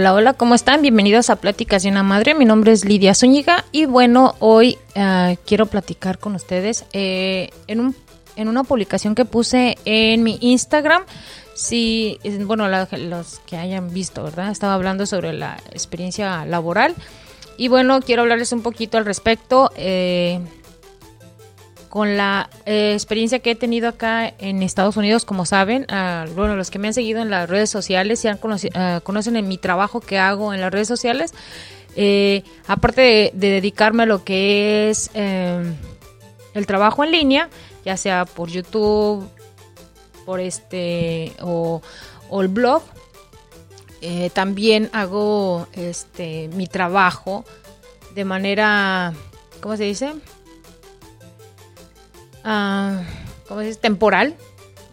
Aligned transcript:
Hola, 0.00 0.14
hola, 0.14 0.32
¿cómo 0.32 0.54
están? 0.54 0.80
Bienvenidos 0.80 1.28
a 1.28 1.36
Pláticas 1.36 1.82
de 1.82 1.90
una 1.90 2.02
Madre. 2.02 2.34
Mi 2.34 2.46
nombre 2.46 2.72
es 2.72 2.86
Lidia 2.86 3.14
Zúñiga 3.14 3.66
y 3.70 3.84
bueno, 3.84 4.34
hoy 4.38 4.78
uh, 4.96 5.36
quiero 5.44 5.66
platicar 5.66 6.18
con 6.18 6.34
ustedes 6.34 6.86
eh, 6.94 7.50
en, 7.66 7.80
un, 7.80 7.96
en 8.34 8.48
una 8.48 8.64
publicación 8.64 9.14
que 9.14 9.26
puse 9.26 9.76
en 9.84 10.22
mi 10.22 10.38
Instagram. 10.40 11.02
Si, 11.52 12.18
bueno, 12.46 12.66
los 12.66 13.40
que 13.40 13.58
hayan 13.58 13.92
visto, 13.92 14.24
¿verdad? 14.24 14.50
Estaba 14.50 14.72
hablando 14.72 15.04
sobre 15.04 15.34
la 15.34 15.58
experiencia 15.70 16.46
laboral 16.46 16.94
y 17.58 17.68
bueno, 17.68 18.00
quiero 18.00 18.22
hablarles 18.22 18.52
un 18.52 18.62
poquito 18.62 18.96
al 18.96 19.04
respecto. 19.04 19.70
Eh, 19.76 20.40
con 21.90 22.16
la 22.16 22.48
eh, 22.64 22.92
experiencia 22.94 23.40
que 23.40 23.50
he 23.50 23.54
tenido 23.56 23.88
acá 23.88 24.32
en 24.38 24.62
Estados 24.62 24.96
Unidos, 24.96 25.26
como 25.26 25.44
saben, 25.44 25.86
uh, 25.90 26.32
bueno, 26.34 26.56
los 26.56 26.70
que 26.70 26.78
me 26.78 26.88
han 26.88 26.94
seguido 26.94 27.20
en 27.20 27.30
las 27.30 27.50
redes 27.50 27.68
sociales 27.68 28.24
y 28.24 28.28
han 28.28 28.38
uh, 28.42 29.00
conocen 29.02 29.36
en 29.36 29.48
mi 29.48 29.58
trabajo 29.58 30.00
que 30.00 30.18
hago 30.18 30.54
en 30.54 30.60
las 30.60 30.72
redes 30.72 30.88
sociales, 30.88 31.34
eh, 31.96 32.44
aparte 32.68 33.00
de, 33.00 33.30
de, 33.34 33.50
dedicarme 33.50 34.04
a 34.04 34.06
lo 34.06 34.22
que 34.22 34.88
es 34.88 35.10
eh, 35.14 35.62
el 36.54 36.66
trabajo 36.66 37.02
en 37.04 37.10
línea, 37.10 37.48
ya 37.84 37.96
sea 37.96 38.24
por 38.24 38.48
YouTube, 38.48 39.28
por 40.24 40.40
este 40.40 41.32
o, 41.42 41.82
o 42.28 42.40
el 42.40 42.48
blog, 42.48 42.82
eh, 44.00 44.30
también 44.32 44.88
hago 44.92 45.66
este 45.72 46.48
mi 46.54 46.66
trabajo 46.68 47.44
de 48.14 48.24
manera, 48.24 49.12
¿cómo 49.60 49.76
se 49.76 49.84
dice? 49.84 50.12
Uh, 52.44 53.02
¿cómo 53.48 53.60
se 53.60 53.66
dice? 53.66 53.80
temporal 53.80 54.34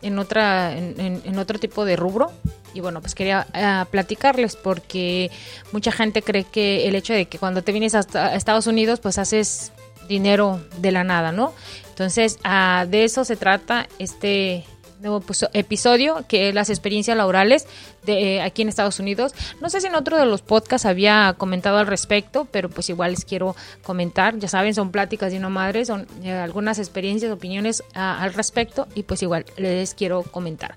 en 0.02 0.20
otra 0.20 0.78
en, 0.78 1.00
en, 1.00 1.22
en, 1.24 1.40
otro 1.40 1.60
tipo 1.60 1.86
de 1.86 1.96
rubro 1.96 2.32
y 2.74 2.82
bueno 2.82 3.02
pues 3.02 3.16
quería 3.16 3.48
uh, 3.54 3.90
platicarles 3.90 4.56
porque 4.56 5.32
mucha 5.72 5.92
gente 5.92 6.22
cree 6.22 6.44
que 6.44 6.88
el 6.88 6.96
hecho 6.96 7.14
de 7.14 7.26
que 7.26 7.40
cuando 7.40 7.64
te 7.64 7.72
vienes 7.72 7.96
hasta 7.96 8.36
Estados 8.36 8.68
Unidos 8.68 9.00
pues 9.00 9.18
haces 9.18 9.72
dinero 10.08 10.62
de 10.78 10.92
la 10.92 11.04
nada 11.04 11.32
no 11.32 11.54
entonces 11.90 12.38
uh, 12.46 12.88
de 12.88 13.06
eso 13.06 13.24
se 13.26 13.36
trata 13.36 13.88
este 13.98 14.66
nuevo 15.02 15.24
episodio 15.54 16.26
que 16.28 16.54
las 16.54 16.70
experiencias 16.70 17.18
laborales 17.18 17.68
de 18.06 18.38
eh, 18.38 18.42
aquí 18.42 18.62
en 18.62 18.70
Estados 18.70 19.00
Unidos. 19.00 19.34
No 19.62 19.70
sé 19.70 19.82
si 19.82 19.88
en 19.88 19.96
otro 19.96 20.18
de 20.18 20.26
los 20.26 20.42
podcasts 20.42 20.86
había 20.86 21.36
comentado 21.38 21.78
al 21.78 21.88
respecto, 21.88 22.48
pero 22.52 22.70
pues 22.70 22.90
igual 22.90 23.12
les 23.12 23.26
quiero 23.26 23.56
comentar. 23.84 24.38
Ya 24.40 24.48
saben, 24.48 24.74
son 24.74 24.92
pláticas 24.92 25.32
de 25.32 25.38
una 25.38 25.50
madre, 25.50 25.86
son 25.86 26.08
eh, 26.24 26.32
algunas 26.32 26.80
experiencias, 26.80 27.32
opiniones 27.32 27.84
al 27.94 28.34
respecto 28.34 28.88
y 28.96 29.04
pues 29.04 29.22
igual 29.22 29.46
les 29.58 29.94
quiero 29.94 30.24
comentar. 30.24 30.76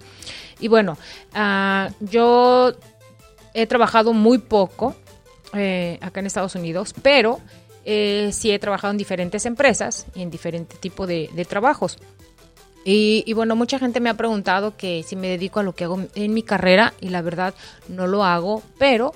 Y 0.61 0.69
bueno, 0.69 0.99
uh, 1.34 1.93
yo 2.01 2.73
he 3.55 3.67
trabajado 3.67 4.12
muy 4.12 4.39
poco 4.39 4.95
eh, 5.55 5.99
acá 6.03 6.21
en 6.21 6.27
Estados 6.27 6.55
Unidos, 6.55 6.95
pero 7.03 7.41
sí 7.83 8.53
he 8.53 8.59
trabajado 8.61 8.93
en 8.93 8.99
diferentes 8.99 9.47
empresas 9.47 10.07
y 10.15 10.23
en 10.23 10.31
diferente 10.31 10.77
tipo 10.77 11.09
de, 11.09 11.29
de 11.33 11.45
trabajos. 11.45 11.99
Y, 12.84 13.25
y, 13.27 13.33
bueno, 13.34 13.56
mucha 13.56 13.78
gente 13.78 14.00
me 14.00 14.09
ha 14.09 14.14
preguntado 14.14 14.77
que 14.77 15.03
si 15.03 15.14
me 15.14 15.28
dedico 15.28 15.61
a 15.61 15.62
lo 15.62 15.75
que 15.75 15.84
hago 15.84 16.00
en 16.14 16.34
mi 16.34 16.42
carrera 16.42 16.95
y 17.00 17.11
la 17.11 17.20
verdad 17.20 17.55
no 17.89 18.06
lo 18.06 18.25
hago, 18.25 18.62
pero 18.78 19.12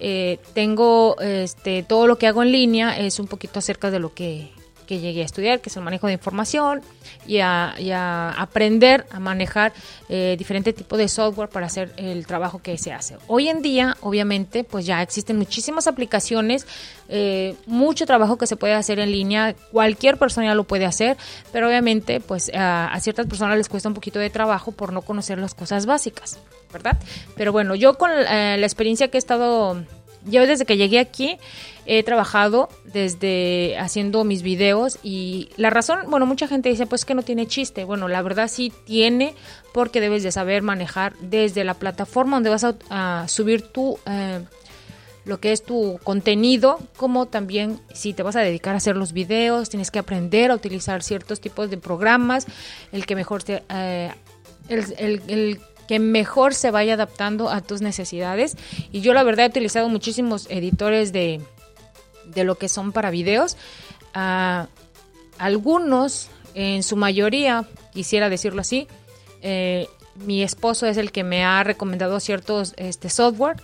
eh, 0.00 0.38
tengo 0.54 1.16
este, 1.20 1.82
todo 1.82 2.06
lo 2.06 2.18
que 2.18 2.28
hago 2.28 2.42
en 2.42 2.52
línea 2.52 2.98
es 2.98 3.18
un 3.18 3.26
poquito 3.26 3.58
acerca 3.58 3.90
de 3.90 3.98
lo 3.98 4.14
que, 4.14 4.50
que 4.88 5.00
llegué 5.00 5.20
a 5.20 5.26
estudiar, 5.26 5.60
que 5.60 5.68
es 5.68 5.76
el 5.76 5.82
manejo 5.82 6.06
de 6.06 6.14
información 6.14 6.80
y 7.26 7.40
a, 7.40 8.30
aprender 8.38 9.06
a 9.10 9.20
manejar 9.20 9.74
eh, 10.08 10.34
diferentes 10.38 10.74
tipos 10.74 10.98
de 10.98 11.08
software 11.08 11.50
para 11.50 11.66
hacer 11.66 11.92
el 11.98 12.26
trabajo 12.26 12.62
que 12.62 12.78
se 12.78 12.90
hace. 12.90 13.18
Hoy 13.26 13.48
en 13.48 13.60
día, 13.60 13.98
obviamente, 14.00 14.64
pues 14.64 14.86
ya 14.86 15.02
existen 15.02 15.36
muchísimas 15.36 15.86
aplicaciones, 15.86 16.66
eh, 17.10 17.54
mucho 17.66 18.06
trabajo 18.06 18.38
que 18.38 18.46
se 18.46 18.56
puede 18.56 18.72
hacer 18.72 18.98
en 18.98 19.12
línea, 19.12 19.54
cualquier 19.70 20.16
persona 20.16 20.54
lo 20.54 20.64
puede 20.64 20.86
hacer, 20.86 21.18
pero 21.52 21.68
obviamente, 21.68 22.20
pues 22.20 22.50
a, 22.54 22.88
a 22.88 23.00
ciertas 23.00 23.26
personas 23.26 23.58
les 23.58 23.68
cuesta 23.68 23.90
un 23.90 23.94
poquito 23.94 24.18
de 24.18 24.30
trabajo 24.30 24.72
por 24.72 24.94
no 24.94 25.02
conocer 25.02 25.38
las 25.38 25.54
cosas 25.54 25.84
básicas, 25.84 26.38
¿verdad? 26.72 26.98
Pero 27.36 27.52
bueno, 27.52 27.74
yo 27.74 27.98
con 27.98 28.10
eh, 28.10 28.56
la 28.58 28.66
experiencia 28.66 29.08
que 29.08 29.18
he 29.18 29.20
estado 29.20 29.76
yo 30.24 30.46
desde 30.46 30.64
que 30.64 30.76
llegué 30.76 30.98
aquí 30.98 31.38
he 31.90 32.02
trabajado 32.02 32.68
desde 32.84 33.78
haciendo 33.78 34.22
mis 34.22 34.42
videos 34.42 34.98
y 35.02 35.48
la 35.56 35.70
razón, 35.70 36.00
bueno, 36.08 36.26
mucha 36.26 36.46
gente 36.46 36.68
dice 36.68 36.86
pues 36.86 37.06
que 37.06 37.14
no 37.14 37.22
tiene 37.22 37.46
chiste. 37.46 37.84
Bueno, 37.84 38.08
la 38.08 38.20
verdad 38.20 38.48
sí 38.48 38.70
tiene 38.84 39.34
porque 39.72 40.02
debes 40.02 40.22
de 40.22 40.30
saber 40.30 40.60
manejar 40.62 41.14
desde 41.20 41.64
la 41.64 41.72
plataforma 41.72 42.36
donde 42.36 42.50
vas 42.50 42.66
a, 42.90 43.26
subir 43.26 43.62
tu 43.62 43.98
eh, 44.04 44.44
lo 45.24 45.40
que 45.40 45.52
es 45.52 45.62
tu 45.62 45.98
contenido, 46.04 46.78
como 46.98 47.24
también 47.24 47.80
si 47.94 48.12
te 48.12 48.22
vas 48.22 48.36
a 48.36 48.40
dedicar 48.40 48.74
a 48.74 48.78
hacer 48.78 48.96
los 48.96 49.14
videos, 49.14 49.70
tienes 49.70 49.90
que 49.90 49.98
aprender 49.98 50.50
a 50.50 50.54
utilizar 50.54 51.02
ciertos 51.02 51.40
tipos 51.40 51.70
de 51.70 51.78
programas, 51.78 52.46
el 52.92 53.06
que 53.06 53.14
mejor 53.14 53.42
te, 53.42 53.62
eh, 53.70 54.10
el, 54.68 55.22
el 55.28 55.60
que 55.86 55.98
mejor 55.98 56.54
se 56.54 56.70
vaya 56.70 56.94
adaptando 56.94 57.48
a 57.48 57.62
tus 57.62 57.80
necesidades. 57.80 58.56
Y 58.92 59.00
yo 59.00 59.14
la 59.14 59.22
verdad 59.22 59.46
he 59.46 59.48
utilizado 59.48 59.88
muchísimos 59.88 60.46
editores 60.50 61.12
de, 61.12 61.40
de 62.28 62.44
lo 62.44 62.56
que 62.56 62.68
son 62.68 62.92
para 62.92 63.10
videos. 63.10 63.56
Uh, 64.14 64.66
algunos, 65.38 66.28
en 66.54 66.82
su 66.82 66.96
mayoría, 66.96 67.66
quisiera 67.92 68.28
decirlo 68.28 68.60
así, 68.60 68.88
eh, 69.42 69.88
mi 70.16 70.42
esposo 70.42 70.86
es 70.86 70.96
el 70.96 71.12
que 71.12 71.24
me 71.24 71.44
ha 71.44 71.62
recomendado 71.62 72.18
ciertos 72.20 72.74
este, 72.76 73.08
software 73.08 73.56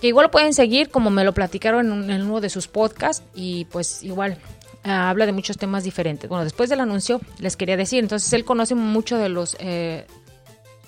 que 0.00 0.08
igual 0.08 0.30
pueden 0.30 0.54
seguir 0.54 0.90
como 0.90 1.10
me 1.10 1.22
lo 1.22 1.34
platicaron 1.34 1.86
en, 1.86 1.92
un, 1.92 2.10
en 2.10 2.22
uno 2.22 2.40
de 2.40 2.48
sus 2.48 2.66
podcasts 2.66 3.22
y 3.34 3.66
pues 3.66 4.02
igual 4.02 4.38
Uh, 4.84 4.90
habla 4.90 5.24
de 5.24 5.32
muchos 5.32 5.56
temas 5.56 5.82
diferentes. 5.82 6.28
Bueno, 6.28 6.44
después 6.44 6.68
del 6.68 6.78
anuncio 6.78 7.18
les 7.38 7.56
quería 7.56 7.78
decir, 7.78 8.00
entonces 8.00 8.30
él 8.34 8.44
conoce 8.44 8.74
mucho 8.74 9.16
de 9.16 9.30
los 9.30 9.56
eh, 9.58 10.06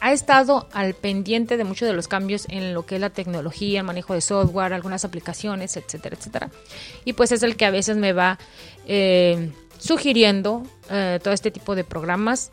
ha 0.00 0.12
estado 0.12 0.68
al 0.72 0.94
pendiente 0.94 1.56
de 1.56 1.64
muchos 1.64 1.88
de 1.88 1.94
los 1.94 2.08
cambios 2.08 2.46
en 2.48 2.74
lo 2.74 2.84
que 2.86 2.96
es 2.96 3.00
la 3.00 3.10
tecnología, 3.10 3.80
el 3.80 3.86
manejo 3.86 4.14
de 4.14 4.20
software, 4.20 4.72
algunas 4.72 5.04
aplicaciones, 5.04 5.76
etcétera, 5.76 6.16
etcétera. 6.18 6.50
Y 7.04 7.14
pues 7.14 7.32
es 7.32 7.42
el 7.42 7.56
que 7.56 7.64
a 7.64 7.70
veces 7.70 7.96
me 7.96 8.12
va 8.12 8.38
eh, 8.86 9.52
sugiriendo 9.78 10.62
eh, 10.90 11.18
todo 11.22 11.32
este 11.32 11.50
tipo 11.50 11.74
de 11.74 11.84
programas. 11.84 12.50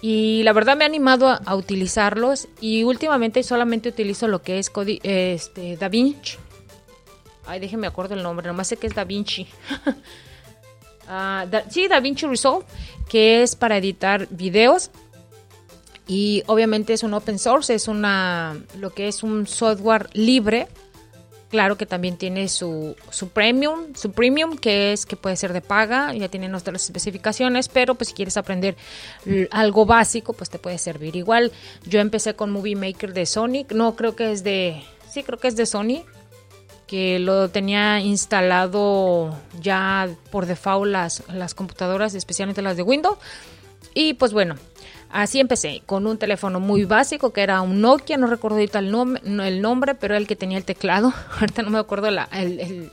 Y 0.00 0.42
la 0.42 0.52
verdad 0.52 0.76
me 0.76 0.84
ha 0.84 0.88
animado 0.88 1.28
a, 1.28 1.54
utilizarlos 1.54 2.48
y 2.60 2.82
últimamente 2.82 3.42
solamente 3.44 3.88
utilizo 3.88 4.26
lo 4.26 4.42
que 4.42 4.58
es 4.58 4.68
Codi 4.68 4.98
este, 5.04 5.76
DaVinci. 5.76 6.38
Ay, 7.46 7.60
déjenme 7.60 7.86
acuerdo 7.86 8.14
el 8.14 8.22
nombre, 8.22 8.46
nomás 8.46 8.68
sé 8.68 8.76
que 8.76 8.88
es 8.88 8.94
DaVinci. 8.94 9.46
uh, 11.06 11.46
da, 11.50 11.64
sí, 11.70 11.86
DaVinci 11.86 12.26
Resolve, 12.26 12.66
que 13.08 13.42
es 13.42 13.54
para 13.54 13.76
editar 13.76 14.26
videos 14.30 14.90
y 16.06 16.42
obviamente 16.46 16.92
es 16.92 17.02
un 17.02 17.14
open 17.14 17.38
source, 17.38 17.74
es 17.74 17.88
una 17.88 18.56
lo 18.78 18.90
que 18.90 19.08
es 19.08 19.22
un 19.22 19.46
software 19.46 20.08
libre. 20.12 20.68
Claro 21.50 21.76
que 21.76 21.84
también 21.84 22.16
tiene 22.16 22.48
su, 22.48 22.96
su 23.10 23.28
premium, 23.28 23.94
su 23.94 24.12
premium 24.12 24.56
que 24.56 24.94
es 24.94 25.04
que 25.04 25.16
puede 25.16 25.36
ser 25.36 25.52
de 25.52 25.60
paga, 25.60 26.14
ya 26.14 26.28
tiene 26.28 26.48
nuestras 26.48 26.82
especificaciones, 26.82 27.68
pero 27.68 27.94
pues 27.94 28.08
si 28.08 28.14
quieres 28.14 28.38
aprender 28.38 28.74
algo 29.50 29.84
básico, 29.84 30.32
pues 30.32 30.48
te 30.48 30.58
puede 30.58 30.78
servir. 30.78 31.14
Igual 31.14 31.52
yo 31.84 32.00
empecé 32.00 32.34
con 32.34 32.50
Movie 32.50 32.74
Maker 32.74 33.12
de 33.12 33.26
Sony, 33.26 33.66
no 33.68 33.96
creo 33.96 34.16
que 34.16 34.32
es 34.32 34.42
de, 34.44 34.82
sí 35.10 35.22
creo 35.22 35.38
que 35.38 35.48
es 35.48 35.56
de 35.56 35.66
Sony, 35.66 36.04
que 36.86 37.18
lo 37.18 37.50
tenía 37.50 38.00
instalado 38.00 39.36
ya 39.60 40.08
por 40.30 40.46
default 40.46 40.90
las, 40.90 41.22
las 41.28 41.54
computadoras, 41.54 42.14
especialmente 42.14 42.62
las 42.62 42.78
de 42.78 42.82
Windows. 42.82 43.18
Y 43.94 44.14
pues 44.14 44.32
bueno, 44.32 44.56
Así 45.12 45.40
empecé, 45.40 45.82
con 45.84 46.06
un 46.06 46.16
teléfono 46.16 46.58
muy 46.58 46.86
básico 46.86 47.34
que 47.34 47.42
era 47.42 47.60
un 47.60 47.82
Nokia, 47.82 48.16
no 48.16 48.26
recuerdo 48.26 48.56
ahorita 48.56 48.78
el, 48.78 48.90
nom 48.90 49.16
el 49.16 49.60
nombre, 49.60 49.94
pero 49.94 50.16
el 50.16 50.26
que 50.26 50.36
tenía 50.36 50.56
el 50.56 50.64
teclado. 50.64 51.12
Ahorita 51.38 51.62
no 51.62 51.70
me 51.70 51.78
acuerdo 51.78 52.10
la, 52.10 52.28
el, 52.32 52.60
el 52.60 52.92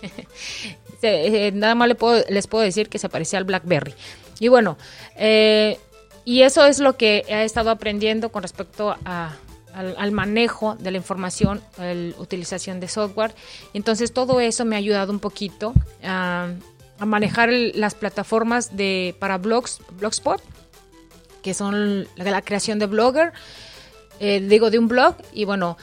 eh, 1.02 1.50
nada 1.52 1.74
más 1.74 1.88
le 1.88 1.96
puedo, 1.96 2.24
les 2.28 2.46
puedo 2.46 2.62
decir 2.62 2.88
que 2.88 2.98
se 2.98 3.08
parecía 3.08 3.40
al 3.40 3.44
BlackBerry. 3.44 3.94
Y 4.38 4.46
bueno, 4.46 4.78
eh, 5.16 5.78
y 6.24 6.42
eso 6.42 6.64
es 6.66 6.78
lo 6.78 6.96
que 6.96 7.24
he 7.26 7.42
estado 7.42 7.70
aprendiendo 7.70 8.30
con 8.30 8.42
respecto 8.42 8.96
a, 9.04 9.34
al, 9.74 10.12
manejo 10.12 10.76
de 10.76 10.92
la 10.92 10.96
información, 10.98 11.60
la 11.78 12.14
utilización 12.18 12.78
de 12.78 12.86
software. 12.86 13.34
Entonces 13.74 14.12
todo 14.12 14.38
eso 14.40 14.64
me 14.64 14.76
ha 14.76 14.78
ayudado 14.78 15.12
un 15.12 15.20
poquito 15.20 15.74
a, 16.04 16.48
manejar 16.98 17.50
las 17.52 17.94
plataformas 17.94 18.74
de 18.74 19.14
para 19.18 19.36
blogs, 19.36 19.80
Blogspot 19.98 20.40
que 21.46 21.54
son 21.54 22.08
la, 22.16 22.24
la 22.32 22.42
creación 22.42 22.80
de 22.80 22.86
blogger, 22.86 23.32
eh, 24.18 24.40
digo, 24.40 24.68
de 24.68 24.80
un 24.80 24.88
blog. 24.88 25.14
Y 25.32 25.44
bueno, 25.44 25.76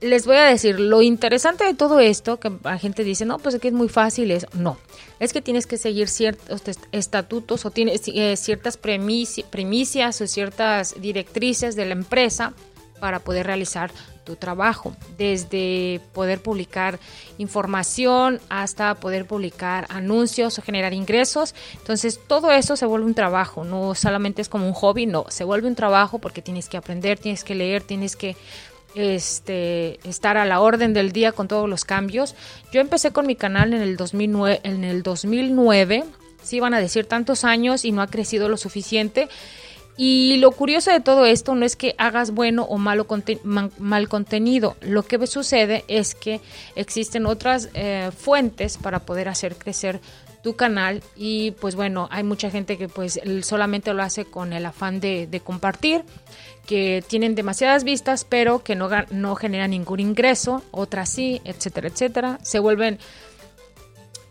les 0.00 0.26
voy 0.26 0.34
a 0.34 0.46
decir, 0.46 0.80
lo 0.80 1.00
interesante 1.00 1.62
de 1.62 1.74
todo 1.74 2.00
esto, 2.00 2.40
que 2.40 2.50
la 2.64 2.76
gente 2.76 3.04
dice, 3.04 3.24
no, 3.24 3.38
pues 3.38 3.54
es 3.54 3.60
que 3.60 3.68
es 3.68 3.74
muy 3.74 3.88
fácil, 3.88 4.32
es, 4.32 4.48
no, 4.52 4.76
es 5.20 5.32
que 5.32 5.40
tienes 5.40 5.68
que 5.68 5.76
seguir 5.76 6.08
ciertos 6.08 6.62
estatutos 6.90 7.64
o 7.64 7.70
tienes 7.70 8.02
eh, 8.08 8.36
ciertas 8.36 8.76
premisi, 8.76 9.44
primicias 9.44 10.20
o 10.20 10.26
ciertas 10.26 11.00
directrices 11.00 11.76
de 11.76 11.86
la 11.86 11.92
empresa 11.92 12.52
para 12.98 13.20
poder 13.20 13.46
realizar 13.46 13.92
tu 14.24 14.36
trabajo, 14.36 14.96
desde 15.16 16.00
poder 16.12 16.40
publicar 16.40 16.98
información 17.38 18.40
hasta 18.48 18.94
poder 18.94 19.26
publicar 19.26 19.86
anuncios 19.88 20.58
o 20.58 20.62
generar 20.62 20.92
ingresos. 20.92 21.54
Entonces 21.74 22.20
todo 22.26 22.50
eso 22.50 22.76
se 22.76 22.86
vuelve 22.86 23.06
un 23.06 23.14
trabajo, 23.14 23.64
no 23.64 23.94
solamente 23.94 24.42
es 24.42 24.48
como 24.48 24.66
un 24.66 24.72
hobby, 24.72 25.06
no, 25.06 25.26
se 25.28 25.44
vuelve 25.44 25.68
un 25.68 25.74
trabajo 25.74 26.18
porque 26.18 26.42
tienes 26.42 26.68
que 26.68 26.76
aprender, 26.76 27.18
tienes 27.18 27.44
que 27.44 27.54
leer, 27.54 27.82
tienes 27.82 28.16
que 28.16 28.36
este, 28.94 30.00
estar 30.08 30.36
a 30.36 30.44
la 30.44 30.60
orden 30.60 30.94
del 30.94 31.12
día 31.12 31.32
con 31.32 31.48
todos 31.48 31.68
los 31.68 31.84
cambios. 31.84 32.34
Yo 32.72 32.80
empecé 32.80 33.12
con 33.12 33.26
mi 33.26 33.36
canal 33.36 33.74
en 33.74 33.82
el 33.82 33.96
2009, 33.96 34.60
en 34.64 34.84
el 34.84 35.02
2009 35.02 36.04
sí 36.44 36.60
van 36.60 36.74
a 36.74 36.80
decir 36.80 37.06
tantos 37.06 37.44
años 37.44 37.84
y 37.84 37.90
no 37.90 38.02
ha 38.02 38.06
crecido 38.06 38.48
lo 38.48 38.56
suficiente. 38.56 39.28
Y 39.96 40.38
lo 40.38 40.50
curioso 40.50 40.90
de 40.90 41.00
todo 41.00 41.24
esto 41.24 41.54
no 41.54 41.64
es 41.64 41.76
que 41.76 41.94
hagas 41.98 42.32
bueno 42.32 42.64
o 42.64 42.78
malo 42.78 43.06
mal 43.78 44.08
contenido. 44.08 44.76
Lo 44.80 45.04
que 45.04 45.24
sucede 45.26 45.84
es 45.86 46.14
que 46.14 46.40
existen 46.74 47.26
otras 47.26 47.68
eh, 47.74 48.10
fuentes 48.16 48.76
para 48.76 49.00
poder 49.00 49.28
hacer 49.28 49.56
crecer 49.56 50.00
tu 50.42 50.56
canal 50.56 51.02
y 51.16 51.52
pues 51.52 51.74
bueno, 51.74 52.06
hay 52.10 52.22
mucha 52.22 52.50
gente 52.50 52.76
que 52.76 52.86
pues 52.86 53.18
solamente 53.42 53.94
lo 53.94 54.02
hace 54.02 54.26
con 54.26 54.52
el 54.52 54.66
afán 54.66 55.00
de, 55.00 55.26
de 55.26 55.40
compartir, 55.40 56.04
que 56.66 57.02
tienen 57.06 57.34
demasiadas 57.34 57.82
vistas 57.82 58.26
pero 58.28 58.62
que 58.62 58.74
no, 58.74 58.90
no 59.10 59.36
generan 59.36 59.70
ningún 59.70 60.00
ingreso, 60.00 60.62
otras 60.70 61.08
sí, 61.08 61.40
etcétera, 61.44 61.88
etcétera. 61.88 62.38
Se 62.42 62.58
vuelven 62.58 62.98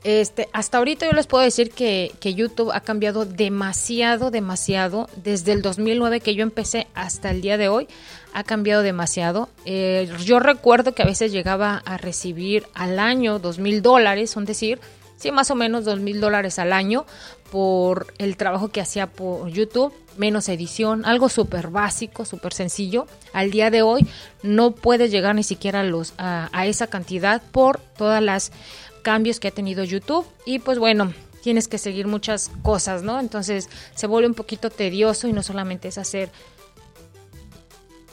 este, 0.03 0.49
hasta 0.51 0.79
ahorita 0.79 1.05
yo 1.05 1.13
les 1.13 1.27
puedo 1.27 1.43
decir 1.43 1.71
que, 1.71 2.11
YouTube 2.21 2.71
ha 2.73 2.81
cambiado 2.81 3.25
demasiado, 3.25 4.31
demasiado. 4.31 5.09
Desde 5.15 5.53
el 5.53 5.61
2009 5.61 6.19
que 6.19 6.35
yo 6.35 6.43
empecé 6.43 6.87
hasta 6.93 7.31
el 7.31 7.41
día 7.41 7.57
de 7.57 7.69
hoy, 7.69 7.87
ha 8.33 8.43
cambiado 8.43 8.81
demasiado. 8.81 9.49
Eh, 9.65 10.11
yo 10.23 10.39
recuerdo 10.39 10.93
que 10.93 11.03
a 11.03 11.05
veces 11.05 11.31
llegaba 11.31 11.81
a 11.85 11.97
recibir 11.97 12.65
al 12.73 12.99
año 12.99 13.39
dos 13.39 13.59
mil 13.59 13.81
dólares, 13.81 14.31
son 14.31 14.45
decir, 14.45 14.79
sí, 15.15 15.31
más 15.31 15.51
o 15.51 15.55
menos 15.55 15.85
dos 15.85 15.99
mil 15.99 16.19
dólares 16.19 16.59
al 16.59 16.73
año 16.73 17.05
por 17.49 18.07
el 18.17 18.35
trabajo 18.35 18.69
que 18.69 18.81
hacía 18.81 19.07
por 19.07 19.47
YouTube, 19.49 19.93
menos 20.17 20.49
edición, 20.49 21.05
algo 21.05 21.29
súper 21.29 21.67
básico, 21.67 22.25
súper 22.25 22.53
sencillo. 22.53 23.05
Al 23.31 23.51
día 23.51 23.69
de 23.69 23.83
hoy 23.83 24.05
no 24.41 24.71
puedes 24.71 25.11
llegar 25.11 25.35
ni 25.35 25.43
siquiera 25.43 25.81
a, 25.81 25.83
los, 25.83 26.13
a 26.17 26.65
esa 26.65 26.87
cantidad 26.87 27.41
por 27.51 27.79
todas 27.79 28.21
las 28.23 28.51
cambios 29.03 29.39
que 29.39 29.49
ha 29.49 29.51
tenido 29.51 29.83
YouTube 29.83 30.25
y 30.45 30.57
pues 30.57 30.79
bueno, 30.79 31.13
tienes 31.43 31.67
que 31.67 31.77
seguir 31.77 32.07
muchas 32.07 32.49
cosas, 32.63 33.03
¿no? 33.03 33.19
Entonces 33.19 33.69
se 33.93 34.07
vuelve 34.07 34.27
un 34.27 34.33
poquito 34.33 34.71
tedioso 34.71 35.27
y 35.27 35.33
no 35.33 35.43
solamente 35.43 35.89
es 35.89 35.99
hacer 35.99 36.29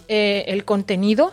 eh, 0.08 0.44
el 0.48 0.64
contenido, 0.64 1.32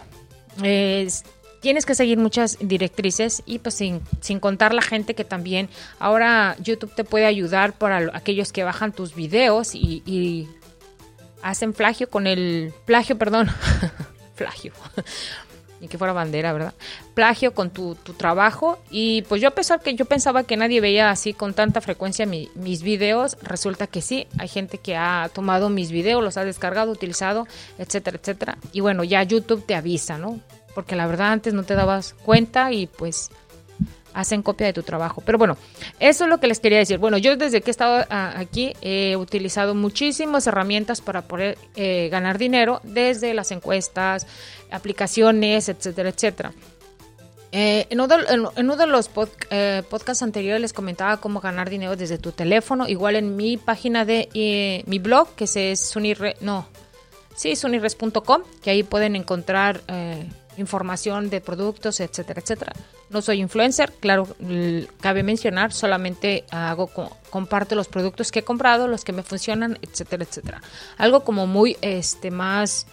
tienes 1.60 1.86
que 1.86 1.96
seguir 1.96 2.18
muchas 2.18 2.58
directrices 2.60 3.44
y 3.46 3.60
pues 3.60 3.76
sin, 3.76 4.02
sin, 4.22 4.40
contar 4.40 4.74
la 4.74 4.82
gente 4.82 5.16
que 5.16 5.24
también 5.24 5.70
ahora 6.00 6.56
YouTube 6.60 6.94
te 6.94 7.04
puede 7.04 7.26
ayudar 7.26 7.74
para 7.74 8.12
aquellos 8.14 8.52
que 8.52 8.64
bajan 8.64 8.92
tus 8.92 9.16
videos 9.16 9.76
y, 9.76 10.04
y 10.06 10.48
hacen 11.42 11.74
plagio 11.74 12.10
con 12.10 12.28
el 12.28 12.74
plagio, 12.86 13.18
perdón, 13.18 13.50
plagio 14.36 14.74
ni 15.80 15.88
que 15.88 15.98
fuera 15.98 16.14
bandera, 16.14 16.54
¿verdad? 16.54 16.74
Plagio 17.14 17.54
con 17.54 17.70
tu, 17.70 17.96
tu, 17.96 18.14
trabajo 18.14 18.80
y 18.90 19.22
pues 19.24 19.42
yo 19.42 19.50
a 19.50 19.52
pesar 19.52 19.82
que 19.82 19.96
yo 19.96 20.06
pensaba 20.06 20.44
que 20.44 20.58
nadie 20.58 20.82
veía 20.82 21.10
así 21.10 21.34
con 21.34 21.54
tanta 21.54 21.82
frecuencia 21.82 22.26
mis 22.26 22.82
videos, 22.82 23.38
resulta 23.42 23.88
que 23.88 24.02
sí, 24.02 24.28
hay 24.38 24.48
gente 24.48 24.78
que 24.78 24.96
ha 24.96 25.30
tomado 25.34 25.70
mis 25.70 25.92
videos, 25.92 26.24
los 26.24 26.38
ha 26.38 26.46
descargado, 26.46 26.92
utilizado, 26.92 27.48
etcétera, 27.78 28.18
etcétera. 28.22 28.58
Y 28.72 28.82
bueno, 28.82 29.04
ya 29.04 29.24
YouTube 29.24 29.66
te 29.66 29.76
avisa, 29.76 30.18
¿no? 30.18 30.40
Porque 30.74 30.96
la 30.96 31.08
verdad 31.08 31.32
antes 31.32 31.54
no 31.54 31.64
te 31.64 31.76
dabas 31.76 32.14
cuenta 32.26 32.72
y 32.72 32.88
pues 32.88 33.30
hacen 34.18 34.42
copia 34.42 34.66
de 34.66 34.74
tu 34.74 34.82
trabajo. 34.82 35.22
Pero 35.24 35.38
bueno, 35.38 35.58
eso 36.00 36.24
es 36.24 36.30
lo 36.30 36.40
que 36.40 36.48
les 36.48 36.60
quería 36.60 36.80
decir. 36.80 36.98
Bueno, 36.98 37.20
yo 37.20 37.38
desde 37.38 37.62
que 37.62 37.70
he 37.70 37.72
estado 37.72 38.04
ah, 38.10 38.34
aquí 38.36 38.74
he 38.82 39.16
utilizado 39.16 39.76
muchísimas 39.76 40.48
herramientas 40.48 41.02
para 41.02 41.22
poder 41.22 41.58
eh, 41.76 42.10
ganar 42.10 42.40
dinero, 42.40 42.82
desde 42.84 43.36
las 43.36 43.52
encuestas, 43.52 44.26
aplicaciones, 44.72 45.70
etcétera, 45.70 46.10
etcétera. 46.10 46.52
Eh, 47.52 47.86
en, 47.92 48.00
uno, 48.02 48.76
de 48.76 48.88
los 48.88 49.10
eh, 49.52 49.84
podcasts 49.90 50.24
anteriores 50.24 50.62
les 50.62 50.74
comentaba 50.74 51.18
cómo 51.18 51.40
ganar 51.40 51.70
dinero 51.70 51.96
desde 51.96 52.18
tu 52.18 52.32
teléfono. 52.32 52.88
Igual 52.88 53.18
en 53.18 53.36
mi 53.36 53.58
página 53.58 54.04
de 54.04 54.84
mi 54.88 54.98
blog, 54.98 55.36
que 55.36 55.46
es 55.46 55.80
Sunirre, 55.80 56.38
no, 56.42 56.68
sí, 57.36 57.56
sunirres.com, 57.56 58.42
que 58.64 58.72
ahí 58.72 58.82
pueden 58.82 59.16
encontrar 59.16 59.82
información 60.58 61.30
de 61.30 61.42
productos, 61.42 62.00
etcétera, 62.00 62.42
etcétera. 62.42 62.74
No 63.10 63.22
soy 63.22 63.40
influencer, 63.40 63.94
claro, 63.94 64.28
cabe 65.00 65.24
mencionar, 65.24 65.72
solamente 65.72 66.46
hago 66.52 66.90
comparto 67.30 67.76
los 67.76 67.88
productos 67.88 68.32
que 68.32 68.40
he 68.40 68.44
comprado, 68.44 68.88
los 68.88 69.04
que 69.04 69.14
me 69.14 69.24
funcionan, 69.24 69.78
etcétera, 69.82 70.24
etcétera. 70.24 70.62
Algo 70.98 71.24
como 71.24 71.48
muy 71.48 71.78
este 71.82 72.32
más 72.32 72.88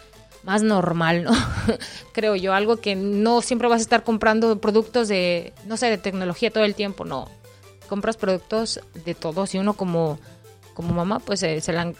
más 0.45 0.63
normal, 0.63 1.25
¿no? 1.25 1.33
Creo 2.13 2.37
yo, 2.37 2.53
algo 2.53 2.77
que 2.77 2.95
no 2.95 3.41
siempre 3.41 3.67
vas 3.67 3.81
a 3.81 3.83
estar 3.83 4.05
comprando 4.05 4.61
productos 4.61 5.09
de, 5.09 5.53
no 5.65 5.77
sé, 5.77 5.87
de 5.87 5.99
tecnología 5.99 6.51
todo 6.51 6.65
el 6.65 6.75
tiempo, 6.75 7.05
no. 7.05 7.31
Compras 7.89 8.17
productos 8.17 8.81
de 8.93 9.15
todos 9.15 9.55
y 9.55 9.59
uno 9.59 9.73
como, 9.73 10.19
como 10.75 10.93
mamá, 10.93 11.19
pues 11.19 11.43
eh, 11.43 11.63
se, 11.63 11.73
la, 11.73 11.93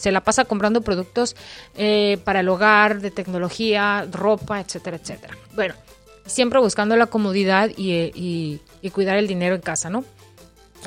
se 0.00 0.10
la 0.10 0.22
pasa 0.22 0.46
comprando 0.46 0.80
productos 0.80 1.36
eh, 1.76 2.18
para 2.24 2.40
el 2.40 2.48
hogar, 2.48 3.02
de 3.02 3.10
tecnología, 3.10 4.06
ropa, 4.10 4.58
etcétera, 4.58 4.96
etcétera. 4.96 5.36
Bueno, 5.54 5.74
siempre 6.24 6.58
buscando 6.58 6.96
la 6.96 7.06
comodidad 7.06 7.70
y, 7.76 8.60
cuidar 8.94 9.18
el 9.18 9.28
dinero 9.28 9.54
en 9.56 9.60
casa, 9.60 9.90
¿no? 9.90 10.04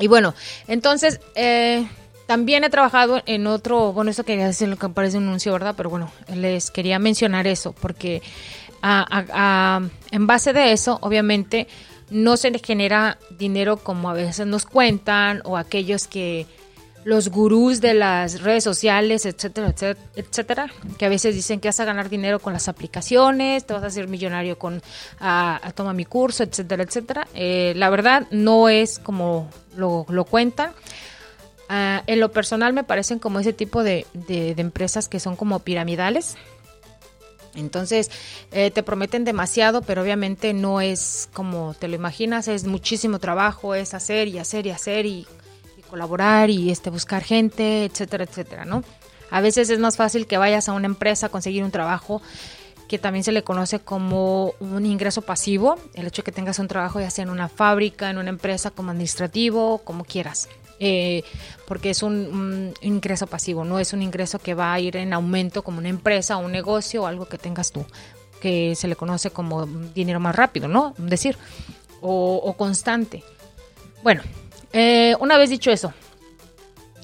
Y 0.00 0.08
bueno, 0.08 0.34
entonces, 0.66 1.20
eh, 1.36 1.86
también 2.26 2.64
he 2.64 2.70
trabajado 2.70 3.22
en 3.24 3.46
otro, 3.46 3.92
bueno, 3.92 4.10
esto 4.10 4.24
quería 4.24 4.48
decir 4.48 4.66
lo 4.66 4.76
que 4.76 4.88
parece 4.88 5.16
un 5.16 5.28
anuncio, 5.28 5.52
¿verdad? 5.52 5.74
Pero 5.76 5.90
bueno, 5.90 6.10
les 6.34 6.72
quería 6.72 6.98
mencionar 6.98 7.46
eso, 7.46 7.72
porque 7.72 8.20
en 8.82 10.26
base 10.26 10.52
de 10.52 10.72
eso, 10.72 10.98
obviamente, 11.02 11.68
no 12.10 12.36
se 12.36 12.50
genera 12.58 13.18
dinero 13.30 13.76
como 13.76 14.10
a 14.10 14.12
veces 14.12 14.44
nos 14.48 14.66
cuentan 14.66 15.40
o 15.44 15.56
aquellos 15.56 16.08
que 16.08 16.48
los 17.04 17.28
gurús 17.28 17.80
de 17.80 17.94
las 17.94 18.40
redes 18.40 18.64
sociales, 18.64 19.26
etcétera, 19.26 19.68
etcétera, 19.68 20.06
etcétera, 20.16 20.70
que 20.98 21.04
a 21.04 21.08
veces 21.08 21.34
dicen 21.34 21.60
que 21.60 21.68
vas 21.68 21.78
a 21.80 21.84
ganar 21.84 22.08
dinero 22.08 22.40
con 22.40 22.52
las 22.52 22.68
aplicaciones, 22.68 23.66
te 23.66 23.74
vas 23.74 23.82
a 23.82 23.86
hacer 23.86 24.08
millonario 24.08 24.58
con 24.58 24.82
a, 25.20 25.60
toma 25.74 25.92
mi 25.92 26.06
curso, 26.06 26.42
etcétera, 26.42 26.82
etcétera. 26.82 27.28
Eh, 27.34 27.74
la 27.76 27.90
verdad 27.90 28.26
no 28.30 28.68
es 28.68 28.98
como 28.98 29.50
lo, 29.76 30.06
lo 30.08 30.24
cuentan. 30.24 30.72
Ah, 31.68 32.02
en 32.06 32.20
lo 32.20 32.30
personal 32.30 32.72
me 32.72 32.84
parecen 32.84 33.18
como 33.18 33.40
ese 33.40 33.52
tipo 33.52 33.82
de, 33.82 34.06
de, 34.12 34.54
empresas 34.56 35.08
que 35.08 35.20
son 35.20 35.36
como 35.36 35.60
piramidales. 35.60 36.36
Entonces 37.54 38.10
eh, 38.52 38.70
te 38.70 38.82
prometen 38.82 39.24
demasiado, 39.24 39.82
pero 39.82 40.02
obviamente 40.02 40.52
no 40.52 40.80
es 40.80 41.28
como 41.32 41.74
te 41.74 41.86
lo 41.86 41.94
imaginas, 41.94 42.48
es 42.48 42.64
muchísimo 42.64 43.18
trabajo, 43.18 43.74
es 43.74 43.94
hacer 43.94 44.28
y 44.28 44.38
hacer 44.38 44.66
y 44.66 44.70
hacer 44.70 45.06
y 45.06 45.26
colaborar 45.94 46.50
y 46.50 46.72
este, 46.72 46.90
buscar 46.90 47.22
gente, 47.22 47.84
etcétera, 47.84 48.24
etcétera, 48.24 48.64
¿no? 48.64 48.82
A 49.30 49.40
veces 49.40 49.70
es 49.70 49.78
más 49.78 49.96
fácil 49.96 50.26
que 50.26 50.36
vayas 50.38 50.68
a 50.68 50.72
una 50.72 50.86
empresa 50.86 51.26
a 51.26 51.28
conseguir 51.28 51.62
un 51.62 51.70
trabajo 51.70 52.20
que 52.88 52.98
también 52.98 53.22
se 53.22 53.30
le 53.30 53.44
conoce 53.44 53.78
como 53.78 54.54
un 54.58 54.84
ingreso 54.86 55.22
pasivo, 55.22 55.76
el 55.94 56.08
hecho 56.08 56.22
de 56.22 56.24
que 56.24 56.32
tengas 56.32 56.58
un 56.58 56.66
trabajo 56.66 56.98
ya 56.98 57.10
sea 57.10 57.22
en 57.22 57.30
una 57.30 57.48
fábrica, 57.48 58.10
en 58.10 58.18
una 58.18 58.30
empresa 58.30 58.72
como 58.72 58.90
administrativo, 58.90 59.82
como 59.84 60.04
quieras, 60.04 60.48
eh, 60.80 61.22
porque 61.68 61.90
es 61.90 62.02
un, 62.02 62.74
ingreso 62.80 63.28
pasivo, 63.28 63.64
no 63.64 63.78
es 63.78 63.92
un 63.92 64.02
ingreso 64.02 64.40
que 64.40 64.54
va 64.54 64.72
a 64.72 64.80
ir 64.80 64.96
en 64.96 65.12
aumento 65.12 65.62
como 65.62 65.78
una 65.78 65.90
empresa 65.90 66.38
o 66.38 66.44
un 66.44 66.50
negocio 66.50 67.04
o 67.04 67.06
algo 67.06 67.26
que 67.26 67.38
tengas 67.38 67.70
tú, 67.70 67.86
que 68.40 68.74
se 68.74 68.88
le 68.88 68.96
conoce 68.96 69.30
como 69.30 69.64
dinero 69.94 70.18
más 70.18 70.34
rápido, 70.34 70.66
¿no? 70.66 70.92
Decir, 70.98 71.38
o, 72.00 72.34
o 72.34 72.52
constante. 72.56 73.22
Bueno, 74.02 74.22
eh, 74.74 75.14
una 75.20 75.38
vez 75.38 75.50
dicho 75.50 75.70
eso, 75.70 75.94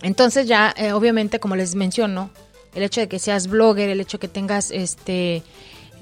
entonces 0.03 0.47
ya, 0.47 0.75
eh, 0.77 0.93
obviamente, 0.93 1.39
como 1.41 1.57
les 1.57 1.75
menciono, 1.75 2.31
el 2.75 2.83
hecho 2.83 3.01
de 3.01 3.09
que 3.09 3.19
seas 3.19 3.47
blogger, 3.47 3.89
el 3.89 4.01
hecho 4.01 4.19
de 4.19 4.23
que 4.23 4.29
tengas, 4.29 4.71
este, 4.71 5.43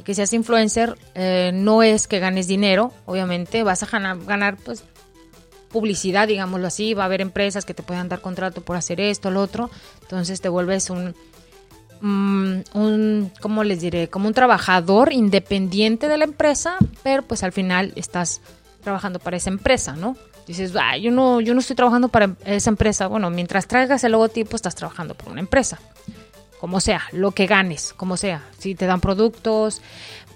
que 0.04 0.14
seas 0.14 0.32
influencer, 0.32 0.96
eh, 1.14 1.50
no 1.52 1.82
es 1.82 2.06
que 2.06 2.20
ganes 2.20 2.46
dinero, 2.46 2.92
obviamente, 3.06 3.62
vas 3.64 3.82
a 3.82 3.86
ganar, 3.86 4.18
ganar, 4.24 4.56
pues, 4.56 4.82
publicidad, 5.70 6.26
digámoslo 6.26 6.66
así, 6.66 6.94
va 6.94 7.02
a 7.02 7.06
haber 7.06 7.20
empresas 7.20 7.64
que 7.64 7.74
te 7.74 7.82
puedan 7.82 8.08
dar 8.08 8.22
contrato 8.22 8.62
por 8.62 8.76
hacer 8.76 9.00
esto, 9.00 9.30
lo 9.30 9.42
otro, 9.42 9.70
entonces 10.00 10.40
te 10.40 10.48
vuelves 10.48 10.88
un, 10.88 11.14
mm, 12.00 12.62
un, 12.72 13.32
¿cómo 13.40 13.64
les 13.64 13.80
diré? 13.80 14.08
Como 14.08 14.28
un 14.28 14.34
trabajador 14.34 15.12
independiente 15.12 16.08
de 16.08 16.16
la 16.16 16.24
empresa, 16.24 16.76
pero 17.02 17.22
pues 17.22 17.42
al 17.42 17.52
final 17.52 17.92
estás 17.96 18.40
trabajando 18.82 19.18
para 19.18 19.36
esa 19.36 19.50
empresa, 19.50 19.94
¿no? 19.94 20.16
Dices, 20.48 20.72
ah, 20.76 20.96
yo 20.96 21.10
no, 21.10 21.40
yo 21.40 21.54
no 21.54 21.60
estoy 21.60 21.76
trabajando 21.76 22.08
para 22.08 22.34
esa 22.44 22.70
empresa. 22.70 23.06
Bueno, 23.06 23.30
mientras 23.30 23.68
traigas 23.68 24.02
el 24.04 24.12
logotipo, 24.12 24.56
estás 24.56 24.74
trabajando 24.74 25.14
por 25.14 25.30
una 25.30 25.40
empresa. 25.40 25.78
como 26.58 26.80
sea, 26.80 27.02
lo 27.12 27.30
que 27.30 27.46
ganes, 27.46 27.92
como 27.96 28.16
sea. 28.16 28.44
Si 28.58 28.74
te 28.74 28.86
dan 28.86 29.00
productos, 29.00 29.80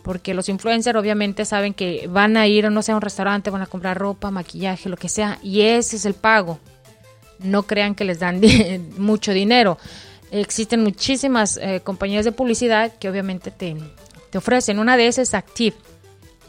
porque 0.02 0.35
los 0.35 0.49
influencers 0.49 0.99
obviamente 0.99 1.45
saben 1.45 1.75
que 1.75 2.07
van 2.09 2.37
a 2.37 2.47
ir, 2.47 2.71
no 2.71 2.83
sé, 2.83 2.92
a 2.92 2.97
un 2.97 3.00
restaurante, 3.00 3.50
van 3.50 3.62
a 3.62 3.66
comprar 3.66 3.99
ropa, 3.99 4.31
maquillaje, 4.31 4.88
lo 4.88 4.97
que 4.97 5.09
sea, 5.09 5.38
y 5.42 5.62
ese 5.62 5.97
es 5.97 6.04
el 6.04 6.14
pago. 6.14 6.61
No 7.40 7.64
crean 7.64 7.95
que 7.95 8.04
les 8.04 8.21
dan 8.21 8.40
mucho 8.99 9.33
dinero. 9.33 9.78
Existen 10.31 10.83
muchísimas 10.83 11.57
eh, 11.57 11.81
compañías 11.83 12.25
de 12.25 12.33
publicidad 12.33 12.92
que 12.99 13.09
obviamente 13.09 13.50
te, 13.50 13.76
te 14.31 14.38
ofrecen. 14.38 14.78
Una 14.78 14.97
de 14.97 15.07
esas 15.09 15.28
es 15.28 15.35
Active. 15.35 15.76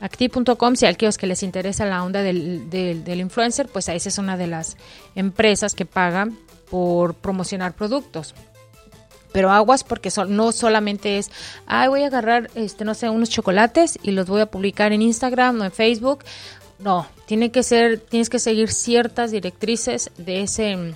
Active.com, 0.03 0.75
si 0.75 0.85
a 0.85 0.89
aquellos 0.89 1.17
que 1.17 1.27
les 1.27 1.43
interesa 1.43 1.85
la 1.85 2.03
onda 2.03 2.21
del, 2.21 2.69
del, 2.69 3.19
influencer, 3.21 3.69
pues 3.69 3.87
esa 3.87 4.09
es 4.09 4.17
una 4.17 4.35
de 4.35 4.47
las 4.47 4.75
empresas 5.15 5.75
que 5.75 5.85
pagan 5.85 6.37
por 6.69 7.13
promocionar 7.15 7.73
productos 7.73 8.35
pero 9.31 9.49
aguas 9.49 9.83
porque 9.83 10.11
no 10.27 10.51
solamente 10.51 11.17
es, 11.17 11.31
ay, 11.65 11.87
voy 11.87 12.03
a 12.03 12.07
agarrar, 12.07 12.51
este, 12.53 12.85
no 12.85 12.93
sé, 12.93 13.09
unos 13.09 13.31
chocolates 13.31 13.97
y 14.03 14.11
los 14.11 14.27
voy 14.27 14.41
a 14.41 14.45
publicar 14.45 14.93
en 14.93 15.01
Instagram 15.01 15.59
o 15.59 15.63
en 15.63 15.71
Facebook. 15.71 16.23
No, 16.77 17.07
tiene 17.25 17.49
que 17.49 17.63
ser, 17.63 17.99
tienes 17.99 18.29
que 18.29 18.37
seguir 18.37 18.71
ciertas 18.71 19.31
directrices 19.31 20.11
de 20.17 20.43
ese, 20.43 20.75
mm, 20.75 20.93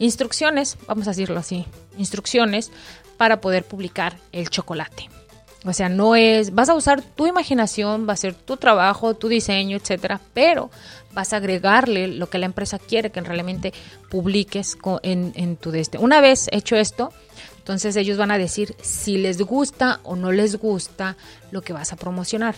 instrucciones, 0.00 0.78
vamos 0.88 1.06
a 1.06 1.10
decirlo 1.10 1.38
así, 1.38 1.64
instrucciones 1.96 2.72
para 3.16 3.40
poder 3.40 3.62
publicar 3.62 4.18
el 4.32 4.50
chocolate. 4.50 5.19
O 5.64 5.72
sea, 5.74 5.90
no 5.90 6.16
es, 6.16 6.54
vas 6.54 6.70
a 6.70 6.74
usar 6.74 7.02
tu 7.02 7.26
imaginación, 7.26 8.08
va 8.08 8.14
a 8.14 8.16
ser 8.16 8.34
tu 8.34 8.56
trabajo, 8.56 9.14
tu 9.14 9.28
diseño, 9.28 9.76
etcétera, 9.76 10.20
pero 10.32 10.70
vas 11.12 11.32
a 11.32 11.36
agregarle 11.36 12.08
lo 12.08 12.30
que 12.30 12.38
la 12.38 12.46
empresa 12.46 12.78
quiere 12.78 13.10
que 13.10 13.20
realmente 13.20 13.74
publiques 14.08 14.78
en, 15.02 15.32
en 15.34 15.56
tu 15.56 15.70
deste. 15.70 15.98
Una 15.98 16.22
vez 16.22 16.48
hecho 16.50 16.76
esto, 16.76 17.12
entonces 17.58 17.94
ellos 17.96 18.16
van 18.16 18.30
a 18.30 18.38
decir 18.38 18.74
si 18.80 19.18
les 19.18 19.38
gusta 19.42 20.00
o 20.02 20.16
no 20.16 20.32
les 20.32 20.56
gusta 20.56 21.16
lo 21.50 21.60
que 21.60 21.74
vas 21.74 21.92
a 21.92 21.96
promocionar. 21.96 22.54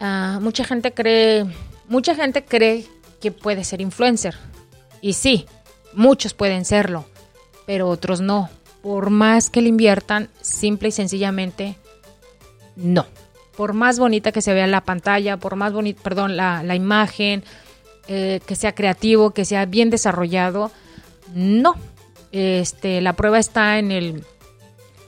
Ah, 0.00 0.38
mucha 0.40 0.64
gente 0.64 0.92
cree, 0.92 1.46
mucha 1.88 2.14
gente 2.14 2.44
cree 2.44 2.86
que 3.20 3.30
puede 3.30 3.64
ser 3.64 3.80
influencer. 3.80 4.36
Y 5.00 5.12
sí, 5.12 5.46
muchos 5.92 6.34
pueden 6.34 6.64
serlo, 6.64 7.04
pero 7.66 7.88
otros 7.88 8.20
no. 8.20 8.50
Por 8.82 9.10
más 9.10 9.50
que 9.50 9.62
le 9.62 9.68
inviertan, 9.68 10.28
simple 10.40 10.88
y 10.88 10.92
sencillamente 10.92 11.76
no. 12.76 13.06
Por 13.56 13.72
más 13.72 13.98
bonita 13.98 14.30
que 14.30 14.40
se 14.40 14.54
vea 14.54 14.66
la 14.68 14.82
pantalla, 14.82 15.36
por 15.36 15.56
más 15.56 15.72
bonita, 15.72 16.00
perdón, 16.02 16.36
la, 16.36 16.74
imagen, 16.76 17.42
eh, 18.06 18.40
que 18.46 18.54
sea 18.54 18.74
creativo, 18.74 19.32
que 19.32 19.44
sea 19.44 19.66
bien 19.66 19.90
desarrollado, 19.90 20.70
no, 21.34 21.74
este, 22.30 23.00
la 23.00 23.14
prueba 23.14 23.38
está 23.38 23.78
en 23.78 23.90
el, 23.90 24.24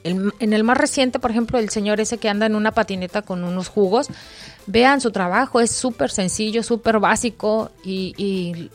en 0.03 0.53
el 0.53 0.63
más 0.63 0.77
reciente, 0.77 1.19
por 1.19 1.31
ejemplo, 1.31 1.59
el 1.59 1.69
señor 1.69 1.99
ese 1.99 2.17
que 2.17 2.29
anda 2.29 2.45
en 2.45 2.55
una 2.55 2.71
patineta 2.71 3.21
con 3.21 3.43
unos 3.43 3.67
jugos. 3.69 4.07
Vean 4.67 5.01
su 5.01 5.11
trabajo, 5.11 5.59
es 5.59 5.71
súper 5.71 6.11
sencillo, 6.11 6.63
súper 6.63 6.99
básico 6.99 7.71
y, 7.83 8.69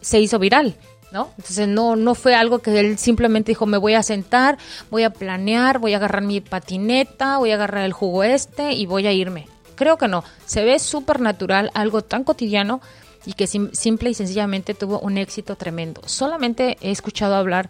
se 0.00 0.18
hizo 0.18 0.40
viral. 0.40 0.76
¿No? 1.12 1.30
Entonces 1.36 1.68
no, 1.68 1.94
no 1.94 2.14
fue 2.14 2.34
algo 2.34 2.60
que 2.60 2.80
él 2.80 2.96
simplemente 2.96 3.50
dijo, 3.50 3.66
me 3.66 3.76
voy 3.76 3.92
a 3.92 4.02
sentar, 4.02 4.56
voy 4.90 5.02
a 5.02 5.10
planear, 5.10 5.78
voy 5.78 5.92
a 5.92 5.98
agarrar 5.98 6.22
mi 6.22 6.40
patineta, 6.40 7.36
voy 7.36 7.50
a 7.50 7.54
agarrar 7.56 7.84
el 7.84 7.92
jugo 7.92 8.24
este 8.24 8.72
y 8.72 8.86
voy 8.86 9.06
a 9.06 9.12
irme. 9.12 9.46
Creo 9.74 9.98
que 9.98 10.08
no, 10.08 10.24
se 10.46 10.64
ve 10.64 10.78
súper 10.78 11.20
natural, 11.20 11.70
algo 11.74 12.00
tan 12.00 12.24
cotidiano 12.24 12.80
y 13.26 13.34
que 13.34 13.46
simple 13.46 14.10
y 14.10 14.14
sencillamente 14.14 14.72
tuvo 14.74 15.00
un 15.00 15.18
éxito 15.18 15.54
tremendo. 15.56 16.00
Solamente 16.06 16.78
he 16.80 16.90
escuchado 16.90 17.34
hablar 17.34 17.68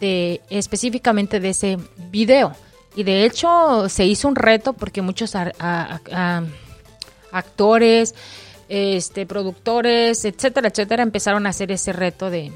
de 0.00 0.40
específicamente 0.50 1.40
de 1.40 1.50
ese 1.50 1.78
video 2.10 2.52
y 2.94 3.04
de 3.04 3.24
hecho 3.24 3.88
se 3.88 4.04
hizo 4.04 4.28
un 4.28 4.36
reto 4.36 4.72
porque 4.72 5.02
muchos 5.02 5.34
actores, 7.32 8.14
este, 8.68 9.26
productores, 9.26 10.24
etcétera, 10.24 10.68
etcétera, 10.68 11.02
empezaron 11.02 11.46
a 11.46 11.50
hacer 11.50 11.70
ese 11.70 11.92
reto 11.92 12.30
de 12.30 12.52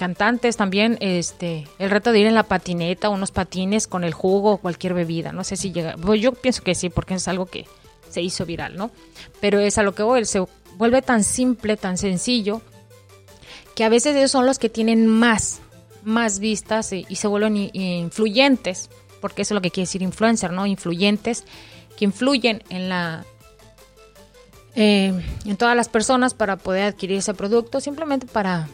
cantantes 0.00 0.56
también, 0.56 0.96
este, 1.00 1.68
el 1.78 1.90
reto 1.90 2.10
de 2.10 2.20
ir 2.20 2.26
en 2.26 2.34
la 2.34 2.44
patineta, 2.44 3.10
unos 3.10 3.32
patines 3.32 3.86
con 3.86 4.02
el 4.02 4.14
jugo 4.14 4.52
o 4.52 4.56
cualquier 4.56 4.94
bebida. 4.94 5.30
No 5.30 5.44
sé 5.44 5.56
si 5.58 5.72
llega, 5.72 5.94
pues 5.98 6.22
yo 6.22 6.32
pienso 6.32 6.62
que 6.62 6.74
sí, 6.74 6.88
porque 6.88 7.12
es 7.12 7.28
algo 7.28 7.44
que 7.44 7.66
se 8.08 8.22
hizo 8.22 8.46
viral, 8.46 8.78
¿no? 8.78 8.90
Pero 9.42 9.58
es 9.58 9.76
a 9.76 9.82
lo 9.82 9.94
que 9.94 10.02
voy, 10.02 10.24
se 10.24 10.42
vuelve 10.78 11.02
tan 11.02 11.22
simple, 11.22 11.76
tan 11.76 11.98
sencillo, 11.98 12.62
que 13.74 13.84
a 13.84 13.90
veces 13.90 14.16
ellos 14.16 14.30
son 14.30 14.46
los 14.46 14.58
que 14.58 14.70
tienen 14.70 15.06
más, 15.06 15.60
más 16.02 16.38
vistas 16.38 16.94
y, 16.94 17.04
se 17.14 17.28
vuelven 17.28 17.68
influyentes, 17.74 18.88
porque 19.20 19.42
eso 19.42 19.52
es 19.52 19.56
lo 19.56 19.60
que 19.60 19.70
quiere 19.70 19.86
decir 19.86 20.00
influencer, 20.00 20.50
¿no? 20.50 20.64
Influyentes, 20.64 21.44
que 21.98 22.06
influyen 22.06 22.62
en 22.70 22.88
la... 22.88 23.26
Eh, 24.76 25.12
en 25.44 25.56
todas 25.58 25.76
las 25.76 25.90
personas 25.90 26.32
para 26.32 26.56
poder 26.56 26.84
adquirir 26.84 27.18
ese 27.18 27.34
producto, 27.34 27.80
simplemente 27.80 28.26
para, 28.26 28.66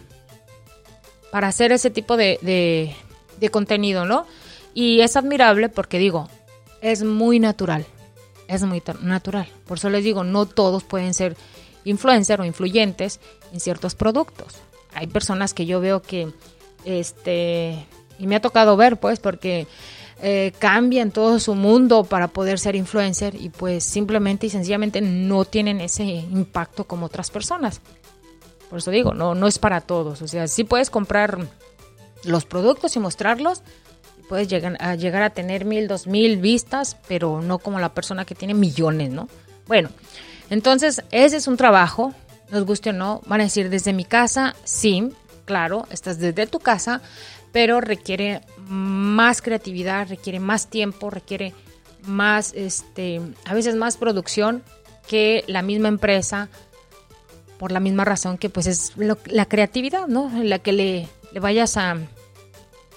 para 1.30 1.49
hacer 1.49 1.73
ese 1.73 1.90
tipo 1.90 2.16
de, 2.16 2.38
de, 3.38 3.50
contenido, 3.50 4.04
¿no? 4.04 4.26
Y 4.75 5.00
es 5.00 5.16
admirable 5.16 5.68
porque 5.68 5.99
digo, 5.99 6.28
es 6.80 7.02
muy 7.02 7.38
natural, 7.38 7.87
es 8.49 8.62
muy 8.62 8.83
natural. 9.02 9.49
Por 9.66 9.78
eso 9.78 9.90
les 9.90 10.04
digo, 10.04 10.25
no 10.25 10.47
todos 10.47 10.85
pueden 10.85 11.14
ser 11.14 11.37
influencer 11.85 12.40
o 12.40 12.45
influyentes 12.45 13.21
en 13.52 13.61
ciertos 13.61 13.95
productos. 13.95 14.56
Hay 14.95 15.06
personas 15.06 15.54
que 15.54 15.66
yo 15.66 15.80
veo 15.80 16.02
que, 16.02 16.28
este, 16.85 17.87
y 18.18 18.26
me 18.26 18.37
ha 18.37 18.40
tocado 18.40 18.76
ver, 18.76 18.99
pues, 18.99 19.21
porque 19.21 19.66
eh, 20.23 20.52
cambian 20.59 21.11
todo 21.11 21.38
su 21.38 21.54
mundo 21.54 22.04
para 22.04 22.28
poder 22.28 22.59
ser 22.59 22.75
influencer 22.75 23.35
y 23.35 23.50
pues 23.50 23.85
simplemente 23.85 24.47
y 24.47 24.50
sencillamente 24.50 25.02
no 25.02 25.45
tienen 25.45 25.83
ese 25.83 26.04
impacto 26.04 26.85
como 26.85 27.06
otras 27.06 27.30
personas. 27.30 27.83
Por 28.69 28.79
eso 28.79 28.91
digo, 28.91 29.15
no, 29.15 29.35
no 29.35 29.47
es 29.47 29.59
para 29.59 29.81
todos. 29.81 30.23
O 30.23 30.29
sea, 30.29 30.49
sí 30.49 30.65
puedes 30.65 30.91
comprar 30.91 31.39
los 32.25 32.45
productos 32.45 32.97
y 32.97 32.99
mostrarlos, 32.99 33.63
puedes 34.29 34.49
llegar 34.49 34.77
a, 34.81 34.95
llegar 34.95 35.23
a 35.23 35.31
tener 35.31 35.65
mil, 35.65 35.89
dos 35.89 36.07
mil 36.07 36.39
vistas, 36.39 36.97
pero 37.09 37.41
no 37.41 37.59
como 37.59 37.79
la 37.79 37.95
persona 37.95 38.25
que 38.25 38.35
tiene 38.35 38.55
millones, 38.55 39.11
¿no? 39.11 39.29
Bueno, 39.67 39.91
entonces, 40.51 41.03
ese 41.11 41.37
es 41.37 41.47
un 41.47 41.57
trabajo, 41.57 42.15
nos 42.51 42.65
guste 42.65 42.91
o 42.91 42.93
no, 42.93 43.23
van 43.27 43.41
a 43.41 43.45
decir 43.45 43.71
desde 43.71 43.93
mi 43.93 44.05
casa, 44.05 44.55
sí, 44.65 45.11
claro, 45.45 45.87
estás 45.91 46.19
desde 46.19 46.47
tu 46.47 46.59
casa, 46.59 47.01
pero 47.53 47.81
requiere 47.81 48.43
más 48.67 49.43
creatividad, 49.43 50.09
requiere 50.09 50.41
más 50.41 50.69
tiempo, 50.69 51.11
requiere 51.11 51.55
más, 52.05 52.53
este, 52.55 53.21
a 53.45 53.55
veces 53.55 53.75
más 53.75 53.97
producción 53.97 54.63
que 55.09 55.45
la 55.47 55.63
misma 55.63 55.89
empresa, 55.89 56.49
por 57.59 57.73
la 57.73 57.81
misma 57.81 58.05
razón 58.05 58.39
que 58.39 58.51
pues 58.51 58.67
es 58.67 58.93
la 58.97 59.47
creatividad, 59.47 60.07
¿no? 60.07 60.31
La 60.43 60.59
que 60.59 60.73
le, 60.73 61.09
vayas 61.41 61.77
a 61.77 61.97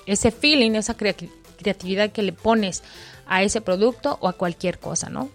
ese 0.06 0.32
feeling, 0.32 0.72
esa 0.72 0.96
creatividad 0.96 2.12
que 2.12 2.24
le 2.24 2.34
pones 2.34 2.84
a 3.26 3.44
ese 3.44 3.62
producto 3.62 4.18
o 4.22 4.28
a 4.28 4.34
cualquier 4.34 4.80
cosa, 4.80 5.10
¿no? 5.10 5.30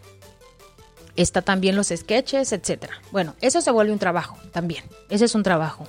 Está 1.16 1.42
también 1.42 1.76
los 1.76 1.88
sketches, 1.88 2.52
etcétera. 2.52 3.00
Bueno, 3.12 3.36
eso 3.40 3.60
se 3.60 3.70
vuelve 3.70 3.92
un 3.92 4.00
trabajo 4.00 4.36
también. 4.52 4.82
Ese 5.10 5.26
es 5.26 5.34
un 5.34 5.44
trabajo. 5.44 5.86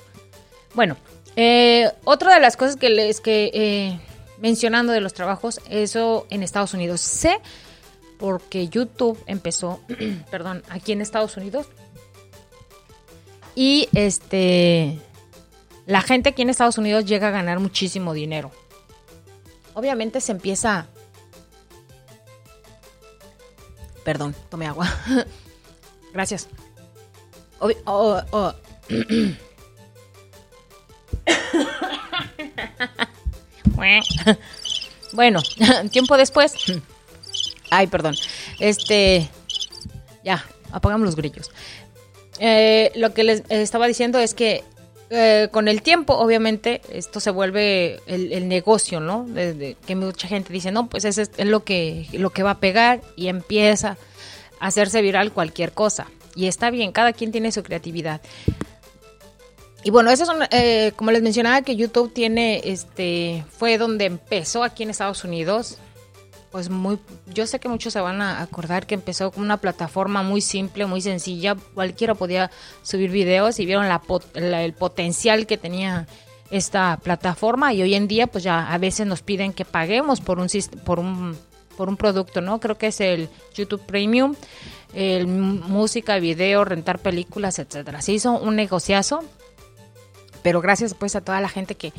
Bueno, 0.75 0.98
eh, 1.36 1.92
otra 2.04 2.36
de 2.36 2.39
las 2.39 2.56
cosas 2.56 2.75
que 2.75 2.89
les 2.89 3.22
que 3.22 3.50
eh, 3.54 4.00
mencionando 4.39 4.94
de 4.94 5.01
los 5.01 5.13
trabajos, 5.13 5.62
eso 5.70 6.27
en 6.30 6.44
Estados 6.44 6.74
Unidos. 6.74 7.01
Sé 7.01 7.39
porque 8.20 8.68
YouTube 8.68 9.18
empezó, 9.25 9.80
perdón, 10.32 10.63
aquí 10.70 10.92
en 10.92 11.01
Estados 11.01 11.36
Unidos. 11.38 11.68
Y 13.55 13.89
este 13.93 15.00
la 15.85 16.01
gente 16.01 16.29
aquí 16.29 16.41
en 16.41 16.50
Estados 16.50 16.77
Unidos 16.77 17.05
llega 17.05 17.29
a 17.29 17.31
ganar 17.31 17.59
muchísimo 17.59 18.13
dinero. 18.13 18.51
Obviamente 19.74 20.21
se 20.21 20.31
empieza 20.31 20.88
Perdón, 24.05 24.33
tome 24.50 24.65
agua. 24.67 24.88
Gracias. 26.13 26.47
Oh, 27.59 27.71
oh. 28.31 28.53
bueno, 35.13 35.41
tiempo 35.91 36.15
después. 36.17 36.53
Ay, 37.71 37.88
perdón. 37.88 38.15
Este. 38.59 39.27
Ya, 40.24 40.45
apagamos 40.71 41.05
los 41.05 41.15
grillos. 41.15 41.50
Eh, 42.39 42.92
lo 42.96 43.13
que 43.13 43.24
les 43.24 43.44
estaba 43.50 43.88
diciendo 43.88 44.20
es 44.20 44.34
que 44.34 44.63
eh, 45.10 45.50
con 45.51 45.68
el 45.68 45.82
tiempo, 45.82 46.15
obviamente, 46.15 46.82
esto 46.89 47.20
se 47.20 47.30
vuelve 47.30 48.00
el, 48.08 48.48
negocio, 48.48 49.00
¿no? 49.00 49.27
que 49.86 49.96
mucha 49.96 50.27
gente 50.27 50.51
dice, 50.51 50.72
no, 50.72 50.88
pues 50.88 51.06
es, 51.06 51.18
es 51.18 51.46
lo 51.46 51.63
que, 51.63 52.08
lo 52.13 52.32
que 52.32 52.42
va 52.42 52.51
a 52.51 52.60
pegar 52.60 53.01
y 53.15 53.27
empieza 53.27 53.98
a 54.60 54.68
hacerse 54.68 55.01
viral 55.01 55.32
cualquier 55.32 55.74
cosa. 55.74 56.08
Y 56.36 56.48
está 56.48 56.72
bien, 56.72 56.92
cada 56.92 57.13
quien 57.13 57.32
tiene 57.32 57.51
su 57.51 57.62
creatividad. 57.62 58.20
y 59.84 59.92
bueno, 59.92 60.10
eso 60.10 60.25
son, 60.25 60.39
eh, 60.50 60.92
como 60.96 61.12
les 61.12 61.22
mencionaba, 61.22 61.62
que 61.62 61.75
YouTube 61.75 62.12
tiene, 62.12 62.62
este, 62.65 63.46
fue 63.58 63.77
donde 63.77 64.06
empezó 64.06 64.63
aquí 64.63 64.84
en 64.84 64.89
Estados 64.89 65.24
Unidos. 65.24 65.77
Pues 66.55 66.69
muy, 66.69 67.00
yo 67.33 67.45
sé 67.47 67.59
que 67.59 67.67
muchos 67.67 67.91
se 67.91 68.00
van 68.00 68.21
a 68.21 68.41
acordar 68.41 68.88
que 68.88 68.95
empezó 68.95 69.29
con 69.29 69.43
una 69.43 69.57
plataforma 69.57 70.24
muy 70.24 70.39
simple, 70.39 70.85
muy 70.85 71.01
sencilla. 71.01 71.57
Cualquiera 71.74 72.15
podía 72.15 72.50
subir 72.81 73.12
videos 73.12 73.59
y 73.59 73.65
vieron 73.65 73.89
la, 73.89 74.01
el 74.63 74.71
potencial 74.71 75.47
que 75.47 75.57
tenía 75.57 76.07
esta 76.51 76.97
plataforma 77.03 77.74
y 77.74 77.81
hoy 77.81 77.93
en 77.93 78.07
día 78.07 78.27
pues 78.27 78.45
ya 78.45 78.71
a 78.71 78.77
veces 78.77 79.05
nos 79.05 79.21
piden 79.21 79.51
que 79.51 79.65
paguemos 79.65 80.21
por 80.21 80.39
un 80.39 80.47
por 80.85 81.00
un 81.00 81.38
por 81.75 81.89
un 81.89 81.97
producto, 81.97 82.39
¿no? 82.39 82.62
Creo 82.62 82.77
que 82.77 82.88
es 82.88 83.01
el 83.01 83.27
YouTube 83.53 83.85
Premium, 83.85 84.33
el 84.93 85.27
música, 85.27 86.19
video, 86.19 86.63
rentar 86.63 87.00
películas, 87.00 87.59
etcétera. 87.59 88.01
Se 88.01 88.13
hizo 88.13 88.31
un 88.31 88.55
negociazo 88.55 89.25
pero 90.41 90.62
gracias 90.62 90.93
pues 90.93 91.17
a 91.17 91.21
toda 91.21 91.41
la 91.41 91.50
gente 91.50 91.75
que, 91.75 91.91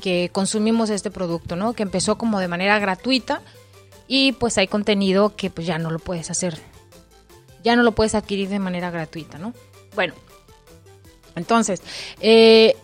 que 0.00 0.30
consumimos 0.30 0.90
este 0.90 1.10
producto, 1.10 1.56
¿no? 1.56 1.72
Que 1.72 1.82
empezó 1.82 2.16
como 2.16 2.38
de 2.38 2.46
manera 2.46 2.78
gratuita 2.78 3.42
y 4.06 4.32
pues 4.32 4.58
hay 4.58 4.68
contenido 4.68 5.36
que 5.36 5.50
pues 5.50 5.66
ya 5.66 5.78
no 5.78 5.90
lo 5.90 5.98
puedes 5.98 6.30
hacer, 6.30 6.58
ya 7.62 7.76
no 7.76 7.82
lo 7.82 7.92
puedes 7.92 8.14
adquirir 8.14 8.48
de 8.48 8.58
manera 8.58 8.90
gratuita, 8.90 9.38
¿no? 9.38 9.54
Bueno, 9.94 10.14
entonces, 11.36 11.82
eh, 12.20 12.76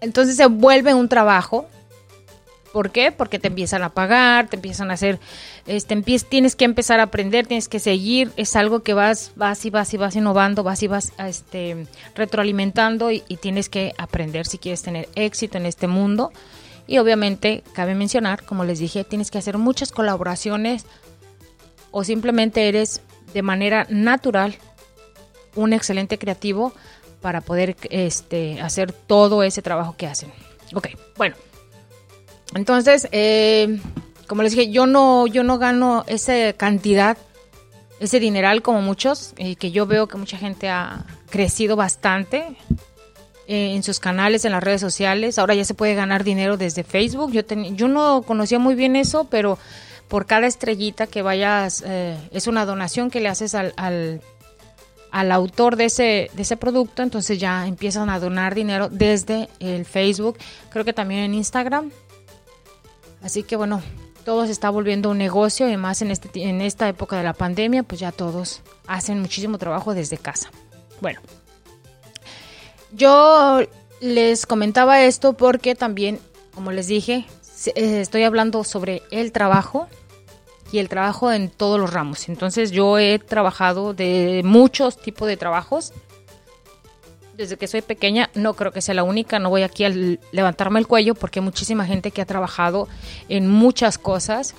entonces 0.00 0.36
se 0.36 0.46
vuelve 0.46 0.94
un 0.94 1.08
trabajo 1.08 1.66
¿Por 2.72 2.90
qué? 2.90 3.10
Porque 3.10 3.38
te 3.38 3.48
empiezan 3.48 3.82
a 3.82 3.90
pagar, 3.90 4.48
te 4.48 4.56
empiezan 4.56 4.90
a 4.90 4.94
hacer, 4.94 5.18
este, 5.66 6.00
tienes 6.28 6.54
que 6.54 6.64
empezar 6.64 7.00
a 7.00 7.04
aprender, 7.04 7.46
tienes 7.46 7.68
que 7.68 7.80
seguir, 7.80 8.30
es 8.36 8.54
algo 8.54 8.80
que 8.80 8.94
vas, 8.94 9.32
vas 9.34 9.64
y 9.64 9.70
vas 9.70 9.92
y 9.92 9.96
vas 9.96 10.14
innovando, 10.14 10.62
vas 10.62 10.82
y 10.82 10.86
vas 10.86 11.12
este, 11.18 11.86
retroalimentando 12.14 13.10
y, 13.10 13.20
tienes 13.40 13.68
que 13.68 13.94
aprender 13.96 14.46
si 14.46 14.58
quieres 14.58 14.82
tener 14.82 15.08
éxito 15.14 15.56
en 15.56 15.66
este 15.66 15.86
mundo. 15.86 16.30
Y 16.90 16.98
obviamente, 16.98 17.62
cabe 17.72 17.94
mencionar, 17.94 18.42
como 18.44 18.64
les 18.64 18.80
dije, 18.80 19.04
tienes 19.04 19.30
que 19.30 19.38
hacer 19.38 19.56
muchas 19.58 19.92
colaboraciones 19.92 20.86
o 21.92 22.02
simplemente 22.02 22.66
eres 22.66 23.00
de 23.32 23.42
manera 23.42 23.86
natural 23.88 24.56
un 25.54 25.72
excelente 25.72 26.18
creativo 26.18 26.72
para 27.20 27.42
poder 27.42 27.76
este, 27.90 28.60
hacer 28.60 28.90
todo 28.92 29.44
ese 29.44 29.62
trabajo 29.62 29.94
que 29.96 30.08
hacen. 30.08 30.32
Ok, 30.74 30.88
bueno. 31.16 31.36
Entonces, 32.56 33.06
eh, 33.12 33.78
como 34.26 34.42
les 34.42 34.56
dije, 34.56 34.72
yo 34.72 34.86
no, 34.86 35.28
yo 35.28 35.44
no 35.44 35.58
gano 35.58 36.02
esa 36.08 36.52
cantidad, 36.54 37.16
ese 38.00 38.18
dineral 38.18 38.62
como 38.62 38.82
muchos, 38.82 39.32
y 39.38 39.54
que 39.54 39.70
yo 39.70 39.86
veo 39.86 40.08
que 40.08 40.18
mucha 40.18 40.38
gente 40.38 40.68
ha 40.68 41.06
crecido 41.30 41.76
bastante 41.76 42.56
eh, 43.52 43.74
en 43.74 43.82
sus 43.82 43.98
canales, 43.98 44.44
en 44.44 44.52
las 44.52 44.62
redes 44.62 44.80
sociales. 44.80 45.36
Ahora 45.36 45.56
ya 45.56 45.64
se 45.64 45.74
puede 45.74 45.96
ganar 45.96 46.22
dinero 46.22 46.56
desde 46.56 46.84
Facebook. 46.84 47.32
Yo, 47.32 47.42
yo 47.42 47.88
no 47.88 48.22
conocía 48.22 48.60
muy 48.60 48.76
bien 48.76 48.94
eso, 48.94 49.24
pero 49.28 49.58
por 50.06 50.26
cada 50.26 50.46
estrellita 50.46 51.08
que 51.08 51.22
vayas, 51.22 51.82
eh, 51.84 52.16
es 52.30 52.46
una 52.46 52.64
donación 52.64 53.10
que 53.10 53.18
le 53.18 53.28
haces 53.28 53.56
al, 53.56 53.74
al, 53.76 54.20
al, 55.10 55.32
autor 55.32 55.74
de 55.74 55.86
ese, 55.86 56.30
de 56.32 56.42
ese 56.42 56.56
producto, 56.56 57.02
entonces 57.02 57.40
ya 57.40 57.66
empiezan 57.66 58.08
a 58.08 58.20
donar 58.20 58.54
dinero 58.54 58.88
desde 58.88 59.48
el 59.58 59.84
Facebook, 59.84 60.38
creo 60.70 60.84
que 60.84 60.92
también 60.92 61.24
en 61.24 61.34
Instagram. 61.34 61.90
Así 63.20 63.42
que 63.42 63.56
bueno, 63.56 63.82
todo 64.24 64.46
se 64.46 64.52
está 64.52 64.70
volviendo 64.70 65.10
un 65.10 65.18
negocio 65.18 65.68
y 65.68 65.76
más 65.76 66.02
en, 66.02 66.12
este, 66.12 66.30
en 66.44 66.60
esta 66.60 66.88
época 66.88 67.16
de 67.16 67.24
la 67.24 67.32
pandemia, 67.32 67.82
pues 67.82 67.98
ya 67.98 68.12
todos 68.12 68.62
hacen 68.86 69.18
muchísimo 69.20 69.58
trabajo 69.58 69.92
desde 69.92 70.18
casa. 70.18 70.52
Bueno, 71.00 71.20
yo 72.92 73.60
les 74.00 74.46
comentaba 74.46 75.02
esto 75.02 75.34
porque 75.34 75.74
también, 75.74 76.18
como 76.54 76.72
les 76.72 76.86
dije, 76.86 77.26
eh, 77.66 78.00
estoy 78.00 78.22
hablando 78.22 78.64
sobre 78.64 79.02
el 79.10 79.32
trabajo 79.32 79.88
y 80.72 80.78
el 80.78 80.88
trabajo 80.88 81.32
en 81.32 81.50
todos 81.50 81.78
los 81.78 81.92
ramos. 81.92 82.28
Entonces 82.28 82.70
yo 82.70 82.98
he 82.98 83.18
trabajado 83.18 83.94
de 83.94 84.42
muchos 84.44 84.96
tipos 84.96 85.28
de 85.28 85.36
trabajos 85.36 85.92
desde 87.36 87.56
que 87.56 87.66
soy 87.68 87.80
pequeña, 87.80 88.28
no 88.34 88.52
creo 88.52 88.70
que 88.70 88.82
sea 88.82 88.94
la 88.94 89.02
única, 89.02 89.38
no 89.38 89.48
voy 89.48 89.62
aquí 89.62 89.84
a 89.84 89.88
levantarme 89.88 90.78
el 90.78 90.86
cuello 90.86 91.14
porque 91.14 91.38
hay 91.38 91.44
muchísima 91.44 91.86
gente 91.86 92.10
que 92.10 92.20
ha 92.20 92.26
trabajado 92.26 92.86
en 93.30 93.48
muchas 93.48 93.96
cosas 93.96 94.54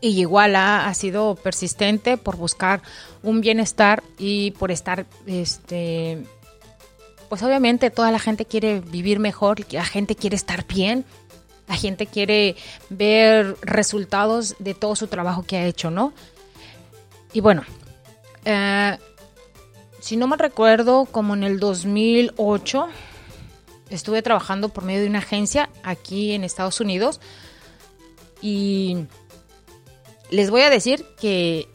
y 0.00 0.20
igual 0.20 0.54
ha, 0.54 0.92
sido 0.94 1.34
persistente 1.34 2.16
por 2.16 2.36
buscar 2.36 2.82
un 3.24 3.40
bienestar 3.40 4.04
y 4.18 4.52
por 4.52 4.70
estar, 4.70 5.06
este, 5.26 6.24
pues 7.32 7.42
obviamente 7.42 7.88
toda 7.90 8.10
la 8.10 8.18
gente 8.18 8.44
quiere 8.44 8.80
vivir 8.80 9.18
mejor, 9.18 9.64
la 9.72 9.86
gente 9.86 10.14
quiere 10.14 10.36
estar 10.36 10.66
bien, 10.66 11.06
la 11.66 11.76
gente 11.76 12.06
quiere 12.06 12.56
ver 12.90 13.56
resultados 13.62 14.54
de 14.58 14.74
todo 14.74 14.94
su 14.96 15.06
trabajo 15.06 15.42
que 15.42 15.56
ha 15.56 15.64
hecho, 15.64 15.90
¿no? 15.90 16.12
Y 17.32 17.40
bueno, 17.40 17.62
eh, 18.44 18.98
si 19.98 20.18
no 20.18 20.26
me 20.26 20.36
recuerdo, 20.36 21.06
como 21.06 21.32
en 21.32 21.42
el 21.42 21.58
2008, 21.58 22.86
estuve 23.88 24.20
trabajando 24.20 24.68
por 24.68 24.84
medio 24.84 25.00
de 25.00 25.08
una 25.08 25.20
agencia 25.20 25.70
aquí 25.82 26.32
en 26.32 26.44
Estados 26.44 26.80
Unidos 26.80 27.18
y 28.42 29.06
les 30.28 30.50
voy 30.50 30.60
a 30.60 30.68
decir 30.68 31.06
que 31.18 31.66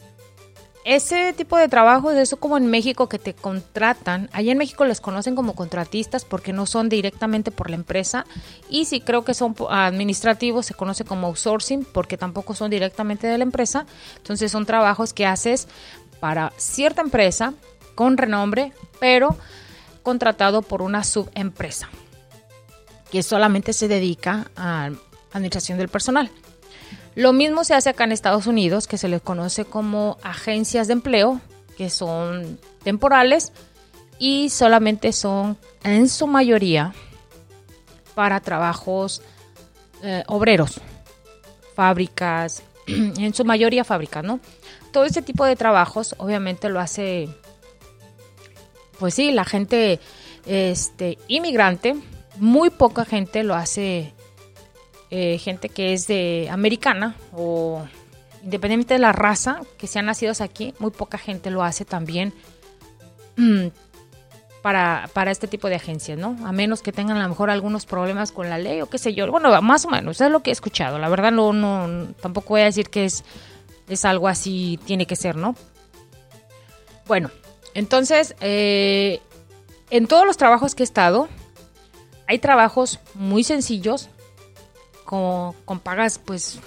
ese 0.88 1.34
tipo 1.34 1.58
de 1.58 1.68
trabajo 1.68 2.10
es 2.10 2.16
eso 2.16 2.38
como 2.38 2.56
en 2.56 2.66
México 2.66 3.10
que 3.10 3.18
te 3.18 3.34
contratan. 3.34 4.30
Allá 4.32 4.52
en 4.52 4.56
México 4.56 4.86
les 4.86 5.02
conocen 5.02 5.34
como 5.34 5.54
contratistas 5.54 6.24
porque 6.24 6.54
no 6.54 6.64
son 6.64 6.88
directamente 6.88 7.50
por 7.50 7.68
la 7.68 7.76
empresa. 7.76 8.24
Y 8.70 8.86
si 8.86 9.02
creo 9.02 9.22
que 9.22 9.34
son 9.34 9.54
administrativos, 9.68 10.64
se 10.64 10.72
conoce 10.72 11.04
como 11.04 11.26
outsourcing 11.26 11.84
porque 11.84 12.16
tampoco 12.16 12.54
son 12.54 12.70
directamente 12.70 13.26
de 13.26 13.36
la 13.36 13.44
empresa. 13.44 13.84
Entonces 14.16 14.50
son 14.50 14.64
trabajos 14.64 15.12
que 15.12 15.26
haces 15.26 15.68
para 16.20 16.54
cierta 16.56 17.02
empresa 17.02 17.52
con 17.94 18.16
renombre, 18.16 18.72
pero 18.98 19.36
contratado 20.02 20.62
por 20.62 20.80
una 20.80 21.04
subempresa 21.04 21.90
que 23.12 23.22
solamente 23.22 23.74
se 23.74 23.88
dedica 23.88 24.50
a 24.56 24.88
administración 25.32 25.76
del 25.76 25.88
personal. 25.88 26.30
Lo 27.18 27.32
mismo 27.32 27.64
se 27.64 27.74
hace 27.74 27.90
acá 27.90 28.04
en 28.04 28.12
Estados 28.12 28.46
Unidos, 28.46 28.86
que 28.86 28.96
se 28.96 29.08
les 29.08 29.20
conoce 29.20 29.64
como 29.64 30.18
agencias 30.22 30.86
de 30.86 30.92
empleo, 30.92 31.40
que 31.76 31.90
son 31.90 32.60
temporales 32.84 33.52
y 34.20 34.50
solamente 34.50 35.12
son 35.12 35.58
en 35.82 36.08
su 36.08 36.28
mayoría 36.28 36.94
para 38.14 38.38
trabajos 38.38 39.20
eh, 40.04 40.22
obreros, 40.28 40.80
fábricas, 41.74 42.62
en 42.86 43.34
su 43.34 43.44
mayoría 43.44 43.82
fábricas, 43.82 44.22
¿no? 44.22 44.38
Todo 44.92 45.04
ese 45.04 45.20
tipo 45.20 45.44
de 45.44 45.56
trabajos 45.56 46.14
obviamente 46.18 46.68
lo 46.68 46.78
hace 46.78 47.28
pues 49.00 49.14
sí, 49.14 49.32
la 49.32 49.44
gente 49.44 49.98
este, 50.46 51.18
inmigrante, 51.26 51.96
muy 52.36 52.70
poca 52.70 53.04
gente 53.04 53.42
lo 53.42 53.56
hace, 53.56 54.14
eh, 55.10 55.38
gente 55.38 55.68
que 55.68 55.92
es 55.92 56.06
de 56.06 56.48
americana 56.50 57.16
o 57.32 57.86
independientemente 58.42 58.94
de 58.94 59.00
la 59.00 59.12
raza, 59.12 59.60
que 59.78 59.86
sean 59.86 60.06
nacidos 60.06 60.40
aquí, 60.40 60.74
muy 60.78 60.90
poca 60.90 61.18
gente 61.18 61.50
lo 61.50 61.62
hace 61.62 61.84
también 61.84 62.32
mm, 63.36 63.68
para, 64.62 65.08
para 65.12 65.30
este 65.30 65.48
tipo 65.48 65.68
de 65.68 65.76
agencias, 65.76 66.18
¿no? 66.18 66.36
A 66.46 66.52
menos 66.52 66.82
que 66.82 66.92
tengan 66.92 67.16
a 67.16 67.22
lo 67.22 67.28
mejor 67.28 67.50
algunos 67.50 67.86
problemas 67.86 68.32
con 68.32 68.48
la 68.50 68.58
ley 68.58 68.80
o 68.80 68.88
qué 68.88 68.98
sé 68.98 69.14
yo. 69.14 69.30
Bueno, 69.30 69.60
más 69.62 69.84
o 69.84 69.90
menos, 69.90 70.20
es 70.20 70.30
lo 70.30 70.40
que 70.40 70.50
he 70.50 70.52
escuchado. 70.52 70.98
La 70.98 71.08
verdad 71.08 71.32
no, 71.32 72.12
tampoco 72.20 72.50
voy 72.50 72.62
a 72.62 72.64
decir 72.64 72.90
que 72.90 73.04
es, 73.04 73.24
es 73.88 74.04
algo 74.04 74.28
así, 74.28 74.78
tiene 74.84 75.06
que 75.06 75.16
ser, 75.16 75.36
¿no? 75.36 75.54
Bueno, 77.06 77.30
entonces, 77.74 78.34
eh, 78.40 79.20
en 79.90 80.06
todos 80.06 80.26
los 80.26 80.36
trabajos 80.36 80.74
que 80.74 80.82
he 80.82 80.84
estado, 80.84 81.28
hay 82.26 82.38
trabajos 82.38 83.00
muy 83.14 83.42
sencillos, 83.44 84.10
con, 85.08 85.54
con 85.64 85.80
pagas 85.80 86.18
pues 86.18 86.60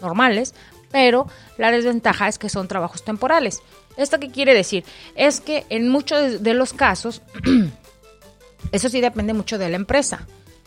normales, 0.00 0.54
pero 0.90 1.28
la 1.56 1.70
desventaja 1.70 2.26
es 2.26 2.36
que 2.36 2.48
son 2.48 2.66
trabajos 2.66 3.04
temporales. 3.04 3.62
¿Esto 3.96 4.18
qué 4.18 4.28
quiere 4.32 4.54
decir? 4.54 4.84
Es 5.14 5.40
que 5.40 5.64
en 5.68 5.88
muchos 5.88 6.42
de 6.42 6.52
los 6.54 6.72
casos, 6.72 7.22
eso 8.72 8.88
sí 8.88 9.00
depende 9.00 9.34
mucho 9.34 9.56
de 9.56 9.68
la 9.68 9.76
empresa. 9.76 10.26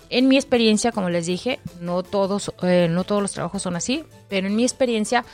En 0.09 0.29
mi 0.29 0.37
experiencia, 0.37 0.93
como 0.93 1.09
les 1.09 1.25
dije, 1.25 1.59
no 1.81 2.03
todos, 2.03 2.53
eh, 2.63 2.87
no 2.89 3.03
todos 3.03 3.21
los 3.21 3.33
trabajos 3.33 3.61
son 3.61 3.75
así, 3.75 4.05
pero 4.29 4.47
en 4.47 4.55
mi 4.55 4.63
experiencia 4.63 5.25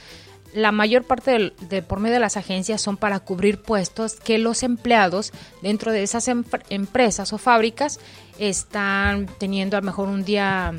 la 0.55 0.71
mayor 0.71 1.03
parte 1.03 1.53
de, 1.59 1.81
por 1.81 1.99
medio 1.99 2.15
de 2.15 2.21
las 2.21 2.37
agencias 2.37 2.81
son 2.81 2.95
para 2.95 3.19
cubrir 3.19 3.61
puestos 3.61 4.15
que 4.15 4.37
los 4.37 4.63
empleados 4.63 5.33
dentro 5.61 5.91
de 5.91 6.01
esas 6.01 6.29
empresas 6.69 7.33
o 7.33 7.37
fábricas 7.37 7.99
están 8.39 9.27
teniendo 9.37 9.75
a 9.75 9.81
lo 9.81 9.85
mejor 9.85 10.07
un 10.07 10.23
día 10.23 10.73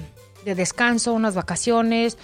de 0.46 0.54
descanso, 0.54 1.12
unas 1.12 1.34
vacaciones, 1.34 2.16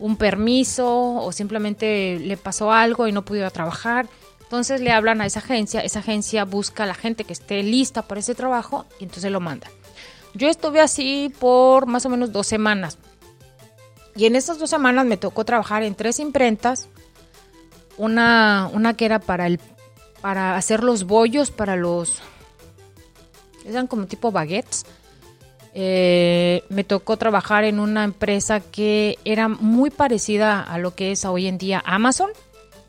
un 0.00 0.16
permiso 0.16 0.88
o 0.88 1.30
simplemente 1.30 2.18
le 2.18 2.36
pasó 2.36 2.72
algo 2.72 3.06
y 3.06 3.12
no 3.12 3.24
pudo 3.24 3.48
trabajar. 3.50 4.08
Entonces 4.42 4.80
le 4.80 4.92
hablan 4.92 5.20
a 5.20 5.26
esa 5.26 5.40
agencia, 5.40 5.80
esa 5.80 6.00
agencia 6.00 6.44
busca 6.44 6.84
a 6.84 6.86
la 6.86 6.94
gente 6.94 7.24
que 7.24 7.32
esté 7.32 7.62
lista 7.62 8.02
para 8.02 8.20
ese 8.20 8.34
trabajo 8.34 8.86
y 8.98 9.04
entonces 9.04 9.30
lo 9.30 9.40
mandan. 9.40 9.70
Yo 10.34 10.48
estuve 10.48 10.80
así 10.80 11.32
por 11.38 11.86
más 11.86 12.06
o 12.06 12.08
menos 12.08 12.32
dos 12.32 12.46
semanas. 12.46 12.98
Y 14.14 14.24
en 14.24 14.36
esas 14.36 14.58
dos 14.58 14.70
semanas 14.70 15.04
me 15.04 15.16
tocó 15.16 15.44
trabajar 15.44 15.82
en 15.82 15.94
tres 15.94 16.18
imprentas. 16.18 16.88
Una, 17.98 18.70
una 18.72 18.94
que 18.94 19.04
era 19.04 19.18
para, 19.18 19.46
el, 19.46 19.60
para 20.22 20.56
hacer 20.56 20.82
los 20.82 21.04
bollos, 21.04 21.50
para 21.50 21.76
los... 21.76 22.20
Eran 23.66 23.86
como 23.86 24.06
tipo 24.06 24.30
baguettes. 24.30 24.86
Eh, 25.78 26.64
me 26.70 26.84
tocó 26.84 27.18
trabajar 27.18 27.64
en 27.64 27.80
una 27.80 28.04
empresa 28.04 28.60
que 28.60 29.18
era 29.26 29.46
muy 29.48 29.90
parecida 29.90 30.62
a 30.62 30.78
lo 30.78 30.94
que 30.94 31.12
es 31.12 31.24
hoy 31.26 31.46
en 31.46 31.58
día 31.58 31.82
Amazon 31.84 32.30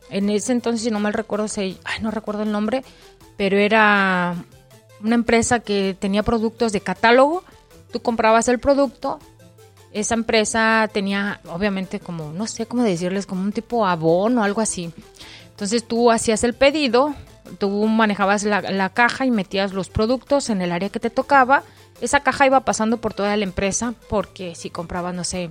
en 0.09 0.29
ese 0.29 0.51
entonces, 0.51 0.81
si 0.81 0.91
no 0.91 0.99
mal 0.99 1.13
recuerdo, 1.13 1.47
no 2.01 2.11
recuerdo 2.11 2.43
el 2.43 2.51
nombre, 2.51 2.83
pero 3.35 3.57
era 3.57 4.35
una 5.03 5.15
empresa 5.15 5.59
que 5.59 5.95
tenía 5.99 6.23
productos 6.23 6.71
de 6.71 6.81
catálogo. 6.81 7.43
Tú 7.91 8.01
comprabas 8.01 8.47
el 8.47 8.59
producto, 8.59 9.19
esa 9.91 10.15
empresa 10.15 10.89
tenía, 10.93 11.41
obviamente, 11.49 11.99
como, 11.99 12.31
no 12.31 12.47
sé 12.47 12.65
cómo 12.65 12.83
decirles, 12.83 13.25
como 13.25 13.41
un 13.41 13.51
tipo 13.51 13.85
abono 13.85 14.41
o 14.41 14.43
algo 14.43 14.61
así. 14.61 14.93
Entonces 15.49 15.85
tú 15.85 16.11
hacías 16.11 16.43
el 16.43 16.53
pedido, 16.53 17.13
tú 17.57 17.69
manejabas 17.87 18.43
la, 18.43 18.89
caja 18.89 19.25
y 19.25 19.31
metías 19.31 19.73
los 19.73 19.89
productos 19.89 20.49
en 20.49 20.61
el 20.61 20.71
área 20.71 20.89
que 20.89 20.99
te 20.99 21.09
tocaba. 21.09 21.63
Esa 22.01 22.19
caja 22.19 22.45
iba 22.45 22.59
pasando 22.61 22.97
por 22.97 23.13
toda 23.13 23.35
la 23.35 23.43
empresa 23.43 23.93
porque 24.09 24.55
si 24.55 24.69
comprabas, 24.69 25.15
no 25.15 25.23
sé, 25.23 25.49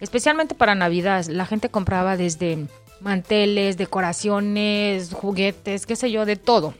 especialmente 0.00 0.54
para 0.54 0.74
Navidad, 0.74 1.24
la 1.26 1.46
gente 1.46 1.68
compraba 1.68 2.16
desde 2.16 2.66
manteles, 3.00 3.76
decoraciones, 3.76 5.12
juguetes, 5.12 5.86
qué 5.86 5.96
sé 5.96 6.10
yo, 6.10 6.24
de 6.24 6.36
todo. 6.36 6.74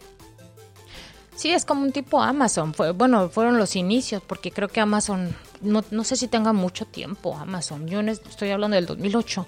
Sí, 1.34 1.50
es 1.52 1.66
como 1.66 1.82
un 1.82 1.92
tipo 1.92 2.22
Amazon. 2.22 2.72
Fue, 2.72 2.92
bueno, 2.92 3.28
fueron 3.28 3.58
los 3.58 3.76
inicios, 3.76 4.22
porque 4.26 4.50
creo 4.50 4.68
que 4.68 4.80
Amazon, 4.80 5.36
no, 5.60 5.84
no 5.90 6.02
sé 6.02 6.16
si 6.16 6.28
tenga 6.28 6.54
mucho 6.54 6.86
tiempo 6.86 7.36
Amazon. 7.36 7.86
Yo 7.86 8.00
estoy 8.00 8.50
hablando 8.50 8.74
del 8.76 8.86
2008. 8.86 9.46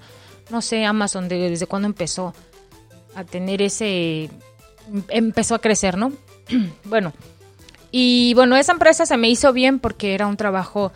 No 0.50 0.60
sé 0.60 0.84
Amazon 0.84 1.28
desde 1.28 1.66
cuándo 1.66 1.86
empezó 1.86 2.34
a 3.14 3.24
tener 3.24 3.62
ese... 3.62 4.30
Empezó 5.08 5.54
a 5.54 5.60
crecer, 5.60 5.96
¿no? 5.96 6.12
bueno, 6.84 7.14
y 7.90 8.34
bueno, 8.34 8.56
esa 8.56 8.72
empresa 8.72 9.06
se 9.06 9.16
me 9.16 9.28
hizo 9.28 9.52
bien 9.52 9.78
porque 9.78 10.14
era 10.14 10.26
un 10.26 10.36
trabajo... 10.36 10.92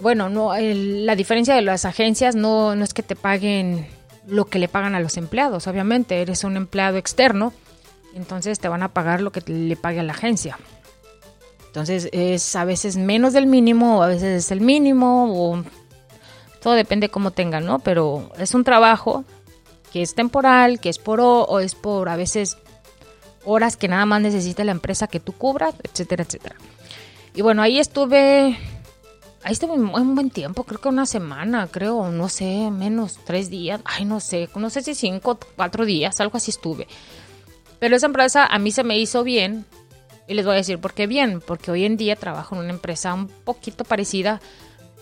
Bueno, 0.00 0.28
no, 0.28 0.52
la 0.54 1.16
diferencia 1.16 1.54
de 1.54 1.62
las 1.62 1.86
agencias 1.86 2.34
no, 2.36 2.76
no 2.76 2.84
es 2.84 2.92
que 2.92 3.02
te 3.02 3.16
paguen 3.16 3.86
lo 4.26 4.44
que 4.44 4.58
le 4.58 4.68
pagan 4.68 4.94
a 4.94 5.00
los 5.00 5.16
empleados. 5.16 5.66
Obviamente, 5.66 6.20
eres 6.20 6.44
un 6.44 6.56
empleado 6.56 6.98
externo, 6.98 7.54
entonces 8.14 8.58
te 8.58 8.68
van 8.68 8.82
a 8.82 8.92
pagar 8.92 9.22
lo 9.22 9.32
que 9.32 9.42
le 9.46 9.76
pague 9.76 10.00
a 10.00 10.02
la 10.02 10.12
agencia. 10.12 10.58
Entonces 11.66 12.08
es 12.12 12.56
a 12.56 12.64
veces 12.64 12.96
menos 12.96 13.32
del 13.32 13.46
mínimo, 13.46 13.98
o 13.98 14.02
a 14.02 14.08
veces 14.08 14.44
es 14.44 14.50
el 14.50 14.60
mínimo, 14.60 15.30
o 15.30 15.62
todo 16.62 16.74
depende 16.74 17.10
cómo 17.10 17.30
tengan, 17.30 17.64
¿no? 17.64 17.78
Pero 17.78 18.30
es 18.38 18.54
un 18.54 18.64
trabajo 18.64 19.24
que 19.92 20.02
es 20.02 20.14
temporal, 20.14 20.80
que 20.80 20.88
es 20.88 20.98
por 20.98 21.20
o 21.20 21.60
es 21.60 21.74
por 21.74 22.08
a 22.08 22.16
veces 22.16 22.56
horas 23.46 23.78
que 23.78 23.88
nada 23.88 24.04
más 24.04 24.20
necesita 24.20 24.64
la 24.64 24.72
empresa 24.72 25.06
que 25.06 25.20
tú 25.20 25.32
cubras, 25.32 25.74
etcétera, 25.82 26.24
etcétera. 26.24 26.56
Y 27.34 27.40
bueno, 27.40 27.62
ahí 27.62 27.78
estuve 27.78 28.58
ahí 29.46 29.52
estuve 29.52 29.74
un 29.74 30.14
buen 30.16 30.30
tiempo, 30.30 30.64
creo 30.64 30.80
que 30.80 30.88
una 30.88 31.06
semana, 31.06 31.68
creo, 31.70 32.10
no 32.10 32.28
sé, 32.28 32.68
menos, 32.72 33.20
tres 33.24 33.48
días, 33.48 33.80
ay, 33.84 34.04
no 34.04 34.18
sé, 34.18 34.48
no 34.56 34.70
sé 34.70 34.82
si 34.82 34.96
cinco, 34.96 35.38
cuatro 35.54 35.84
días, 35.84 36.20
algo 36.20 36.36
así 36.36 36.50
estuve. 36.50 36.88
Pero 37.78 37.94
esa 37.94 38.06
empresa 38.06 38.44
a 38.44 38.58
mí 38.58 38.72
se 38.72 38.82
me 38.82 38.98
hizo 38.98 39.22
bien, 39.22 39.64
y 40.26 40.34
les 40.34 40.44
voy 40.44 40.54
a 40.54 40.56
decir 40.56 40.80
por 40.80 40.94
qué 40.94 41.06
bien, 41.06 41.40
porque 41.40 41.70
hoy 41.70 41.84
en 41.84 41.96
día 41.96 42.16
trabajo 42.16 42.56
en 42.56 42.62
una 42.62 42.70
empresa 42.70 43.14
un 43.14 43.28
poquito 43.28 43.84
parecida, 43.84 44.40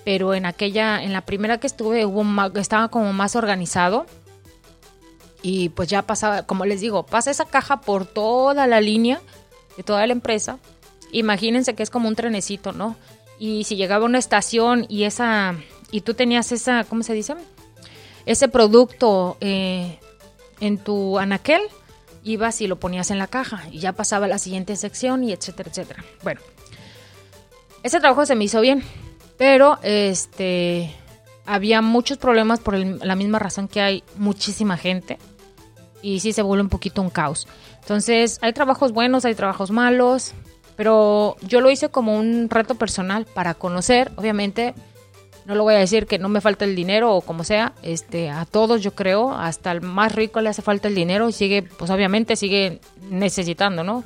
pero 0.05 0.35
en 0.35 0.45
aquella, 0.45 1.03
en 1.03 1.15
la 1.15 1.23
primera 1.23 1.59
que 1.59 1.67
estuve, 1.67 2.05
hubo 2.05 2.23
estaba 2.59 2.89
como 2.89 3.15
más 3.15 3.37
organizado. 3.37 4.05
Y 5.45 5.69
pues 5.69 5.89
ya 5.89 6.03
pasaba, 6.03 6.43
como 6.43 6.65
les 6.65 6.81
digo, 6.81 7.05
pasa 7.05 7.31
esa 7.31 7.45
caja 7.45 7.83
por 7.83 8.07
toda 8.07 8.67
la 8.67 8.81
línea 8.81 9.21
de 9.77 9.85
toda 9.85 10.05
la 10.07 10.13
empresa. 10.13 10.59
Imagínense 11.13 11.75
que 11.75 11.85
es 11.85 11.91
como 11.91 12.09
un 12.09 12.17
trenecito, 12.17 12.73
¿no? 12.73 12.97
y 13.39 13.65
si 13.65 13.77
llegaba 13.77 14.05
a 14.05 14.09
una 14.09 14.19
estación 14.19 14.87
y 14.89 15.05
esa 15.05 15.57
y 15.91 16.01
tú 16.01 16.15
tenías 16.15 16.51
esa, 16.53 16.85
¿cómo 16.85 17.03
se 17.03 17.13
dice? 17.13 17.35
Ese 18.27 18.49
producto 18.49 19.37
eh, 19.41 19.99
en 20.61 20.79
tu 20.79 21.19
anaquel, 21.19 21.63
ibas 22.23 22.61
y 22.61 22.67
lo 22.67 22.81
ponías 22.81 23.11
en 23.11 23.19
la 23.19 23.27
caja 23.27 23.63
y 23.71 23.81
ya 23.81 23.93
pasaba 23.93 24.27
a 24.27 24.29
la 24.29 24.39
siguiente 24.39 24.77
sección 24.77 25.25
y 25.25 25.33
etcétera, 25.33 25.71
etcétera. 25.71 26.05
Bueno, 26.23 26.41
ese 27.83 28.01
trabajo 28.01 28.25
se 28.27 28.35
me 28.35 28.45
hizo 28.45 28.61
bien, 28.61 28.83
pero 29.37 29.79
este 29.83 30.95
había 31.47 31.83
muchos 31.83 32.17
problemas 32.17 32.61
por 32.61 32.75
la 32.77 33.15
misma 33.15 33.39
razón 33.39 33.69
que 33.69 33.83
hay 33.83 34.03
muchísima 34.17 34.79
gente 34.79 35.19
y 36.05 36.21
sí 36.21 36.35
se 36.35 36.43
vuelve 36.43 36.63
un 36.63 36.69
poquito 36.69 37.01
un 37.01 37.09
caos. 37.09 37.49
Entonces, 37.81 38.39
hay 38.43 38.53
trabajos 38.53 38.93
buenos, 38.93 39.25
hay 39.25 39.35
trabajos 39.35 39.71
malos, 39.71 40.33
pero 40.77 41.37
yo 41.41 41.63
lo 41.63 41.71
hice 41.71 41.89
como 41.89 42.17
un 42.17 42.51
reto 42.51 42.75
personal 42.75 43.25
para 43.25 43.55
conocer, 43.55 44.13
obviamente, 44.17 44.75
no 45.47 45.55
lo 45.55 45.63
voy 45.63 45.75
a 45.75 45.79
decir 45.79 46.07
que 46.07 46.19
no 46.19 46.29
me 46.29 46.43
falta 46.43 46.67
el 46.67 46.77
dinero 46.77 47.15
o 47.15 47.21
como 47.23 47.43
sea, 47.43 47.73
este, 47.83 48.31
a 48.31 48.45
todos 48.45 48.83
yo 48.83 48.95
creo, 48.95 49.33
hasta 49.33 49.73
el 49.73 49.81
más 49.81 50.15
rico 50.15 50.41
le 50.41 50.51
hace 50.51 50.63
falta 50.63 50.89
el 50.89 50.95
dinero 50.95 51.29
y 51.29 51.33
sigue, 51.33 51.63
pues 51.63 51.91
obviamente 51.91 52.37
sigue 52.37 52.81
necesitando, 53.11 53.83
¿no? 53.83 54.05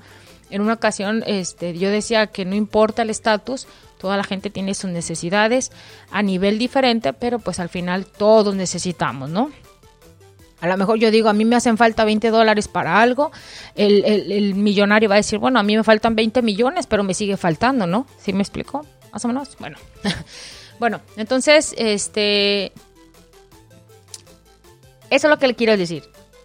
En 0.50 0.62
una 0.62 0.74
ocasión 0.74 1.22
este, 1.26 1.76
yo 1.76 1.90
decía 1.90 2.28
que 2.28 2.44
no 2.44 2.54
importa 2.54 3.02
el 3.02 3.11
estatus, 3.11 3.66
toda 3.98 4.16
la 4.16 4.24
gente 4.24 4.50
tiene 4.50 4.74
sus 4.74 4.90
necesidades 4.90 5.72
a 6.11 6.22
nivel 6.22 6.58
diferente, 6.58 7.12
pero 7.12 7.38
pues 7.38 7.61
al 7.61 7.68
final 7.68 8.06
todos 8.06 8.54
necesitamos, 8.54 9.30
¿no? 9.30 9.50
A 10.61 10.66
lo 10.66 10.77
mejor 10.77 10.99
yo 10.99 11.11
digo, 11.11 11.29
a 11.29 11.33
mí 11.33 11.44
me 11.44 11.57
hacen 11.57 11.77
falta 11.77 12.05
20 12.05 12.31
dólares 12.31 12.66
para 12.66 13.01
algo, 13.01 13.31
el, 13.77 14.55
millonario 14.55 15.09
va 15.09 15.14
a 15.14 15.18
decir, 15.18 15.38
bueno, 15.38 15.61
a 15.61 15.62
mí 15.62 15.77
me 15.77 15.85
faltan 15.85 16.16
20 16.16 16.42
millones, 16.42 16.87
pero 16.87 17.05
me 17.05 17.14
sigue 17.14 17.37
faltando, 17.37 17.87
¿no? 17.87 18.07
¿Sí 18.18 18.33
me 18.33 18.42
explico? 18.42 18.85
Más 19.12 19.25
o 19.25 19.29
menos. 19.29 19.57
Bueno, 19.61 19.77
bueno 20.81 21.01
entonces, 21.16 21.75
este, 21.79 22.73
eso 25.11 25.27
es 25.27 25.31
lo 25.31 25.38
que 25.38 25.47
le 25.47 25.55
quiero 25.55 25.77
decir. 25.77 26.05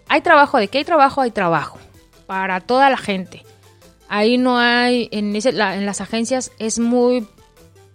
Hay 0.10 0.22
trabajo, 0.22 0.60
¿de 0.60 0.68
qué 0.68 0.80
hay 0.80 0.86
trabajo? 0.86 1.22
Hay 1.22 1.32
trabajo 1.32 1.80
para 2.28 2.62
toda 2.62 2.90
la 2.92 2.98
gente. 2.98 3.44
Ahí 4.10 4.38
no 4.38 4.60
hay, 4.60 5.10
en, 5.12 5.36
en 5.36 5.86
las 5.86 6.02
agencias 6.02 6.52
es 6.60 6.78
muy, 6.78 7.28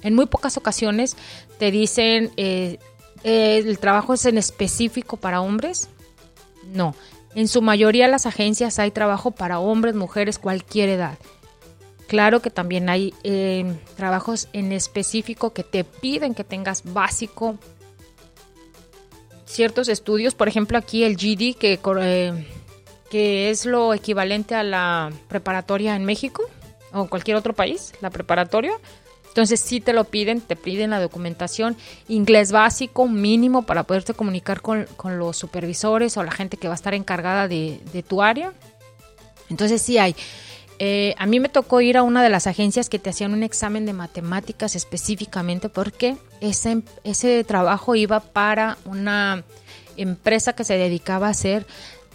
en 0.03 0.15
muy 0.15 0.27
pocas 0.27 0.57
ocasiones 0.57 1.17
te 1.59 1.71
dicen, 1.71 2.31
eh, 2.37 2.79
eh, 3.25 3.59
el 3.59 3.79
trabajo 3.79 4.15
es 4.15 4.25
en 4.27 4.39
específico 4.39 5.17
para 5.17 5.41
hombres 5.41 5.89
no, 6.65 6.95
en 7.35 7.49
su 7.49 7.63
mayoría 7.63 8.09
las 8.09 8.27
agencias 8.27 8.79
hay 8.79 8.91
trabajo 8.91 9.31
para 9.31 9.59
hombres, 9.59 9.95
mujeres, 9.95 10.39
cualquier 10.39 10.89
edad. 10.89 11.19
Claro 12.07 12.41
que 12.41 12.51
también 12.51 12.89
hay 12.89 13.13
eh, 13.23 13.77
trabajos 13.97 14.49
en 14.55 14.73
específico 14.73 15.53
que 15.53 15.63
te 15.63 15.85
piden 15.85 16.35
que 16.35 16.43
tengas 16.43 16.83
básico 16.93 17.59
ciertos 19.45 19.89
estudios, 19.89 20.35
por 20.35 20.49
ejemplo 20.49 20.79
aquí 20.79 21.05
el 21.05 21.17
GD 21.17 21.57
que, 21.59 21.79
eh, 22.01 22.47
que 23.11 23.51
es 23.51 23.67
lo 23.67 23.93
equivalente 23.95 24.55
a 24.55 24.63
la 24.63 25.13
preparatoria 25.29 25.97
en 25.97 26.05
México 26.05 26.45
o 26.93 27.09
cualquier 27.09 27.37
otro 27.37 27.55
país, 27.55 27.93
la 28.01 28.11
preparatoria, 28.11 28.73
entonces 29.39 29.61
si 29.61 29.81
te 29.81 29.93
lo 29.93 30.03
piden, 30.03 30.41
te 30.41 30.57
piden 30.57 30.91
la 30.91 31.01
documentación, 31.01 31.77
inglés 32.09 32.51
básico 32.51 33.07
mínimo 33.07 33.63
para 33.63 33.85
poderte 33.85 34.13
comunicar 34.13 34.63
con, 34.63 34.89
los 35.17 35.37
supervisores 35.37 36.17
o 36.17 36.25
la 36.25 36.33
gente 36.33 36.57
que 36.57 36.67
va 36.67 36.75
a 36.75 36.77
estar 36.77 36.93
encargada 36.93 37.47
de, 37.47 38.05
tu 38.09 38.21
área. 38.21 38.53
Entonces 39.49 39.81
sí 39.81 39.97
hay. 39.97 40.17
Eh, 40.81 41.15
a 41.19 41.27
mí 41.27 41.39
me 41.39 41.49
tocó 41.49 41.81
ir 41.81 41.97
a 41.97 42.03
una 42.03 42.21
de 42.21 42.31
las 42.31 42.49
agencias 42.49 42.89
que 42.89 42.99
te 42.99 43.11
hacían 43.11 43.33
un 43.33 43.45
examen 43.45 43.87
de 43.87 43.93
matemáticas 43.93 44.75
específicamente 44.75 45.69
porque 45.69 46.17
ese, 46.41 46.83
ese 47.05 47.45
trabajo 47.45 47.95
iba 47.95 48.19
para 48.19 48.77
una 48.87 49.45
empresa 49.97 50.53
que 50.53 50.65
se 50.65 50.77
dedicaba 50.77 51.29
a 51.29 51.31
hacer 51.31 51.65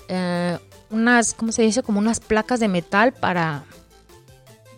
eh, 0.10 0.58
unas, 0.90 1.34
¿cómo 1.34 1.54
se 1.54 1.62
dice? 1.62 1.84
Como 1.84 2.00
unas 2.00 2.20
placas 2.20 2.60
de 2.60 2.68
metal 2.68 3.14
para, 3.14 3.64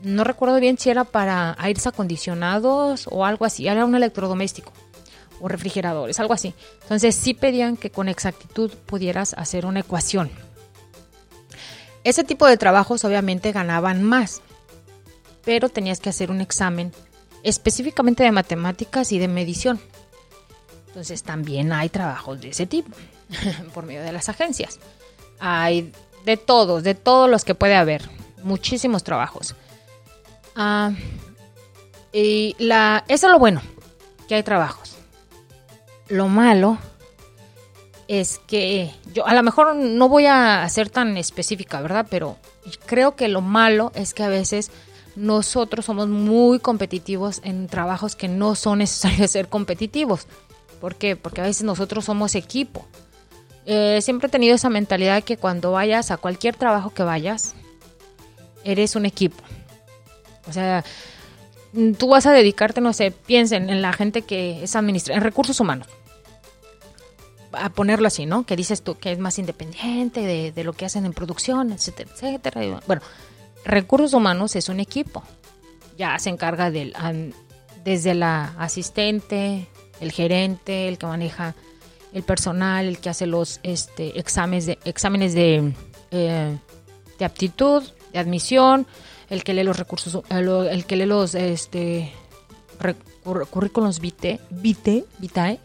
no 0.06 0.24
recuerdo 0.24 0.60
bien 0.60 0.78
si 0.78 0.92
era 0.92 1.04
para 1.04 1.56
aires 1.58 1.88
acondicionados 1.88 3.08
o 3.10 3.26
algo 3.26 3.44
así, 3.44 3.68
era 3.68 3.86
un 3.86 3.96
electrodoméstico 3.96 4.72
o 5.42 5.48
refrigeradores, 5.48 6.20
algo 6.20 6.34
así. 6.34 6.54
Entonces 6.84 7.16
sí 7.16 7.34
pedían 7.34 7.76
que 7.76 7.90
con 7.90 8.08
exactitud 8.08 8.72
pudieras 8.86 9.34
hacer 9.34 9.66
una 9.66 9.80
ecuación. 9.80 10.30
Ese 12.04 12.24
tipo 12.24 12.46
de 12.46 12.58
trabajos 12.58 13.04
obviamente 13.04 13.52
ganaban 13.52 14.04
más, 14.04 14.42
pero 15.44 15.70
tenías 15.70 16.00
que 16.00 16.10
hacer 16.10 16.30
un 16.30 16.40
examen 16.40 16.92
específicamente 17.42 18.24
de 18.24 18.32
matemáticas 18.32 19.12
y 19.12 19.18
de 19.18 19.28
medición. 19.28 19.80
Entonces 20.88 21.24
también 21.24 21.74
hay 21.74 21.90
trabajos 21.90 22.40
de 22.42 22.50
ese 22.50 22.68
tipo 22.68 22.96
por 23.74 23.86
medio 23.86 24.04
de 24.04 24.12
las 24.12 24.30
agencias. 24.30 24.80
Hay 25.40 25.92
de 26.26 26.38
todos, 26.38 26.84
de 26.84 26.94
todos 26.94 27.28
los 27.28 27.44
que 27.44 27.56
puede 27.56 27.76
haber, 27.76 28.08
muchísimos 28.44 29.04
trabajos. 29.04 29.56
Ah, 30.56 30.92
y 32.14 32.56
la, 32.60 33.04
eso 33.08 33.28
es 33.28 33.32
lo 33.32 33.40
bueno, 33.40 33.62
que 34.28 34.36
hay 34.36 34.44
trabajos. 34.44 34.96
Lo 36.08 36.28
malo 36.28 36.78
es 38.08 38.40
que 38.48 38.92
yo 39.14 39.26
a 39.26 39.34
lo 39.34 39.44
mejor 39.44 39.76
no 39.76 40.08
voy 40.08 40.26
a 40.28 40.68
ser 40.70 40.90
tan 40.90 41.18
específica, 41.18 41.82
¿verdad? 41.82 42.08
Pero 42.10 42.38
creo 42.86 43.16
que 43.16 43.28
lo 43.28 43.42
malo 43.42 43.92
es 43.96 44.14
que 44.14 44.24
a 44.24 44.30
veces 44.30 44.72
nosotros 45.16 45.86
somos 45.86 46.08
muy 46.08 46.60
competitivos 46.60 47.42
en 47.44 47.68
trabajos 47.68 48.16
que 48.16 48.28
no 48.28 48.56
son 48.56 48.80
necesarios 48.80 49.32
ser 49.32 49.48
competitivos. 49.50 50.28
¿Por 50.80 50.96
qué? 50.96 51.16
Porque 51.16 51.42
a 51.42 51.46
veces 51.46 51.64
nosotros 51.64 52.06
somos 52.06 52.36
equipo. 52.36 52.86
Eh, 53.66 54.00
siempre 54.02 54.28
he 54.28 54.32
tenido 54.32 54.56
esa 54.56 54.70
mentalidad 54.70 55.24
que 55.24 55.38
cuando 55.38 55.72
vayas 55.72 56.12
a 56.12 56.18
cualquier 56.18 56.56
trabajo 56.56 56.92
que 56.92 57.04
vayas, 57.04 57.56
eres 58.64 58.96
un 58.96 59.06
equipo. 59.06 59.44
O 60.48 60.54
sea, 60.54 60.84
tú 61.98 62.10
vas 62.10 62.26
a 62.26 62.32
dedicarte, 62.32 62.82
no 62.82 62.94
sé, 62.94 63.12
piensen 63.12 63.70
en 63.70 63.82
la 63.82 63.94
gente 63.94 64.22
que 64.22 64.64
es 64.64 64.76
administra 64.76 65.16
en 65.16 65.22
recursos 65.22 65.60
humanos 65.60 65.88
a 67.58 67.70
ponerlo 67.70 68.08
así, 68.08 68.26
¿no? 68.26 68.46
Que 68.46 68.56
dices 68.56 68.82
tú 68.82 68.98
que 68.98 69.12
es 69.12 69.20
más 69.20 69.40
independiente 69.40 70.52
de, 70.52 70.64
lo 70.64 70.74
que 70.74 70.86
hacen 70.86 71.06
en 71.06 71.14
producción, 71.14 71.72
etcétera, 71.72 72.10
etcétera. 72.14 72.82
Bueno, 72.88 73.02
recursos 73.64 74.14
humanos 74.14 74.56
es 74.56 74.70
un 74.70 74.80
equipo. 74.80 75.24
Ya 75.98 76.18
se 76.20 76.30
encarga 76.30 76.72
del 76.72 76.94
desde 77.84 78.16
la 78.16 78.56
asistente, 78.58 79.68
el 80.00 80.12
gerente, 80.12 80.88
el 80.88 80.98
que 80.98 81.06
maneja 81.06 81.56
el 82.14 82.24
personal, 82.24 82.86
el 82.88 82.98
que 82.98 83.10
hace 83.10 83.28
los 83.28 83.60
este, 83.64 84.20
exámenes 84.20 84.66
de 84.66 84.80
exámenes 84.86 85.34
de, 85.34 85.74
eh, 86.12 86.58
de 87.20 87.26
aptitud, 87.26 87.84
de 88.12 88.20
admisión, 88.20 88.88
el 89.30 89.44
que 89.44 89.54
lee 89.54 89.64
los 89.64 89.78
recursos, 89.78 90.24
el, 90.30 90.48
el 90.48 90.86
que 90.86 90.96
lee 90.96 91.06
los 91.06 91.36
este 91.36 92.12
currículums 93.52 94.00
vitae, 94.00 94.40
vitae, 94.50 95.06
vitae 95.20 95.60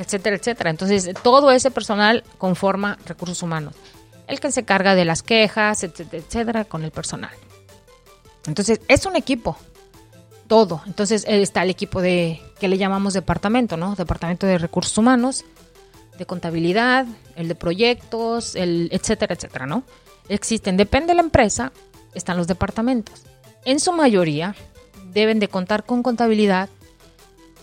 etcétera, 0.00 0.36
etcétera. 0.36 0.70
Entonces, 0.70 1.10
todo 1.22 1.50
ese 1.50 1.70
personal 1.70 2.24
conforma 2.38 2.98
recursos 3.04 3.42
humanos. 3.42 3.74
El 4.26 4.40
que 4.40 4.50
se 4.50 4.60
encarga 4.60 4.94
de 4.94 5.04
las 5.04 5.22
quejas, 5.22 5.84
etcétera, 5.84 6.24
etcétera, 6.26 6.64
con 6.64 6.84
el 6.84 6.90
personal. 6.90 7.32
Entonces, 8.46 8.80
es 8.88 9.04
un 9.04 9.16
equipo. 9.16 9.58
Todo. 10.48 10.82
Entonces, 10.86 11.24
está 11.28 11.62
el 11.62 11.70
equipo 11.70 12.00
de, 12.00 12.40
que 12.58 12.68
le 12.68 12.78
llamamos 12.78 13.12
departamento, 13.12 13.76
¿no? 13.76 13.94
Departamento 13.94 14.46
de 14.46 14.56
recursos 14.56 14.96
humanos, 14.96 15.44
de 16.16 16.24
contabilidad, 16.24 17.06
el 17.36 17.48
de 17.48 17.54
proyectos, 17.54 18.56
el 18.56 18.88
etcétera, 18.92 19.34
etcétera, 19.34 19.66
¿no? 19.66 19.84
Existen, 20.28 20.78
depende 20.78 21.08
de 21.08 21.16
la 21.16 21.22
empresa, 21.22 21.72
están 22.14 22.36
los 22.36 22.46
departamentos. 22.46 23.22
En 23.64 23.80
su 23.80 23.92
mayoría, 23.92 24.54
deben 25.12 25.38
de 25.38 25.48
contar 25.48 25.84
con 25.84 26.02
contabilidad, 26.02 26.68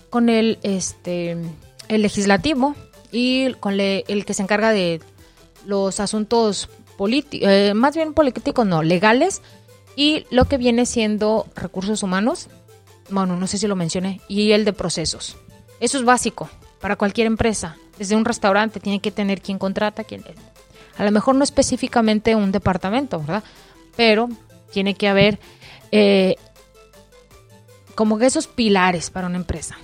con 0.09 0.29
el, 0.29 0.59
este, 0.63 1.37
el 1.87 2.01
legislativo 2.01 2.75
y 3.11 3.53
con 3.53 3.79
el 3.79 4.25
que 4.25 4.33
se 4.33 4.43
encarga 4.43 4.71
de 4.71 5.01
los 5.65 5.99
asuntos 5.99 6.69
políticos, 6.97 7.47
eh, 7.49 7.73
más 7.75 7.95
bien 7.95 8.13
políticos, 8.13 8.65
no, 8.65 8.83
legales, 8.83 9.41
y 9.95 10.25
lo 10.29 10.45
que 10.45 10.57
viene 10.57 10.85
siendo 10.85 11.47
recursos 11.55 12.03
humanos, 12.03 12.47
bueno, 13.09 13.35
no 13.37 13.47
sé 13.47 13.57
si 13.57 13.67
lo 13.67 13.75
mencioné, 13.75 14.21
y 14.27 14.51
el 14.51 14.65
de 14.65 14.73
procesos. 14.73 15.37
Eso 15.79 15.97
es 15.97 16.03
básico 16.03 16.49
para 16.79 16.95
cualquier 16.95 17.27
empresa. 17.27 17.77
Desde 17.97 18.15
un 18.15 18.25
restaurante 18.25 18.79
tiene 18.79 18.99
que 18.99 19.11
tener 19.11 19.41
quien 19.41 19.57
contrata, 19.57 20.03
quien... 20.03 20.23
A 20.97 21.03
lo 21.03 21.11
mejor 21.11 21.35
no 21.35 21.43
específicamente 21.43 22.35
un 22.35 22.51
departamento, 22.51 23.19
¿verdad? 23.19 23.43
Pero 23.97 24.29
tiene 24.71 24.93
que 24.93 25.09
haber 25.09 25.39
eh, 25.91 26.35
como 27.95 28.17
que 28.17 28.27
esos 28.27 28.47
pilares 28.47 29.09
para 29.09 29.27
una 29.27 29.37
empresa. 29.37 29.77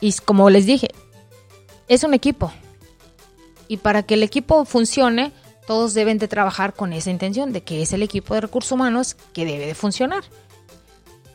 Y 0.00 0.12
como 0.24 0.50
les 0.50 0.66
dije, 0.66 0.88
es 1.86 2.02
un 2.02 2.14
equipo. 2.14 2.52
Y 3.68 3.76
para 3.76 4.02
que 4.02 4.14
el 4.14 4.22
equipo 4.22 4.64
funcione, 4.64 5.32
todos 5.66 5.94
deben 5.94 6.18
de 6.18 6.26
trabajar 6.26 6.74
con 6.74 6.92
esa 6.92 7.10
intención 7.10 7.52
de 7.52 7.62
que 7.62 7.82
es 7.82 7.92
el 7.92 8.02
equipo 8.02 8.34
de 8.34 8.40
recursos 8.40 8.72
humanos 8.72 9.16
que 9.32 9.44
debe 9.44 9.66
de 9.66 9.74
funcionar. 9.74 10.24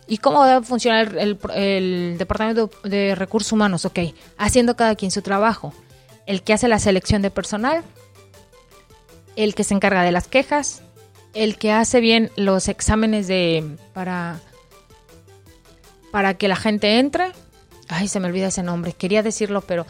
¿Y 0.07 0.17
cómo 0.17 0.43
debe 0.45 0.65
funcionar 0.65 1.15
el, 1.17 2.17
departamento 2.17 2.69
de 2.83 3.15
recursos 3.15 3.51
humanos? 3.51 3.85
Ok, 3.85 3.99
haciendo 4.37 4.75
cada 4.75 4.95
quien 4.95 5.11
su 5.11 5.21
trabajo. 5.21 5.73
El 6.25 6.41
que 6.41 6.53
hace 6.53 6.67
la 6.67 6.79
selección 6.79 7.21
de 7.21 7.31
personal, 7.31 7.83
el 9.35 9.55
que 9.55 9.63
se 9.63 9.73
encarga 9.73 10.03
de 10.03 10.11
las 10.11 10.27
quejas, 10.27 10.81
el 11.33 11.57
que 11.57 11.71
hace 11.71 11.99
bien 11.99 12.31
los 12.35 12.67
exámenes 12.67 13.27
de 13.27 13.63
para 13.93 14.39
para 16.11 16.35
que 16.35 16.47
la 16.47 16.55
gente 16.55 16.99
entre 16.99 17.33
ay, 17.87 18.07
se 18.07 18.19
me 18.19 18.27
olvida 18.27 18.47
ese 18.47 18.63
nombre, 18.63 18.93
quería 18.93 19.23
decirlo, 19.23 19.61
pero 19.61 19.85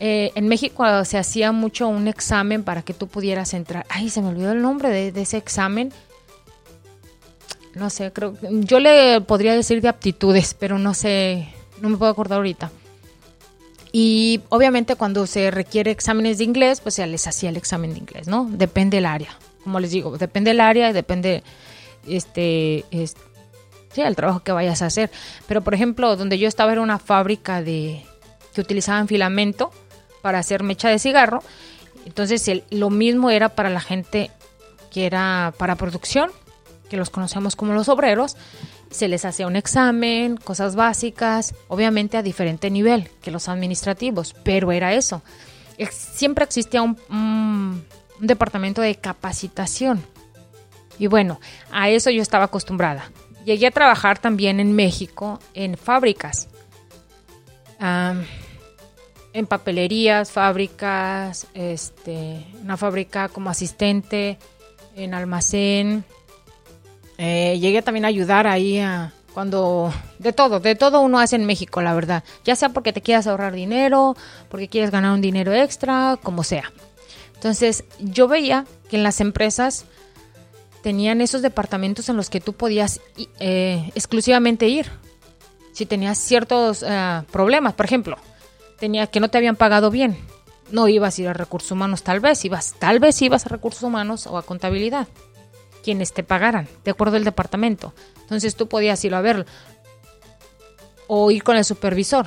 eh, 0.00 0.32
en 0.34 0.48
México 0.48 1.04
se 1.04 1.18
hacía 1.18 1.52
mucho 1.52 1.88
un 1.88 2.08
examen 2.08 2.64
para 2.64 2.82
que 2.82 2.94
tú 2.94 3.08
pudieras 3.08 3.54
entrar. 3.54 3.86
Ay, 3.88 4.10
se 4.10 4.20
me 4.20 4.28
olvidó 4.28 4.52
el 4.52 4.62
nombre 4.62 4.88
de, 4.88 5.20
ese 5.20 5.36
examen. 5.36 5.92
No 7.74 7.88
sé, 7.88 8.12
creo 8.12 8.34
yo 8.42 8.80
le 8.80 9.20
podría 9.22 9.54
decir 9.54 9.80
de 9.80 9.88
aptitudes, 9.88 10.54
pero 10.58 10.78
no 10.78 10.92
sé, 10.92 11.48
no 11.80 11.88
me 11.88 11.96
puedo 11.96 12.10
acordar 12.10 12.38
ahorita. 12.38 12.70
Y 13.92 14.40
obviamente 14.48 14.96
cuando 14.96 15.26
se 15.26 15.50
requiere 15.50 15.90
exámenes 15.90 16.38
de 16.38 16.44
inglés, 16.44 16.80
pues 16.80 16.94
se 16.94 17.06
les 17.06 17.26
hacía 17.26 17.50
el 17.50 17.58
examen 17.58 17.92
de 17.92 18.00
inglés, 18.00 18.26
¿no? 18.26 18.48
Depende 18.50 18.96
del 18.96 19.06
área. 19.06 19.36
Como 19.62 19.78
les 19.78 19.90
digo, 19.90 20.16
depende 20.16 20.50
del 20.50 20.60
área 20.60 20.90
y 20.90 20.92
depende 20.92 21.42
este, 22.06 22.84
este 22.90 23.20
sí, 23.92 24.00
el 24.00 24.16
trabajo 24.16 24.40
que 24.40 24.52
vayas 24.52 24.82
a 24.82 24.86
hacer. 24.86 25.10
Pero, 25.46 25.62
por 25.62 25.74
ejemplo, 25.74 26.16
donde 26.16 26.38
yo 26.38 26.48
estaba 26.48 26.72
era 26.72 26.80
una 26.80 26.98
fábrica 26.98 27.62
de 27.62 28.02
que 28.54 28.60
utilizaban 28.60 29.08
filamento 29.08 29.70
para 30.20 30.38
hacer 30.38 30.62
mecha 30.62 30.88
de 30.88 30.98
cigarro. 30.98 31.42
Entonces, 32.06 32.50
lo 32.70 32.90
mismo 32.90 33.30
era 33.30 33.50
para 33.50 33.70
la 33.70 33.80
gente 33.80 34.30
que 34.90 35.06
era 35.06 35.54
para 35.56 35.76
producción, 35.76 36.30
que 36.90 36.96
los 36.96 37.10
conocemos 37.10 37.56
como 37.56 37.72
los 37.72 37.88
obreros. 37.88 38.36
Se 38.92 39.08
les 39.08 39.24
hacía 39.24 39.46
un 39.46 39.56
examen, 39.56 40.36
cosas 40.36 40.76
básicas, 40.76 41.54
obviamente 41.68 42.16
a 42.16 42.22
diferente 42.22 42.70
nivel 42.70 43.08
que 43.22 43.30
los 43.30 43.48
administrativos, 43.48 44.34
pero 44.44 44.70
era 44.70 44.94
eso. 44.94 45.22
Siempre 45.90 46.44
existía 46.44 46.82
un, 46.82 47.84
departamento 48.20 48.82
de 48.82 48.94
capacitación. 48.94 50.04
Y 50.98 51.06
bueno, 51.08 51.40
a 51.72 51.88
eso 51.88 52.10
yo 52.10 52.22
estaba 52.22 52.44
acostumbrada. 52.44 53.10
Llegué 53.44 53.66
a 53.66 53.70
trabajar 53.72 54.18
también 54.18 54.60
en 54.60 54.72
México 54.72 55.40
en 55.54 55.76
fábricas, 55.76 56.48
en 57.80 59.46
papelerías, 59.46 60.30
fábricas, 60.30 61.48
este, 61.54 62.46
una 62.62 62.76
fábrica 62.76 63.28
como 63.28 63.50
asistente, 63.50 64.38
en 64.94 65.14
almacén. 65.14 66.04
Eh, 67.18 67.58
llegué 67.60 67.82
también 67.82 68.04
a 68.04 68.08
ayudar 68.08 68.46
ahí 68.46 68.78
a 68.78 69.12
cuando 69.32 69.92
de 70.18 70.32
todo, 70.32 70.60
de 70.60 70.74
todo 70.74 71.00
uno 71.00 71.18
hace 71.18 71.36
en 71.36 71.46
México, 71.46 71.80
la 71.82 71.94
verdad. 71.94 72.24
Ya 72.44 72.56
sea 72.56 72.70
porque 72.70 72.92
te 72.92 73.00
quieras 73.00 73.26
ahorrar 73.26 73.54
dinero, 73.54 74.16
porque 74.48 74.68
quieres 74.68 74.90
ganar 74.90 75.12
un 75.12 75.20
dinero 75.20 75.52
extra, 75.52 76.18
como 76.22 76.44
sea. 76.44 76.72
Entonces, 77.34 77.84
yo 77.98 78.28
veía 78.28 78.66
que 78.88 78.96
en 78.96 79.02
las 79.02 79.20
empresas 79.20 79.86
tenían 80.82 81.20
esos 81.20 81.42
departamentos 81.42 82.08
en 82.08 82.16
los 82.16 82.28
que 82.28 82.40
tú 82.40 82.52
podías 82.52 83.00
eh, 83.38 83.90
exclusivamente 83.94 84.68
ir. 84.68 84.90
Si 85.72 85.86
tenías 85.86 86.18
ciertos 86.18 86.84
eh, 86.86 87.22
problemas, 87.30 87.72
por 87.74 87.86
ejemplo, 87.86 88.18
tenía 88.78 89.06
que 89.06 89.20
no 89.20 89.28
te 89.28 89.38
habían 89.38 89.56
pagado 89.56 89.90
bien, 89.90 90.18
no 90.70 90.88
ibas 90.88 91.18
a 91.18 91.22
ir 91.22 91.28
a 91.28 91.32
recursos 91.32 91.70
humanos, 91.70 92.02
tal 92.02 92.20
vez 92.20 92.44
ibas, 92.44 92.74
tal 92.78 92.98
vez 92.98 93.20
ibas 93.22 93.46
a 93.46 93.48
recursos 93.48 93.82
humanos 93.82 94.26
o 94.26 94.36
a 94.36 94.42
contabilidad, 94.42 95.08
quienes 95.82 96.12
te 96.12 96.22
pagaran, 96.22 96.68
de 96.84 96.90
acuerdo 96.90 97.16
al 97.16 97.24
departamento. 97.24 97.92
Entonces 98.22 98.56
tú 98.56 98.68
podías 98.68 99.04
ir 99.04 99.14
a 99.14 99.20
verlo 99.20 99.44
o 101.08 101.30
ir 101.30 101.42
con 101.42 101.56
el 101.56 101.64
supervisor 101.64 102.26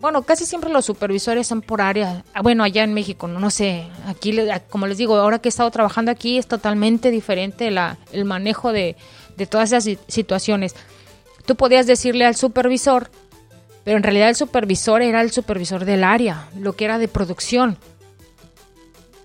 bueno, 0.00 0.22
casi 0.22 0.46
siempre 0.46 0.70
los 0.70 0.84
supervisores 0.84 1.46
son 1.46 1.60
por 1.60 1.80
área, 1.80 2.24
ah, 2.32 2.42
bueno, 2.42 2.62
allá 2.62 2.84
en 2.84 2.94
México, 2.94 3.26
no, 3.26 3.50
sé, 3.50 3.88
aquí, 4.06 4.36
como 4.70 4.86
les 4.86 4.98
digo, 4.98 5.16
ahora 5.16 5.40
que 5.40 5.48
he 5.48 5.50
estado 5.50 5.70
trabajando 5.70 6.10
aquí 6.10 6.38
es 6.38 6.46
totalmente 6.46 7.10
diferente 7.10 7.68
el 8.12 8.24
manejo 8.24 8.72
de, 8.72 8.96
todas 9.50 9.72
esas 9.72 9.98
situaciones. 10.06 10.74
Tú 11.46 11.56
podías 11.56 11.86
decirle 11.86 12.26
al 12.26 12.36
supervisor, 12.36 13.10
pero 13.82 13.96
en 13.96 14.02
realidad 14.02 14.28
el 14.28 14.36
supervisor 14.36 15.02
era 15.02 15.20
el 15.20 15.32
supervisor 15.32 15.84
del 15.84 16.04
área, 16.04 16.48
lo 16.56 16.74
que 16.74 16.84
era 16.84 16.98
de 16.98 17.08
producción. 17.08 17.78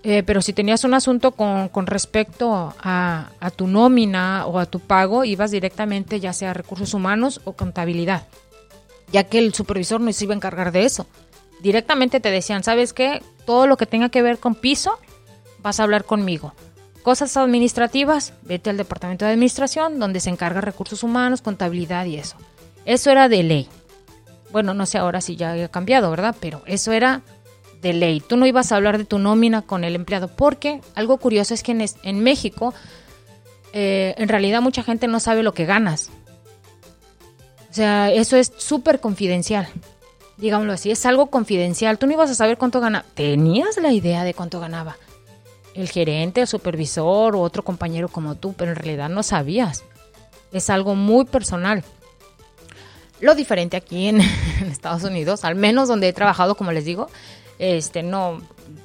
Eh, 0.04 0.22
pero 0.22 0.42
si 0.42 0.52
tenías 0.52 0.84
un 0.84 0.92
asunto 0.94 1.32
con, 1.32 1.68
con 1.70 1.86
respecto 1.86 2.74
a, 2.78 3.30
a, 3.40 3.50
tu 3.50 3.66
nómina 3.66 4.46
o 4.46 4.58
a 4.58 4.66
tu 4.66 4.78
pago, 4.78 5.24
ibas 5.24 5.50
directamente 5.50 6.20
ya 6.20 6.34
sea 6.34 6.50
a 6.50 6.54
recursos 6.54 6.92
humanos 6.92 7.40
o 7.44 7.54
contabilidad 7.54 8.26
ya 9.14 9.24
que 9.24 9.38
el 9.38 9.54
supervisor 9.54 10.00
no 10.00 10.12
se 10.12 10.24
iba 10.24 10.34
a 10.34 10.36
encargar 10.36 10.72
de 10.72 10.84
eso. 10.84 11.06
Directamente 11.60 12.18
te 12.18 12.32
decían, 12.32 12.64
¿sabes 12.64 12.92
qué? 12.92 13.22
Todo 13.46 13.66
lo 13.66 13.76
que 13.76 13.86
tenga 13.86 14.08
que 14.08 14.22
ver 14.22 14.38
con 14.38 14.56
piso 14.56 14.98
vas 15.62 15.78
a 15.78 15.84
hablar 15.84 16.04
conmigo. 16.04 16.52
Cosas 17.04 17.36
administrativas, 17.36 18.32
vete 18.42 18.70
al 18.70 18.76
departamento 18.76 19.24
de 19.24 19.30
administración, 19.30 20.00
donde 20.00 20.20
se 20.20 20.30
encarga 20.30 20.60
recursos 20.60 21.02
humanos, 21.02 21.42
contabilidad 21.42 22.06
y 22.06 22.16
eso. 22.16 22.36
Eso 22.86 23.10
era 23.10 23.28
de 23.28 23.42
ley. 23.42 23.68
Bueno, 24.50 24.74
no 24.74 24.84
sé 24.84 24.98
ahora 24.98 25.20
si 25.20 25.36
ya 25.36 25.52
ha 25.52 25.68
cambiado, 25.68 26.10
¿verdad? 26.10 26.34
Pero 26.40 26.62
eso 26.66 26.90
era 26.90 27.22
de 27.84 27.92
ley. 27.92 28.20
Tú 28.20 28.36
no 28.36 28.46
ibas 28.46 28.72
a 28.72 28.76
hablar 28.76 28.98
de 28.98 29.04
tu 29.04 29.18
nómina 29.18 29.62
con 29.62 29.84
el 29.84 29.94
empleado, 29.94 30.28
porque 30.28 30.80
algo 30.96 31.18
curioso 31.18 31.54
es 31.54 31.62
que 31.62 31.72
en, 32.02 32.20
México, 32.20 32.74
eh, 33.72 34.14
en 34.16 34.28
realidad 34.28 34.62
mucha 34.62 34.82
gente 34.82 35.06
no 35.06 35.20
sabe 35.20 35.42
lo 35.42 35.52
que 35.52 35.66
ganas. 35.66 36.10
O 37.70 37.74
sea, 37.74 38.10
eso 38.10 38.36
es 38.36 38.52
súper 38.56 39.00
confidencial. 39.00 39.68
Digámoslo 40.38 40.72
así, 40.72 40.90
es 40.90 41.04
algo 41.04 41.26
confidencial. 41.26 41.98
Tú 41.98 42.06
no 42.06 42.14
ibas 42.14 42.30
a 42.30 42.34
saber 42.34 42.56
cuánto 42.56 42.80
ganaba. 42.80 43.04
Tenías 43.14 43.76
la 43.76 43.92
idea 43.92 44.24
de 44.24 44.32
cuánto 44.32 44.58
ganaba 44.60 44.96
el 45.74 45.88
gerente, 45.88 46.40
el 46.40 46.46
supervisor 46.46 47.36
o 47.36 47.40
otro 47.40 47.64
compañero 47.64 48.08
como 48.08 48.34
tú, 48.36 48.54
pero 48.54 48.70
en 48.70 48.76
realidad 48.76 49.10
no 49.10 49.22
sabías. 49.22 49.84
Es 50.52 50.70
algo 50.70 50.94
muy 50.94 51.26
personal. 51.26 51.84
Lo 53.20 53.34
diferente 53.34 53.76
aquí 53.76 54.08
en, 54.08 54.20
Estados 54.70 55.02
Unidos, 55.02 55.44
al 55.44 55.54
menos 55.54 55.88
donde 55.88 56.08
he 56.08 56.12
trabajado, 56.12 56.56
como 56.56 56.72
les 56.72 56.84
digo, 56.84 57.08
este 57.58 58.02
no 58.02 58.40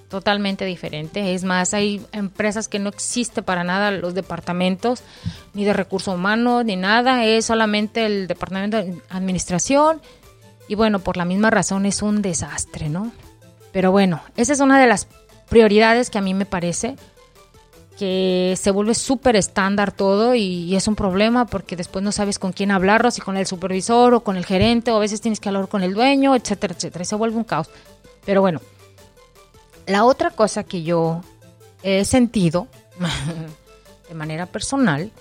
totalmente 0.10 0.66
diferente. 0.66 1.34
Es 1.34 1.44
más, 1.44 1.74
hay 1.74 2.06
empresas 2.12 2.68
que 2.68 2.80
no 2.80 2.90
existe 2.90 3.42
para 3.42 3.64
nada 3.64 3.92
los 3.92 4.14
departamentos 4.14 5.04
ni 5.54 5.64
de 5.64 5.74
recursos 5.74 6.16
humanos 6.16 6.66
ni 6.66 6.76
nada, 6.76 7.26
es 7.26 7.46
solamente 7.46 8.06
el 8.06 8.28
departamento 8.28 8.78
de 8.78 8.96
administración 9.10 10.02
y 10.68 10.76
bueno, 10.76 11.00
por 11.00 11.18
la 11.18 11.26
misma 11.26 11.50
razón 11.50 11.86
es 11.86 12.02
un 12.02 12.22
desastre, 12.22 12.90
¿no? 12.90 13.12
Pero 13.72 13.92
bueno, 13.92 14.22
esa 14.36 14.54
es 14.54 14.60
una 14.60 14.80
de 14.80 14.88
las 14.88 15.08
prioridades 15.48 16.10
que 16.10 16.18
a 16.18 16.22
mí 16.22 16.34
me 16.34 16.46
parece 16.46 16.96
que 17.98 18.56
se 18.58 18.72
vuelve 18.72 18.96
súper 18.96 19.36
estándar 19.36 19.92
todo 19.92 20.34
y, 20.34 20.74
es 20.74 20.88
un 20.88 20.96
problema 20.96 21.46
porque 21.46 21.76
después 21.76 22.02
no 22.02 22.14
sabes 22.14 22.40
con 22.40 22.54
quién 22.54 22.72
hablarlo, 22.72 23.12
si 23.12 23.20
con 23.20 23.36
el 23.36 23.46
supervisor 23.46 24.14
o 24.14 24.22
con 24.22 24.38
el 24.38 24.46
gerente 24.46 24.92
o 24.92 24.96
a 24.96 25.00
veces 25.00 25.20
tienes 25.20 25.42
que 25.42 25.50
hablar 25.50 25.68
con 25.68 25.84
el 25.84 25.94
dueño, 25.94 26.34
etcétera, 26.34 26.74
etcétera. 26.74 27.04
Y 27.04 27.06
se 27.06 27.16
vuelve 27.16 27.36
un 27.36 27.44
caos. 27.44 27.70
Pero 28.30 28.42
bueno, 28.42 28.62
la 29.88 30.06
otra 30.06 30.30
cosa 30.30 30.64
que 30.64 30.84
yo 30.84 31.24
he 31.82 32.06
sentido 32.06 32.68
de 34.08 34.14
manera 34.14 34.46
personal 34.46 35.12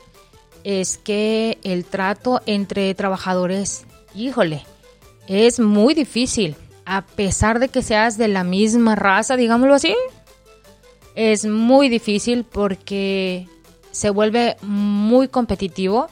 es 0.63 0.99
que 0.99 1.57
el 1.63 1.87
trato 1.87 2.43
entre 2.45 2.95
trabajadores, 2.95 3.87
híjole, 4.15 4.67
es 5.27 5.59
muy 5.59 5.95
difícil. 5.95 6.55
A 6.85 7.01
pesar 7.01 7.61
de 7.61 7.71
que 7.71 7.81
seas 7.81 8.19
de 8.19 8.29
la 8.29 8.45
misma 8.45 8.95
raza, 8.95 9.37
digámoslo 9.39 9.73
así, 9.73 9.97
es 11.15 11.47
muy 11.47 11.89
difícil 11.89 12.45
porque 12.45 13.49
se 13.91 14.11
vuelve 14.11 14.59
muy 14.61 15.29
competitivo 15.29 16.09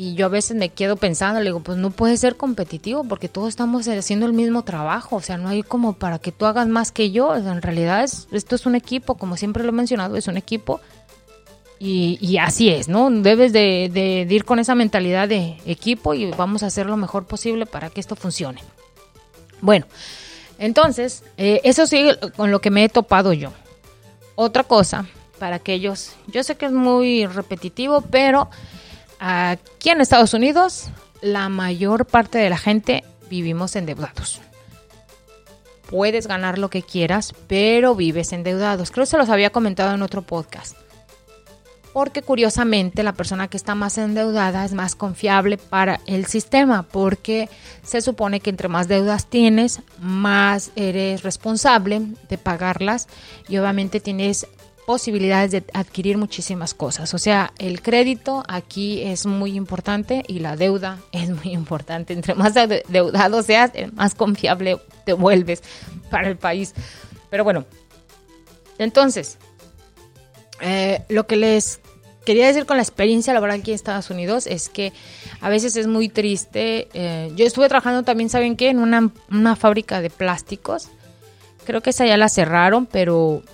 y 0.00 0.14
yo 0.14 0.24
a 0.24 0.28
veces 0.30 0.56
me 0.56 0.70
quedo 0.70 0.96
pensando, 0.96 1.40
le 1.40 1.50
digo, 1.50 1.60
pues 1.60 1.76
no 1.76 1.90
puede 1.90 2.16
ser 2.16 2.38
competitivo 2.38 3.04
porque 3.04 3.28
todos 3.28 3.50
estamos 3.50 3.86
haciendo 3.86 4.24
el 4.24 4.32
mismo 4.32 4.64
trabajo, 4.64 5.16
o 5.16 5.20
sea, 5.20 5.36
no 5.36 5.50
hay 5.50 5.62
como 5.62 5.92
para 5.92 6.18
que 6.18 6.32
tú 6.32 6.46
hagas 6.46 6.68
más 6.68 6.90
que 6.90 7.10
yo, 7.10 7.36
en 7.36 7.60
realidad 7.60 8.02
esto 8.32 8.54
es 8.54 8.64
un 8.64 8.76
equipo, 8.76 9.16
como 9.16 9.36
siempre 9.36 9.62
lo 9.62 9.68
he 9.68 9.72
mencionado, 9.72 10.16
es 10.16 10.26
un 10.26 10.38
equipo 10.38 10.80
y, 11.78 12.38
así 12.38 12.70
es, 12.70 12.88
¿no? 12.88 13.10
Debes 13.10 13.52
de, 13.52 14.26
ir 14.26 14.46
con 14.46 14.58
esa 14.58 14.74
mentalidad 14.74 15.28
de 15.28 15.58
equipo 15.66 16.14
y 16.14 16.30
vamos 16.30 16.62
a 16.62 16.68
hacer 16.68 16.86
lo 16.86 16.96
mejor 16.96 17.26
posible 17.26 17.66
para 17.66 17.90
que 17.90 18.00
esto 18.00 18.16
funcione. 18.16 18.62
Bueno, 19.60 19.84
entonces, 20.58 21.24
eh, 21.36 21.60
eso 21.62 21.86
sí 21.86 22.08
con 22.38 22.50
lo 22.50 22.62
que 22.62 22.70
me 22.70 22.84
he 22.84 22.88
topado 22.88 23.34
yo. 23.34 23.52
Otra 24.34 24.64
cosa, 24.64 25.04
para 25.38 25.56
aquellos, 25.56 26.12
yo 26.26 26.42
sé 26.42 26.54
que 26.54 26.64
es 26.64 26.72
muy 26.72 27.26
repetitivo, 27.26 28.00
pero 28.00 28.48
aquí 29.20 29.90
en 29.90 30.00
Estados 30.00 30.34
Unidos 30.34 30.88
la 31.20 31.48
mayor 31.48 32.06
parte 32.06 32.38
de 32.38 32.50
la 32.50 32.58
gente 32.58 33.04
vivimos 33.28 33.76
endeudados. 33.76 34.40
Puedes 35.88 36.26
ganar 36.26 36.58
lo 36.58 36.70
que 36.70 36.82
quieras, 36.82 37.34
pero 37.46 37.94
vives 37.94 38.32
endeudados. 38.32 38.90
Creo 38.90 39.04
que 39.04 39.10
se 39.10 39.18
los 39.18 39.28
había 39.28 39.50
comentado 39.50 39.94
en 39.94 40.02
otro 40.02 40.22
podcast 40.22 40.76
porque 41.92 42.22
curiosamente 42.22 43.02
la 43.02 43.12
persona 43.12 43.48
que 43.48 43.56
está 43.56 43.74
más 43.74 43.98
endeudada 43.98 44.64
es 44.64 44.72
más 44.72 44.94
confiable 44.94 45.58
para 45.58 46.00
el 46.06 46.26
sistema, 46.26 46.84
porque 46.84 47.48
se 47.82 48.00
supone 48.00 48.40
que 48.40 48.50
entre 48.50 48.68
más 48.68 48.88
deudas 48.88 49.26
tienes, 49.26 49.80
más 49.98 50.70
eres 50.76 51.22
responsable 51.22 52.02
de 52.28 52.38
pagarlas 52.38 53.08
y 53.48 53.58
obviamente 53.58 54.00
tienes 54.00 54.46
posibilidades 54.90 55.52
de 55.52 55.62
adquirir 55.72 56.18
muchísimas 56.18 56.74
cosas. 56.74 57.14
O 57.14 57.18
sea, 57.18 57.52
el 57.58 57.80
crédito 57.80 58.42
aquí 58.48 59.02
es 59.02 59.24
muy 59.24 59.52
importante 59.52 60.24
y 60.26 60.40
la 60.40 60.56
deuda 60.56 60.98
es 61.12 61.30
muy 61.30 61.52
importante. 61.52 62.12
Entre 62.12 62.34
más 62.34 62.54
deudado 62.88 63.40
seas, 63.44 63.70
más 63.92 64.16
confiable 64.16 64.78
te 65.06 65.12
vuelves 65.12 65.62
para 66.10 66.26
el 66.26 66.36
país. 66.36 66.74
Pero 67.30 67.44
bueno, 67.44 67.66
entonces, 68.78 69.38
eh, 70.60 71.04
lo 71.08 71.24
que 71.28 71.36
les 71.36 71.78
quería 72.24 72.48
decir 72.48 72.66
con 72.66 72.76
la 72.76 72.82
experiencia 72.82 73.32
laboral 73.32 73.60
aquí 73.60 73.70
en 73.70 73.76
Estados 73.76 74.10
Unidos 74.10 74.48
es 74.48 74.68
que 74.68 74.92
a 75.40 75.48
veces 75.48 75.76
es 75.76 75.86
muy 75.86 76.08
triste. 76.08 76.88
Eh, 76.94 77.30
yo 77.36 77.46
estuve 77.46 77.68
trabajando 77.68 78.02
también, 78.02 78.28
¿saben 78.28 78.56
qué? 78.56 78.70
En 78.70 78.80
una, 78.80 79.54
fábrica 79.54 80.00
de 80.00 80.10
plásticos. 80.10 80.88
Creo 81.64 81.80
que 81.80 81.90
esa 81.90 82.06
ya 82.06 82.16
la 82.16 82.28
cerraron, 82.28 82.86
pero 82.86 83.44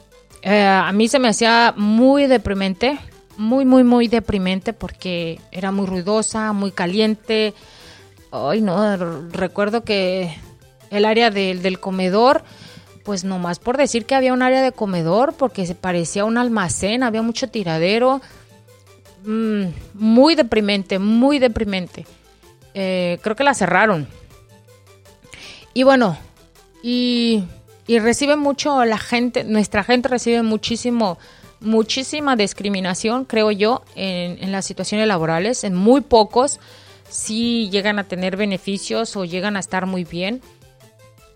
eh, 0.47 0.63
a 0.63 0.93
mí 0.93 1.09
se 1.09 1.19
me 1.19 1.29
hacía 1.29 1.75
muy 1.77 2.27
deprimente. 2.27 2.99
Muy, 3.37 3.67
muy, 3.67 3.85
muy 3.85 4.09
deprimente 4.09 4.73
porque 4.73 5.39
era 5.53 5.71
muy 5.71 5.87
ruidosa, 5.87 6.55
muy 6.55 6.71
caliente. 6.71 7.53
Ay, 8.31 8.63
no, 8.63 8.97
recuerdo 9.31 9.85
que 9.85 10.35
el 10.91 11.05
área 11.05 11.31
del 11.31 11.79
comedor 11.79 12.45
pues 13.07 13.23
nomás 13.23 13.61
por 13.61 13.77
decir 13.77 14.05
que 14.05 14.17
había 14.17 14.33
un 14.33 14.43
área 14.43 14.63
de 14.63 14.73
comedor, 14.73 15.33
porque 15.35 15.65
se 15.65 15.77
parecía 15.77 16.25
un 16.25 16.39
almacén, 16.39 17.05
había 17.05 17.23
mucho 17.23 17.49
tiradero, 17.49 18.21
mm, 19.25 19.67
muy 19.95 20.35
deprimente, 20.35 20.99
muy 20.99 21.39
deprimente. 21.39 22.05
Eh, 22.75 23.21
creo 23.23 23.37
que 23.37 23.45
la 23.45 23.55
cerraron. 23.55 24.09
Y 25.73 25.85
bueno, 25.85 26.19
y, 26.83 27.45
y 27.87 27.99
recibe 27.99 28.37
mucho 28.37 28.85
la 28.85 28.99
gente, 28.99 29.45
nuestra 29.45 29.85
gente 29.85 30.09
recibe 30.09 30.43
muchísimo, 30.43 31.19
muchísima 31.61 32.37
discriminación, 32.37 33.25
creo 33.25 33.51
yo, 33.51 33.83
en, 33.95 34.53
las 34.53 34.65
situaciones 34.67 35.07
laborales, 35.07 35.65
en 35.65 35.75
muy 35.75 36.01
pocos 36.01 36.61
sí 37.09 37.69
llegan 37.71 37.99
a 37.99 38.05
tener 38.05 38.37
beneficios 38.37 39.17
o 39.17 39.25
llegan 39.25 39.57
a 39.57 39.61
estar 39.61 39.87
muy 39.87 40.05
bien 40.05 40.43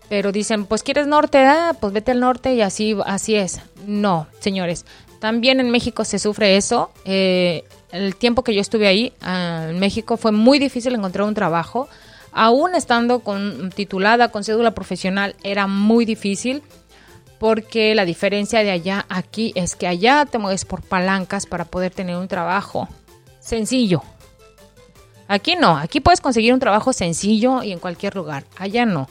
pero 0.09 0.33
dicen, 0.33 0.65
pues 0.65 0.83
quieres 0.83 1.07
norte, 1.07 1.37
ah, 1.37 1.73
pues 1.79 1.93
vete 1.93 2.11
al 2.11 2.19
norte 2.19 2.53
y 2.53 2.59
así, 2.59 2.97
así 3.05 3.35
es. 3.35 3.61
No, 3.87 4.27
señores, 4.41 4.83
también 5.21 5.61
en 5.61 5.69
México 5.69 6.03
se 6.03 6.19
sufre 6.19 6.57
eso. 6.57 6.91
Eh, 7.05 7.63
el 7.93 8.17
tiempo 8.17 8.43
que 8.43 8.53
yo 8.53 8.59
estuve 8.59 8.87
ahí, 8.87 9.13
ah, 9.21 9.67
en 9.69 9.79
México, 9.79 10.17
fue 10.17 10.33
muy 10.33 10.59
difícil 10.59 10.93
encontrar 10.95 11.25
un 11.25 11.33
trabajo. 11.33 11.87
Aún 12.31 12.75
estando 12.75 13.19
con, 13.19 13.71
titulada 13.71 14.29
con 14.29 14.43
cédula 14.43 14.71
profesional, 14.71 15.35
era 15.43 15.67
muy 15.67 16.05
difícil 16.05 16.63
porque 17.39 17.95
la 17.95 18.05
diferencia 18.05 18.63
de 18.63 18.71
allá 18.71 19.05
aquí 19.09 19.51
es 19.55 19.75
que 19.75 19.87
allá 19.87 20.25
te 20.25 20.37
mueves 20.37 20.63
por 20.63 20.81
palancas 20.81 21.45
para 21.45 21.65
poder 21.65 21.91
tener 21.91 22.15
un 22.15 22.27
trabajo 22.27 22.87
sencillo. 23.39 24.03
Aquí 25.27 25.55
no, 25.55 25.77
aquí 25.77 26.01
puedes 26.01 26.21
conseguir 26.21 26.53
un 26.53 26.59
trabajo 26.59 26.93
sencillo 26.93 27.63
y 27.63 27.71
en 27.71 27.79
cualquier 27.79 28.15
lugar. 28.15 28.43
Allá 28.57 28.85
no. 28.85 29.07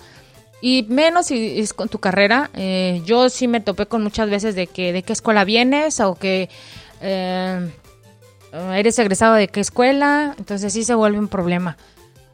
Y 0.61 0.85
menos 0.89 1.27
si 1.27 1.59
es 1.59 1.73
con 1.73 1.89
tu 1.89 1.99
carrera. 1.99 2.51
Eh, 2.55 3.03
yo 3.05 3.31
sí 3.31 3.49
me 3.49 3.61
topé 3.61 3.87
con 3.87 4.03
muchas 4.03 4.29
veces 4.29 4.55
de 4.55 4.67
que 4.67 4.93
de 4.93 5.03
qué 5.03 5.13
escuela 5.13 5.45
vienes 5.45 5.99
o 6.01 6.15
que 6.15 6.51
eh, 7.01 7.71
eres 8.53 8.99
egresado 8.99 9.35
de 9.35 9.49
qué 9.49 9.61
escuela. 9.61 10.35
Entonces 10.39 10.73
sí 10.73 10.85
se 10.85 10.95
vuelve 10.95 11.19
un 11.19 11.29
problema. 11.29 11.77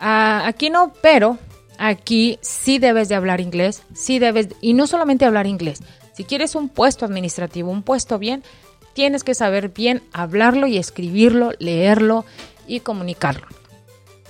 Ah, 0.00 0.46
aquí 0.46 0.70
no, 0.70 0.92
pero 1.02 1.38
aquí 1.78 2.38
sí 2.42 2.78
debes 2.78 3.08
de 3.08 3.14
hablar 3.14 3.40
inglés. 3.40 3.82
Sí 3.94 4.18
debes, 4.18 4.48
y 4.60 4.74
no 4.74 4.86
solamente 4.86 5.24
hablar 5.24 5.46
inglés. 5.46 5.80
Si 6.14 6.24
quieres 6.24 6.54
un 6.54 6.68
puesto 6.68 7.04
administrativo, 7.04 7.70
un 7.70 7.82
puesto 7.82 8.18
bien, 8.18 8.42
tienes 8.94 9.24
que 9.24 9.34
saber 9.34 9.68
bien 9.68 10.02
hablarlo 10.12 10.66
y 10.66 10.78
escribirlo, 10.78 11.52
leerlo 11.58 12.24
y 12.66 12.80
comunicarlo. 12.80 13.46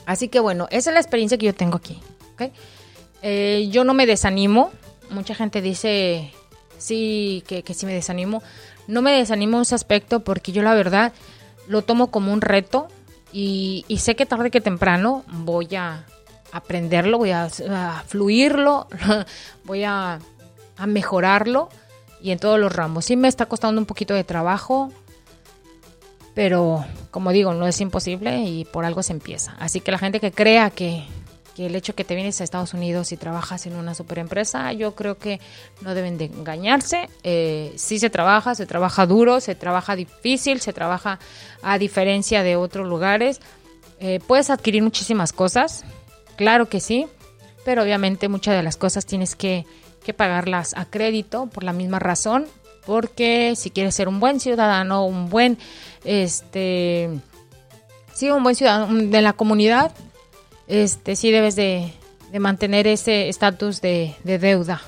Así 0.06 0.28
que 0.28 0.40
bueno, 0.40 0.66
esa 0.70 0.90
es 0.90 0.94
la 0.94 1.00
experiencia 1.00 1.38
que 1.38 1.46
yo 1.46 1.54
tengo 1.54 1.76
aquí. 1.76 2.00
Eh, 3.22 3.68
yo 3.70 3.84
no 3.84 3.94
me 3.94 4.06
desanimo. 4.06 4.70
Mucha 5.10 5.34
gente 5.34 5.62
dice, 5.62 6.32
sí, 6.78 7.44
que, 7.46 7.62
que 7.62 7.74
sí 7.74 7.86
me 7.86 7.94
desanimo. 7.94 8.42
No 8.88 9.02
me 9.02 9.12
desanimo 9.12 9.58
en 9.58 9.62
ese 9.62 9.74
aspecto 9.74 10.20
porque 10.20 10.52
yo 10.52 10.62
la 10.62 10.74
verdad 10.74 11.12
lo 11.68 11.82
tomo 11.82 12.10
como 12.10 12.32
un 12.32 12.40
reto 12.40 12.88
y, 13.32 13.84
sé 13.98 14.16
que 14.16 14.26
tarde 14.26 14.50
que 14.50 14.60
temprano 14.60 15.24
voy 15.28 15.74
a 15.76 16.04
aprenderlo, 16.52 17.18
voy 17.18 17.32
a, 17.32 17.48
fluirlo, 18.06 18.86
voy 19.64 19.84
a, 19.84 20.18
mejorarlo 20.86 21.68
y 22.20 22.30
en 22.30 22.38
todos 22.38 22.58
los 22.58 22.72
ramos. 22.72 23.04
Sí 23.06 23.16
me 23.16 23.28
está 23.28 23.46
costando 23.46 23.80
un 23.80 23.86
poquito 23.86 24.14
de 24.14 24.24
trabajo, 24.24 24.92
pero 26.34 26.84
como 27.10 27.32
digo, 27.32 27.54
no 27.54 27.66
es 27.66 27.80
imposible 27.80 28.40
y 28.40 28.64
por 28.64 28.84
algo 28.84 29.02
se 29.02 29.12
empieza. 29.12 29.56
Así 29.58 29.80
que 29.80 29.90
la 29.90 29.98
gente 29.98 30.20
que 30.20 30.32
crea 30.32 30.70
que, 30.70 31.04
que 31.56 31.64
el 31.64 31.74
hecho 31.74 31.94
que 31.94 32.04
te 32.04 32.14
vienes 32.14 32.38
a 32.40 32.44
Estados 32.44 32.74
Unidos 32.74 33.12
y 33.12 33.16
trabajas 33.16 33.64
en 33.64 33.76
una 33.76 33.94
super 33.94 34.18
empresa, 34.18 34.74
yo 34.74 34.94
creo 34.94 35.16
que 35.16 35.40
no 35.80 35.94
deben 35.94 36.18
de 36.18 36.26
engañarse. 36.26 37.08
Eh, 37.22 37.72
sí 37.76 37.98
se 37.98 38.10
trabaja, 38.10 38.54
se 38.54 38.66
trabaja 38.66 39.06
duro, 39.06 39.40
se 39.40 39.54
trabaja 39.54 39.96
difícil, 39.96 40.60
se 40.60 40.74
trabaja 40.74 41.18
a 41.62 41.78
diferencia 41.78 42.42
de 42.42 42.56
otros 42.56 42.86
lugares. 42.86 43.40
Eh, 44.00 44.20
puedes 44.26 44.50
adquirir 44.50 44.82
muchísimas 44.82 45.32
cosas, 45.32 45.86
claro 46.36 46.68
que 46.68 46.78
sí, 46.78 47.06
pero 47.64 47.82
obviamente 47.82 48.28
muchas 48.28 48.54
de 48.54 48.62
las 48.62 48.76
cosas 48.76 49.06
tienes 49.06 49.34
que, 49.34 49.64
que 50.04 50.12
pagarlas 50.12 50.74
a 50.76 50.84
crédito 50.84 51.46
por 51.46 51.64
la 51.64 51.72
misma 51.72 51.98
razón, 51.98 52.44
porque 52.84 53.54
si 53.56 53.70
quieres 53.70 53.94
ser 53.94 54.08
un 54.08 54.20
buen 54.20 54.40
ciudadano, 54.40 55.06
un 55.06 55.30
buen, 55.30 55.56
este, 56.04 57.08
sí, 58.12 58.30
un 58.30 58.42
buen 58.42 58.54
ciudadano 58.54 58.94
de 58.94 59.22
la 59.22 59.32
comunidad, 59.32 59.92
este, 60.68 61.16
sí 61.16 61.30
debes 61.30 61.56
de, 61.56 61.92
de 62.30 62.38
mantener 62.38 62.86
ese 62.86 63.28
estatus 63.28 63.80
de, 63.80 64.14
de 64.24 64.38
deuda. 64.38 64.82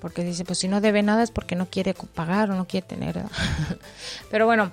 Porque 0.00 0.22
dice, 0.22 0.44
pues 0.44 0.58
si 0.58 0.68
no 0.68 0.80
debe 0.80 1.02
nada 1.02 1.22
es 1.22 1.30
porque 1.30 1.56
no 1.56 1.66
quiere 1.66 1.94
pagar 1.94 2.50
o 2.50 2.54
no 2.54 2.66
quiere 2.66 2.86
tener. 2.86 3.22
Pero 4.30 4.46
bueno, 4.46 4.70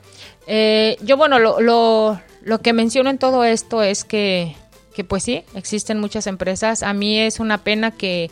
eh, 0.47 0.97
yo 1.01 1.17
bueno, 1.17 1.39
lo, 1.39 1.59
lo, 1.59 2.21
lo 2.41 2.59
que 2.59 2.73
menciono 2.73 3.09
en 3.09 3.17
todo 3.17 3.43
esto 3.43 3.81
es 3.81 4.03
que, 4.03 4.55
que 4.93 5.03
pues 5.03 5.23
sí, 5.23 5.43
existen 5.55 5.99
muchas 5.99 6.27
empresas. 6.27 6.83
A 6.83 6.93
mí 6.93 7.19
es 7.19 7.39
una 7.39 7.63
pena 7.63 7.91
que 7.91 8.29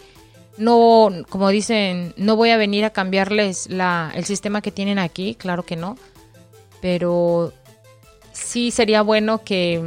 no, 0.58 1.10
como 1.30 1.50
dicen, 1.50 2.14
no 2.18 2.36
voy 2.36 2.52
a 2.52 2.58
venir 2.58 2.86
a 2.86 2.92
cambiarles 2.92 3.70
la, 3.70 4.12
el 4.14 4.26
sistema 4.26 4.62
que 4.62 4.72
tienen 4.72 5.00
aquí, 5.00 5.36
claro 5.36 5.64
que 5.64 5.76
no. 5.76 5.98
Pero 6.82 7.54
sí 8.32 8.70
sería 8.72 9.02
bueno 9.02 9.44
que, 9.44 9.82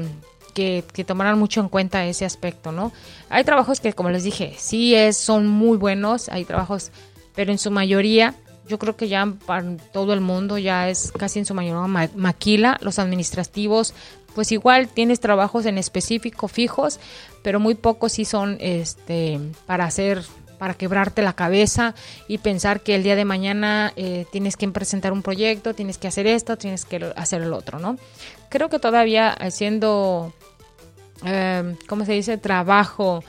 que, 0.54 0.84
que, 0.92 1.04
tomaran 1.04 1.38
mucho 1.38 1.60
en 1.60 1.68
cuenta 1.68 2.06
ese 2.06 2.24
aspecto, 2.24 2.72
¿no? 2.72 2.92
Hay 3.28 3.44
trabajos 3.44 3.80
que, 3.80 3.92
como 3.92 4.10
les 4.10 4.24
dije, 4.24 4.54
sí 4.56 4.94
es, 4.94 5.16
son 5.16 5.46
muy 5.46 5.76
buenos, 5.76 6.28
hay 6.28 6.44
trabajos, 6.44 6.90
pero 7.34 7.52
en 7.52 7.58
su 7.58 7.70
mayoría, 7.70 8.34
yo 8.66 8.78
creo 8.78 8.96
que 8.96 9.08
ya 9.08 9.26
para 9.44 9.76
todo 9.92 10.14
el 10.14 10.20
mundo 10.20 10.56
ya 10.56 10.88
es 10.88 11.12
casi 11.12 11.40
en 11.40 11.44
su 11.46 11.54
mayoría 11.54 11.86
ma 11.86 12.08
maquila, 12.14 12.78
los 12.80 12.98
administrativos, 12.98 13.92
pues 14.34 14.52
igual 14.52 14.88
tienes 14.88 15.20
trabajos 15.20 15.66
en 15.66 15.78
específico 15.78 16.48
fijos, 16.48 16.98
pero 17.42 17.60
muy 17.60 17.74
pocos 17.74 18.12
sí 18.12 18.24
son 18.24 18.56
este 18.60 19.38
para 19.66 19.84
hacer 19.84 20.22
para 20.58 20.74
quebrarte 20.74 21.22
la 21.22 21.34
cabeza 21.34 21.94
y 22.28 22.38
pensar 22.38 22.80
que 22.80 22.94
el 22.94 23.02
día 23.02 23.16
de 23.16 23.24
mañana 23.24 23.92
eh, 23.96 24.24
tienes 24.32 24.56
que 24.56 24.66
presentar 24.68 25.12
un 25.12 25.22
proyecto, 25.22 25.74
tienes 25.74 25.98
que 25.98 26.08
hacer 26.08 26.26
esto, 26.26 26.56
tienes 26.56 26.84
que 26.84 27.12
hacer 27.16 27.42
el 27.42 27.52
otro, 27.52 27.78
¿no? 27.78 27.98
Creo 28.48 28.70
que 28.70 28.78
todavía 28.78 29.30
haciendo, 29.30 30.32
eh, 31.24 31.76
¿cómo 31.86 32.04
se 32.04 32.12
dice?, 32.12 32.38
trabajo 32.38 33.22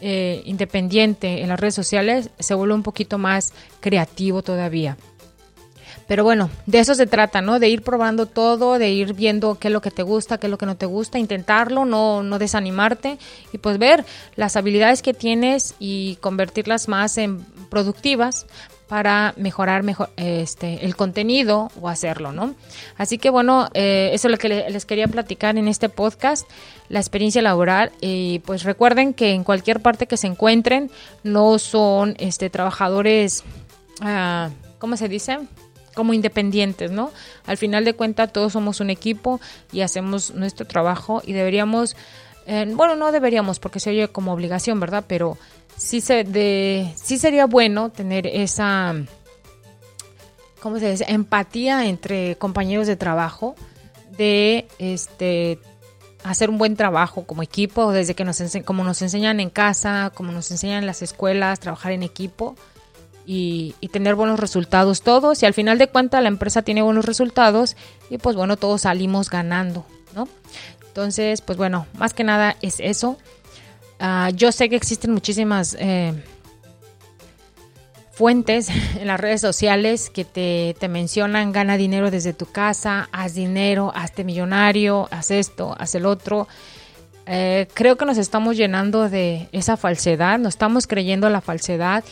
eh, 0.00 0.42
independiente 0.46 1.42
en 1.42 1.48
las 1.48 1.60
redes 1.60 1.74
sociales, 1.74 2.30
se 2.38 2.54
vuelve 2.54 2.74
un 2.74 2.82
poquito 2.82 3.18
más 3.18 3.52
creativo 3.80 4.42
todavía. 4.42 4.96
Pero 6.10 6.24
bueno, 6.24 6.50
de 6.66 6.80
eso 6.80 6.94
se 6.96 7.06
trata, 7.06 7.40
¿no? 7.40 7.60
De 7.60 7.68
ir 7.68 7.82
probando 7.82 8.26
todo, 8.26 8.78
de 8.78 8.90
ir 8.90 9.14
viendo 9.14 9.58
qué 9.60 9.68
es 9.68 9.72
lo 9.72 9.80
que 9.80 9.92
te 9.92 10.02
gusta, 10.02 10.38
qué 10.38 10.48
es 10.48 10.50
lo 10.50 10.58
que 10.58 10.66
no 10.66 10.76
te 10.76 10.86
gusta, 10.86 11.20
intentarlo, 11.20 11.84
no, 11.84 12.24
no 12.24 12.38
desanimarte 12.40 13.16
y 13.52 13.58
pues 13.58 13.78
ver 13.78 14.04
las 14.34 14.56
habilidades 14.56 15.02
que 15.02 15.14
tienes 15.14 15.76
y 15.78 16.16
convertirlas 16.16 16.88
más 16.88 17.16
en 17.16 17.44
productivas 17.68 18.46
para 18.90 19.34
mejorar 19.36 19.84
mejor 19.84 20.10
este 20.16 20.84
el 20.84 20.96
contenido 20.96 21.70
o 21.80 21.88
hacerlo, 21.88 22.32
¿no? 22.32 22.56
Así 22.98 23.18
que 23.18 23.30
bueno, 23.30 23.68
eh, 23.72 24.10
eso 24.12 24.26
es 24.26 24.32
lo 24.32 24.36
que 24.36 24.48
les 24.48 24.84
quería 24.84 25.06
platicar 25.06 25.56
en 25.56 25.68
este 25.68 25.88
podcast, 25.88 26.50
la 26.88 26.98
experiencia 26.98 27.40
laboral 27.40 27.92
y 28.00 28.40
pues 28.40 28.64
recuerden 28.64 29.14
que 29.14 29.30
en 29.30 29.44
cualquier 29.44 29.78
parte 29.78 30.08
que 30.08 30.16
se 30.16 30.26
encuentren 30.26 30.90
no 31.22 31.60
son 31.60 32.16
este 32.18 32.50
trabajadores, 32.50 33.44
uh, 34.02 34.50
¿cómo 34.80 34.96
se 34.96 35.08
dice? 35.08 35.38
como 35.94 36.12
independientes, 36.12 36.90
¿no? 36.90 37.10
Al 37.46 37.58
final 37.58 37.84
de 37.84 37.94
cuentas 37.94 38.32
todos 38.32 38.52
somos 38.52 38.80
un 38.80 38.90
equipo 38.90 39.40
y 39.70 39.82
hacemos 39.82 40.34
nuestro 40.34 40.66
trabajo 40.66 41.20
y 41.26 41.32
deberíamos, 41.32 41.96
eh, 42.46 42.66
bueno, 42.74 42.96
no 42.96 43.12
deberíamos 43.12 43.58
porque 43.58 43.80
se 43.80 43.90
oye 43.90 44.08
como 44.08 44.32
obligación, 44.32 44.80
¿verdad? 44.80 45.04
Pero 45.06 45.36
sí, 45.80 46.00
se 46.00 46.24
de, 46.24 46.92
sí 47.02 47.16
sería 47.16 47.46
bueno 47.46 47.90
tener 47.90 48.26
esa, 48.26 48.94
¿cómo 50.60 50.78
se 50.78 50.90
dice? 50.90 51.06
Empatía 51.08 51.86
entre 51.86 52.36
compañeros 52.36 52.86
de 52.86 52.96
trabajo 52.96 53.56
de, 54.16 54.68
este, 54.78 55.58
hacer 56.22 56.50
un 56.50 56.58
buen 56.58 56.76
trabajo 56.76 57.24
como 57.24 57.42
equipo, 57.42 57.92
desde 57.92 58.14
que 58.14 58.24
nos 58.24 58.42
como 58.66 58.84
nos 58.84 59.00
enseñan 59.00 59.40
en 59.40 59.48
casa, 59.48 60.12
como 60.14 60.32
nos 60.32 60.50
enseñan 60.50 60.80
en 60.80 60.86
las 60.86 61.00
escuelas, 61.00 61.60
trabajar 61.60 61.92
en 61.92 62.02
equipo 62.02 62.56
y, 63.24 63.74
y, 63.80 63.88
tener 63.88 64.14
buenos 64.14 64.38
resultados 64.38 65.00
todos 65.00 65.42
y 65.42 65.46
al 65.46 65.54
final 65.54 65.78
de 65.78 65.88
cuentas 65.88 66.22
la 66.22 66.28
empresa 66.28 66.60
tiene 66.60 66.82
buenos 66.82 67.06
resultados 67.06 67.76
y 68.10 68.18
pues 68.18 68.36
bueno, 68.36 68.58
todos 68.58 68.82
salimos 68.82 69.30
ganando, 69.30 69.86
¿no? 70.14 70.28
Entonces, 70.88 71.40
pues 71.40 71.56
bueno, 71.56 71.86
más 71.94 72.12
que 72.12 72.24
nada 72.24 72.56
es 72.60 72.80
eso. 72.80 73.16
Uh, 74.00 74.34
yo 74.34 74.50
sé 74.50 74.70
que 74.70 74.76
existen 74.76 75.12
muchísimas 75.12 75.76
eh, 75.78 76.14
fuentes 78.12 78.68
en 78.98 79.06
las 79.06 79.20
redes 79.20 79.42
sociales 79.42 80.08
que 80.08 80.24
te, 80.24 80.74
te, 80.78 80.88
mencionan 80.88 81.52
gana 81.52 81.76
dinero 81.76 82.10
desde 82.10 82.32
tu 82.32 82.46
casa, 82.46 83.08
haz 83.12 83.34
dinero, 83.34 83.92
hazte 83.94 84.24
millonario, 84.24 85.06
haz 85.10 85.30
esto, 85.30 85.74
haz 85.78 85.94
el 85.94 86.06
otro. 86.06 86.48
Eh, 87.26 87.68
creo 87.74 87.96
que 87.96 88.06
nos 88.06 88.16
estamos 88.16 88.56
llenando 88.56 89.10
de 89.10 89.48
esa 89.52 89.76
falsedad, 89.76 90.38
nos 90.38 90.54
estamos 90.54 90.86
creyendo 90.86 91.28
la 91.28 91.40
falsedad 91.40 92.02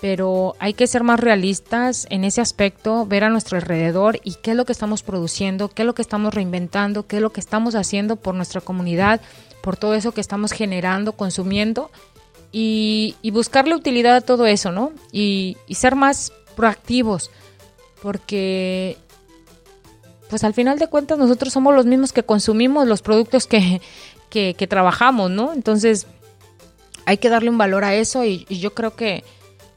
pero 0.00 0.54
hay 0.58 0.72
que 0.72 0.86
ser 0.86 1.02
más 1.02 1.20
realistas 1.20 2.06
en 2.10 2.24
ese 2.24 2.40
aspecto, 2.40 3.04
ver 3.06 3.24
a 3.24 3.28
nuestro 3.28 3.58
alrededor 3.58 4.18
y 4.24 4.34
qué 4.36 4.52
es 4.52 4.56
lo 4.56 4.64
que 4.64 4.72
estamos 4.72 5.02
produciendo, 5.02 5.68
qué 5.68 5.82
es 5.82 5.86
lo 5.86 5.94
que 5.94 6.02
estamos 6.02 6.32
reinventando, 6.32 7.06
qué 7.06 7.16
es 7.16 7.22
lo 7.22 7.30
que 7.30 7.40
estamos 7.40 7.74
haciendo 7.74 8.16
por 8.16 8.34
nuestra 8.34 8.62
comunidad, 8.62 9.20
por 9.62 9.76
todo 9.76 9.94
eso 9.94 10.12
que 10.12 10.20
estamos 10.20 10.52
generando, 10.52 11.12
consumiendo 11.12 11.90
y, 12.52 13.16
buscarle 13.32 13.74
utilidad 13.74 14.16
a 14.16 14.20
todo 14.20 14.46
eso, 14.46 14.72
¿no? 14.72 14.92
Y, 15.12 15.56
y, 15.66 15.74
ser 15.74 15.94
más 15.94 16.32
proactivos, 16.56 17.30
porque 18.02 18.96
pues 20.28 20.44
al 20.44 20.54
final 20.54 20.78
de 20.78 20.86
cuentas 20.88 21.18
nosotros 21.18 21.52
somos 21.52 21.74
los 21.74 21.86
mismos 21.86 22.12
que 22.12 22.22
consumimos 22.22 22.86
los 22.86 23.02
productos 23.02 23.46
que, 23.46 23.80
que, 24.30 24.54
que 24.54 24.66
trabajamos, 24.66 25.30
¿no? 25.30 25.52
Entonces 25.52 26.06
hay 27.04 27.18
que 27.18 27.28
darle 27.28 27.50
un 27.50 27.58
valor 27.58 27.84
a 27.84 27.94
eso 27.94 28.24
y, 28.24 28.46
y 28.48 28.60
yo 28.60 28.74
creo 28.74 28.94
que 28.94 29.24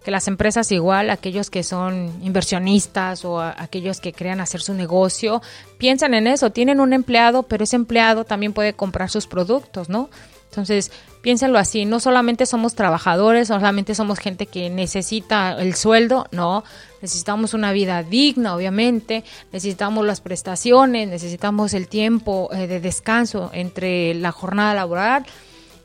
que 0.03 0.11
las 0.11 0.27
empresas 0.27 0.71
igual, 0.71 1.09
aquellos 1.09 1.49
que 1.49 1.63
son 1.63 2.11
inversionistas 2.21 3.25
o 3.25 3.41
aquellos 3.41 4.01
que 4.01 4.13
crean 4.13 4.41
hacer 4.41 4.61
su 4.61 4.73
negocio, 4.73 5.41
piensan 5.77 6.13
en 6.13 6.27
eso, 6.27 6.51
tienen 6.51 6.79
un 6.79 6.93
empleado, 6.93 7.43
pero 7.43 7.63
ese 7.63 7.75
empleado 7.75 8.25
también 8.25 8.53
puede 8.53 8.73
comprar 8.73 9.09
sus 9.09 9.27
productos, 9.27 9.89
¿no? 9.89 10.09
Entonces, 10.53 10.91
piénsenlo 11.23 11.57
así, 11.57 11.85
no 11.85 11.99
solamente 11.99 12.45
somos 12.45 12.75
trabajadores, 12.75 13.49
no 13.49 13.55
solamente 13.55 13.95
somos 13.95 14.19
gente 14.19 14.45
que 14.45 14.69
necesita 14.69 15.53
el 15.59 15.73
sueldo, 15.73 16.27
no, 16.31 16.63
necesitamos 17.01 17.55
una 17.55 17.71
vida 17.71 18.03
digna, 18.03 18.55
obviamente, 18.55 19.23
necesitamos 19.51 20.05
las 20.05 20.21
prestaciones, 20.21 21.09
necesitamos 21.09 21.73
el 21.73 21.87
tiempo 21.87 22.49
eh, 22.53 22.67
de 22.67 22.79
descanso 22.79 23.49
entre 23.51 24.13
la 24.13 24.31
jornada 24.31 24.75
laboral, 24.75 25.25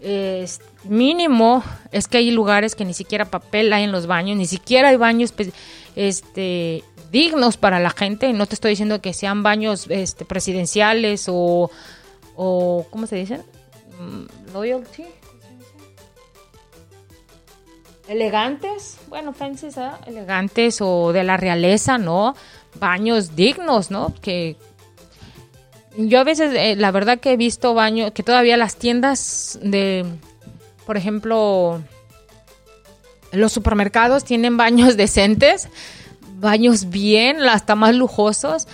eh, 0.00 0.46
mínimo 0.84 1.62
es 1.90 2.06
que 2.06 2.18
hay 2.18 2.30
lugares 2.30 2.74
que 2.74 2.84
ni 2.84 2.94
siquiera 2.94 3.24
papel 3.24 3.72
hay 3.72 3.84
en 3.84 3.92
los 3.92 4.06
baños, 4.06 4.36
ni 4.36 4.46
siquiera 4.46 4.88
hay 4.88 4.96
baños 4.96 5.34
este, 5.96 6.84
dignos 7.10 7.56
para 7.56 7.80
la 7.80 7.90
gente. 7.90 8.32
No 8.32 8.46
te 8.46 8.54
estoy 8.54 8.70
diciendo 8.70 9.00
que 9.00 9.12
sean 9.12 9.42
baños 9.42 9.86
este, 9.88 10.24
presidenciales 10.24 11.26
o, 11.28 11.70
o, 12.36 12.86
¿cómo 12.90 13.06
se 13.06 13.16
dicen? 13.16 13.42
Mm, 13.98 14.52
loyalty. 14.52 15.04
Elegantes, 18.06 18.96
bueno, 19.08 19.34
fancy, 19.34 19.66
¿eh? 19.66 19.90
elegantes 20.06 20.80
o 20.80 21.12
de 21.12 21.24
la 21.24 21.36
realeza, 21.36 21.98
¿no? 21.98 22.34
Baños 22.76 23.36
dignos, 23.36 23.90
¿no? 23.90 24.14
Que 24.22 24.56
yo 26.06 26.20
a 26.20 26.24
veces, 26.24 26.52
eh, 26.54 26.76
la 26.76 26.92
verdad 26.92 27.18
que 27.18 27.32
he 27.32 27.36
visto 27.36 27.74
baños, 27.74 28.12
que 28.12 28.22
todavía 28.22 28.56
las 28.56 28.76
tiendas 28.76 29.58
de, 29.60 30.06
por 30.86 30.96
ejemplo, 30.96 31.82
los 33.32 33.52
supermercados 33.52 34.24
tienen 34.24 34.56
baños 34.56 34.96
decentes, 34.96 35.68
baños 36.36 36.88
bien, 36.88 37.42
hasta 37.42 37.74
más 37.74 37.96
lujosos, 37.96 38.68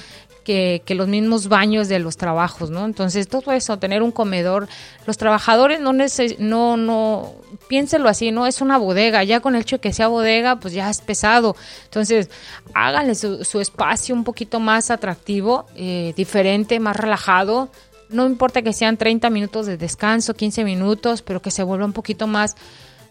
que, 0.45 0.83
los 0.91 1.09
mismos 1.09 1.49
baños 1.49 1.89
de 1.89 1.99
los 1.99 2.17
trabajos, 2.17 2.71
¿no? 2.71 2.85
Entonces, 2.85 3.27
todo 3.27 3.51
eso, 3.53 3.79
tener 3.79 4.03
un 4.03 4.13
comedor, 4.13 4.69
los 5.07 5.17
trabajadores 5.17 5.81
no, 5.81 5.93
no, 5.93 6.77
no, 6.77 7.35
piénselo 7.69 8.09
así, 8.09 8.31
¿no? 8.31 8.47
Es 8.47 8.61
una 8.61 8.79
bodega, 8.79 9.25
ya 9.25 9.41
con 9.41 9.57
el 9.57 9.63
hecho 9.63 9.77
de 9.77 9.81
que 9.81 9.93
sea 9.93 10.07
bodega, 10.07 10.61
pues 10.61 10.75
ya 10.75 10.89
es 10.89 11.01
pesado. 11.01 11.57
Entonces, 11.85 12.31
háganle 12.75 13.15
su, 13.17 13.45
su 13.45 13.61
espacio 13.61 14.15
un 14.15 14.23
poquito 14.23 14.61
más 14.61 14.91
atractivo, 14.91 15.67
eh, 15.75 16.13
diferente, 16.17 16.79
más 16.79 16.97
relajado. 16.97 17.71
No 18.11 18.27
importa 18.27 18.63
que 18.63 18.73
sean 18.73 18.97
30 18.97 19.31
minutos 19.31 19.67
de 19.67 19.77
descanso, 19.77 20.35
15 20.35 20.63
minutos, 20.65 21.23
pero 21.23 21.43
que 21.43 21.51
se 21.51 21.63
vuelva 21.63 21.87
un 21.87 21.93
poquito 21.93 22.27
más, 22.27 22.55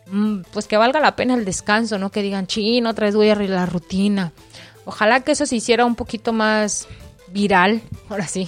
mm, 0.07 0.41
pues 0.53 0.67
que 0.67 0.77
valga 0.77 0.99
la 0.99 1.15
pena 1.15 1.33
el 1.33 1.43
descanso, 1.43 1.97
¿no? 1.97 2.11
Que 2.11 2.21
digan, 2.21 2.47
chino, 2.47 2.91
otra 2.91 3.07
vez 3.07 3.15
voy 3.15 3.29
a 3.29 3.35
la 3.35 3.65
rutina. 3.65 4.31
Ojalá 4.85 5.21
que 5.21 5.31
eso 5.31 5.45
se 5.45 5.55
hiciera 5.55 5.85
un 5.85 5.95
poquito 5.95 6.33
más 6.33 6.87
viral, 7.33 7.81
ahora 8.09 8.27
sí, 8.27 8.47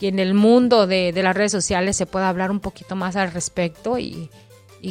que 0.00 0.08
en 0.08 0.18
el 0.18 0.34
mundo 0.34 0.86
de, 0.86 1.12
las 1.14 1.36
redes 1.36 1.52
sociales 1.52 1.96
se 1.96 2.06
pueda 2.06 2.28
hablar 2.28 2.50
un 2.50 2.60
poquito 2.60 2.96
más 2.96 3.14
al 3.16 3.30
respecto 3.30 3.98
y, 3.98 4.30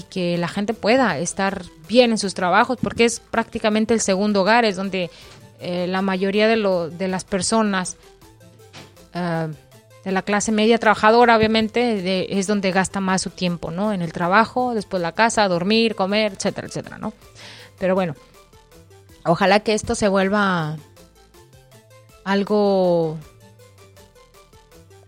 que 0.09 0.37
la 0.37 0.47
gente 0.47 0.73
pueda 0.73 1.17
estar 1.17 1.63
bien 1.87 2.11
en 2.11 2.17
sus 2.17 2.33
trabajos, 2.33 2.77
porque 2.81 3.05
es 3.05 3.19
prácticamente 3.19 3.93
el 3.93 4.01
segundo 4.01 4.41
hogar, 4.41 4.63
es 4.63 4.75
donde 4.75 5.09
eh, 5.59 5.87
la 5.87 6.01
mayoría 6.01 6.47
de, 6.47 6.57
lo, 6.57 6.89
de 6.89 7.07
las 7.07 7.23
personas 7.23 7.97
eh, 9.13 9.47
de 10.03 10.11
la 10.11 10.21
clase 10.21 10.51
media 10.51 10.77
trabajadora, 10.77 11.35
obviamente, 11.35 12.37
es 12.37 12.47
donde 12.47 12.71
gasta 12.71 12.99
más 12.99 13.21
su 13.21 13.29
tiempo, 13.29 13.71
¿no? 13.71 13.91
En 13.91 14.01
el 14.01 14.13
trabajo, 14.13 14.73
después 14.73 15.01
la 15.01 15.13
casa, 15.13 15.47
dormir, 15.47 15.95
comer, 15.95 16.33
etcétera, 16.33 16.67
etcétera, 16.67 16.97
¿no? 16.97 17.13
Pero 17.79 17.95
bueno, 17.95 18.15
ojalá 19.25 19.61
que 19.61 19.73
esto 19.73 19.95
se 19.95 20.07
vuelva 20.07 20.77
algo 22.27 23.17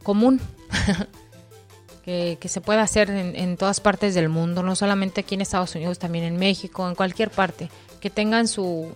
común 0.04 0.40
que, 2.06 2.40
se 2.46 2.62
pueda 2.62 2.82
hacer 2.82 3.10
en, 3.10 3.58
todas 3.58 3.82
partes 3.82 4.16
del 4.16 4.30
mundo, 4.30 4.64
no 4.64 4.74
solamente 4.74 5.22
aquí 5.22 5.36
en 5.36 5.42
Estados 5.42 5.76
Unidos, 5.76 6.00
también 6.00 6.24
en 6.24 6.38
México, 6.38 6.88
en 6.88 6.96
cualquier 6.96 7.30
parte, 7.30 7.70
que 8.00 8.10
tengan 8.10 8.48
su, 8.48 8.90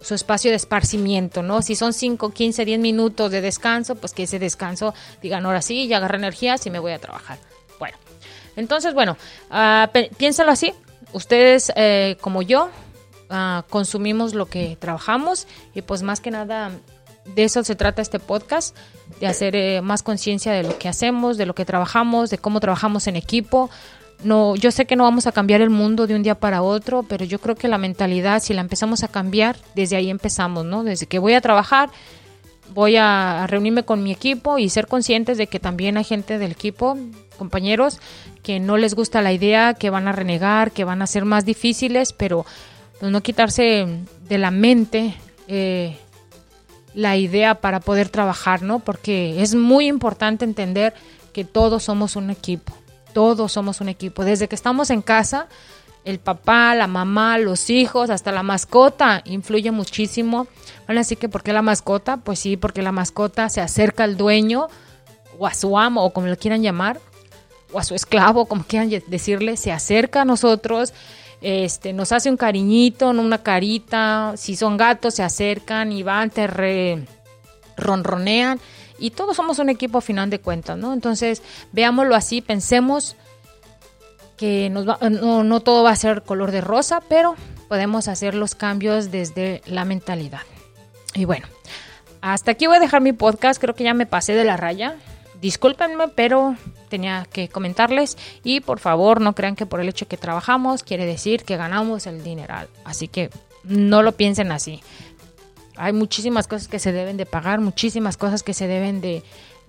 su 0.00 0.14
espacio 0.14 0.50
de 0.50 0.56
esparcimiento, 0.56 1.44
¿no? 1.44 1.62
Si 1.62 1.76
son 1.76 1.92
5, 1.92 2.30
15, 2.30 2.64
10 2.64 2.80
minutos 2.80 3.30
de 3.30 3.40
descanso, 3.40 3.94
pues 3.94 4.12
que 4.12 4.24
ese 4.24 4.40
descanso 4.40 4.92
digan, 5.22 5.46
ahora 5.46 5.62
sí, 5.62 5.86
ya 5.86 5.98
agarré 5.98 6.18
energías 6.18 6.66
y 6.66 6.70
me 6.70 6.80
voy 6.80 6.92
a 6.92 6.98
trabajar. 6.98 7.38
Bueno, 7.78 7.96
entonces, 8.56 8.92
bueno, 8.92 9.16
uh, 9.52 9.86
piénsalo 10.16 10.50
así, 10.50 10.74
ustedes 11.12 11.72
eh, 11.76 12.16
como 12.20 12.42
yo, 12.42 12.70
ah, 13.30 13.64
consumimos 13.70 14.34
lo 14.34 14.46
que 14.46 14.76
trabajamos 14.80 15.46
y 15.74 15.82
pues 15.82 16.02
más 16.02 16.20
que 16.20 16.32
nada 16.32 16.72
de 17.24 17.44
eso 17.44 17.62
se 17.64 17.74
trata 17.74 18.02
este 18.02 18.18
podcast, 18.18 18.76
de 19.20 19.26
hacer 19.26 19.56
eh, 19.56 19.80
más 19.80 20.02
conciencia 20.02 20.52
de 20.52 20.62
lo 20.62 20.78
que 20.78 20.88
hacemos, 20.88 21.36
de 21.36 21.46
lo 21.46 21.54
que 21.54 21.64
trabajamos, 21.64 22.30
de 22.30 22.38
cómo 22.38 22.60
trabajamos 22.60 23.06
en 23.06 23.16
equipo. 23.16 23.70
No, 24.24 24.54
yo 24.54 24.70
sé 24.70 24.86
que 24.86 24.96
no 24.96 25.04
vamos 25.04 25.26
a 25.26 25.32
cambiar 25.32 25.60
el 25.60 25.70
mundo 25.70 26.06
de 26.06 26.14
un 26.14 26.22
día 26.22 26.36
para 26.36 26.62
otro, 26.62 27.02
pero 27.02 27.24
yo 27.24 27.40
creo 27.40 27.56
que 27.56 27.68
la 27.68 27.78
mentalidad, 27.78 28.40
si 28.40 28.54
la 28.54 28.60
empezamos 28.60 29.02
a 29.02 29.08
cambiar, 29.08 29.56
desde 29.74 29.96
ahí 29.96 30.10
empezamos, 30.10 30.64
¿no? 30.64 30.84
Desde 30.84 31.06
que 31.06 31.18
voy 31.18 31.34
a 31.34 31.40
trabajar, 31.40 31.90
voy 32.72 32.96
a, 32.96 33.46
reunirme 33.48 33.84
con 33.84 34.02
mi 34.02 34.12
equipo 34.12 34.58
y 34.58 34.68
ser 34.68 34.86
conscientes 34.86 35.38
de 35.38 35.46
que 35.46 35.58
también 35.58 35.96
hay 35.96 36.04
gente 36.04 36.38
del 36.38 36.52
equipo, 36.52 36.96
compañeros, 37.36 38.00
que 38.42 38.60
no 38.60 38.76
les 38.76 38.94
gusta 38.94 39.22
la 39.22 39.32
idea, 39.32 39.74
que 39.74 39.90
van 39.90 40.06
a 40.08 40.12
renegar, 40.12 40.70
que 40.70 40.84
van 40.84 41.02
a 41.02 41.06
ser 41.06 41.24
más 41.24 41.44
difíciles, 41.44 42.12
pero 42.12 42.46
no 43.00 43.20
quitarse 43.22 43.86
de 44.28 44.38
la 44.38 44.52
mente 44.52 45.16
eh, 45.48 45.96
la 46.94 47.16
idea 47.16 47.60
para 47.60 47.80
poder 47.80 48.08
trabajar, 48.08 48.62
¿no? 48.62 48.78
Porque 48.78 49.42
es 49.42 49.54
muy 49.54 49.86
importante 49.86 50.44
entender 50.44 50.94
que 51.32 51.44
todos 51.44 51.84
somos 51.84 52.16
un 52.16 52.30
equipo, 52.30 52.72
todos 53.12 53.52
somos 53.52 53.80
un 53.80 53.88
equipo. 53.88 54.24
Desde 54.24 54.48
que 54.48 54.54
estamos 54.54 54.90
en 54.90 55.02
casa, 55.02 55.48
el 56.04 56.18
papá, 56.18 56.74
la 56.74 56.86
mamá, 56.86 57.38
los 57.38 57.70
hijos, 57.70 58.10
hasta 58.10 58.32
la 58.32 58.42
mascota 58.42 59.22
influye 59.24 59.70
muchísimo. 59.70 60.46
Bueno, 60.86 61.00
así 61.00 61.16
que 61.16 61.28
¿por 61.28 61.42
qué 61.42 61.52
la 61.52 61.62
mascota? 61.62 62.18
Pues 62.18 62.40
sí, 62.40 62.56
porque 62.56 62.82
la 62.82 62.92
mascota 62.92 63.48
se 63.48 63.60
acerca 63.60 64.04
al 64.04 64.16
dueño 64.16 64.68
o 65.38 65.46
a 65.46 65.54
su 65.54 65.78
amo 65.78 66.04
o 66.04 66.12
como 66.12 66.26
lo 66.26 66.36
quieran 66.36 66.62
llamar, 66.62 67.00
o 67.72 67.78
a 67.78 67.84
su 67.84 67.94
esclavo, 67.94 68.46
como 68.46 68.64
quieran 68.64 68.90
decirle, 69.06 69.56
se 69.56 69.72
acerca 69.72 70.22
a 70.22 70.24
nosotros 70.24 70.92
este, 71.42 71.92
nos 71.92 72.12
hace 72.12 72.30
un 72.30 72.36
cariñito, 72.36 73.10
una 73.10 73.42
carita, 73.42 74.34
si 74.36 74.56
son 74.56 74.76
gatos 74.76 75.14
se 75.14 75.22
acercan 75.22 75.92
y 75.92 76.02
van, 76.02 76.30
te 76.30 76.46
ronronean 77.76 78.60
y 78.98 79.10
todos 79.10 79.36
somos 79.36 79.58
un 79.58 79.68
equipo 79.68 79.98
a 79.98 80.00
final 80.00 80.30
de 80.30 80.40
cuentas, 80.40 80.78
¿no? 80.78 80.92
Entonces, 80.92 81.42
veámoslo 81.72 82.14
así, 82.14 82.40
pensemos 82.40 83.16
que 84.36 84.70
no, 84.70 85.44
no 85.44 85.60
todo 85.60 85.82
va 85.82 85.90
a 85.90 85.96
ser 85.96 86.22
color 86.22 86.52
de 86.52 86.60
rosa, 86.60 87.02
pero 87.08 87.34
podemos 87.68 88.06
hacer 88.06 88.34
los 88.34 88.54
cambios 88.54 89.10
desde 89.10 89.62
la 89.66 89.84
mentalidad. 89.84 90.42
Y 91.14 91.24
bueno, 91.24 91.48
hasta 92.20 92.52
aquí 92.52 92.66
voy 92.68 92.76
a 92.76 92.80
dejar 92.80 93.00
mi 93.00 93.12
podcast, 93.12 93.60
creo 93.60 93.74
que 93.74 93.84
ya 93.84 93.94
me 93.94 94.06
pasé 94.06 94.34
de 94.34 94.44
la 94.44 94.56
raya. 94.56 94.96
Discúlpenme, 95.40 96.08
pero 96.08 96.54
tenía 96.92 97.26
que 97.32 97.48
comentarles 97.48 98.18
y 98.44 98.60
por 98.60 98.78
favor 98.78 99.22
no 99.22 99.34
crean 99.34 99.56
que 99.56 99.64
por 99.64 99.80
el 99.80 99.88
hecho 99.88 100.06
que 100.06 100.18
trabajamos 100.18 100.82
quiere 100.82 101.06
decir 101.06 101.42
que 101.42 101.56
ganamos 101.56 102.06
el 102.06 102.22
dineral. 102.22 102.68
Así 102.84 103.08
que 103.08 103.30
no 103.64 104.02
lo 104.02 104.12
piensen 104.12 104.52
así. 104.52 104.82
Hay 105.76 105.94
muchísimas 105.94 106.46
cosas 106.46 106.68
que 106.68 106.78
se 106.78 106.92
deben 106.92 107.16
de 107.16 107.24
pagar, 107.24 107.62
muchísimas 107.62 108.18
cosas 108.18 108.42
que 108.42 108.52
se 108.52 108.66
deben 108.66 109.00
de, 109.00 109.22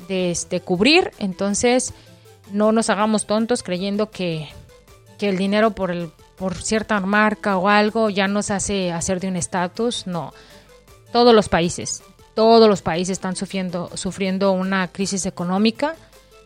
este, 0.10 0.60
cubrir. 0.60 1.12
Entonces 1.18 1.94
no 2.52 2.74
nos 2.74 2.90
hagamos 2.90 3.26
tontos 3.26 3.64
creyendo 3.64 4.12
que, 4.12 4.50
que 5.18 5.30
el 5.30 5.38
dinero 5.38 5.72
por, 5.72 5.92
el, 5.92 6.12
por 6.36 6.56
cierta 6.56 7.00
marca 7.00 7.56
o 7.56 7.70
algo 7.70 8.10
ya 8.10 8.28
nos 8.28 8.52
hace 8.52 8.92
hacer 8.92 9.22
de 9.22 9.30
un 9.30 9.38
estatus. 9.38 10.08
No. 10.08 10.34
Todos 11.14 11.34
los 11.34 11.48
países, 11.48 12.04
todos 12.34 12.68
los 12.68 12.82
países 12.82 13.14
están 13.14 13.38
sufriendo, 13.38 13.92
sufriendo 13.94 14.52
una 14.52 14.90
crisis 14.90 15.26
económica 15.26 15.96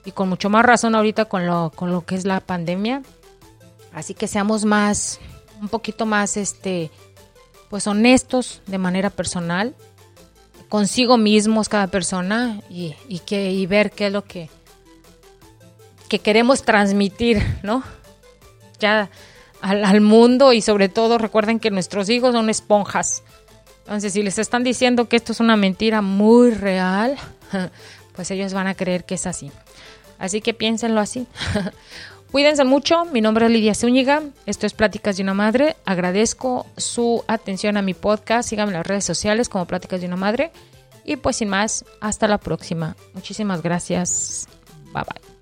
y 0.08 0.12
con 0.14 0.30
mucho 0.30 0.50
más 0.50 0.66
razón 0.66 0.96
ahorita 0.96 1.26
con 1.26 1.46
lo, 1.46 1.70
con 1.76 1.92
lo 1.92 2.06
que 2.06 2.16
es 2.16 2.26
la 2.26 2.40
pandemia. 2.40 3.04
Así 3.94 4.14
que 4.14 4.28
seamos 4.28 4.64
más, 4.64 5.20
un 5.62 5.68
poquito 5.68 6.06
más, 6.06 6.38
este, 6.38 6.90
pues 7.70 7.86
honestos 7.88 8.62
de 8.68 8.78
manera 8.78 9.10
personal, 9.10 9.76
consigo 10.70 11.18
mismos 11.18 11.68
cada 11.68 11.88
persona 11.88 12.62
y, 12.70 12.96
que, 13.26 13.52
y 13.52 13.66
ver 13.66 13.92
qué 13.92 14.08
es 14.08 14.14
lo 14.14 14.24
que, 14.24 14.50
que 16.08 16.20
queremos 16.20 16.64
transmitir, 16.64 17.44
¿no? 17.62 17.84
Ya 18.80 19.10
al, 19.62 19.84
al 19.84 20.00
mundo 20.00 20.54
y 20.54 20.62
sobre 20.62 20.88
todo 20.88 21.18
recuerden 21.18 21.60
que 21.60 21.70
nuestros 21.70 22.10
hijos 22.10 22.34
son 22.34 22.50
esponjas 22.50 23.24
entonces, 23.88 24.12
si 24.12 24.22
les 24.22 24.38
están 24.38 24.66
diciendo 24.66 25.08
que 25.08 25.16
esto 25.16 25.32
es 25.32 25.40
una 25.40 25.56
mentira 25.56 26.02
muy 26.02 26.52
real, 26.52 27.16
pues 28.18 28.30
ellos 28.32 28.52
van 28.52 28.68
a 28.68 28.76
creer 28.76 29.06
que 29.06 29.16
es 29.16 29.26
así. 29.26 29.50
Así 30.20 30.42
que 30.42 30.54
piénsenlo 30.54 31.00
así. 31.00 31.28
Cuídense 32.32 32.66
mucho, 32.66 33.06
mi 33.06 33.22
nombre 33.22 33.46
es 33.46 33.52
Lidia 33.52 33.74
Zúñiga, 33.74 34.22
esto 34.46 34.66
es 34.66 34.74
Pláticas 34.74 35.16
de 35.16 35.24
una 35.24 35.34
Madre, 35.34 35.78
agradezco 35.86 36.66
su 36.76 37.24
atención 37.28 37.78
a 37.78 37.82
mi 37.82 37.94
podcast, 37.94 38.50
síganme 38.50 38.72
en 38.72 38.80
las 38.80 38.88
redes 38.88 39.06
sociales 39.06 39.48
como 39.48 39.66
Pláticas 39.66 40.02
de 40.02 40.08
una 40.08 40.18
Madre 40.18 40.52
y 41.06 41.16
pues 41.16 41.38
sin 41.38 41.48
más, 41.48 41.86
hasta 42.02 42.28
la 42.28 42.38
próxima. 42.38 42.98
Muchísimas 43.14 43.62
gracias, 43.62 44.48
bye 44.94 45.04
bye. 45.04 45.37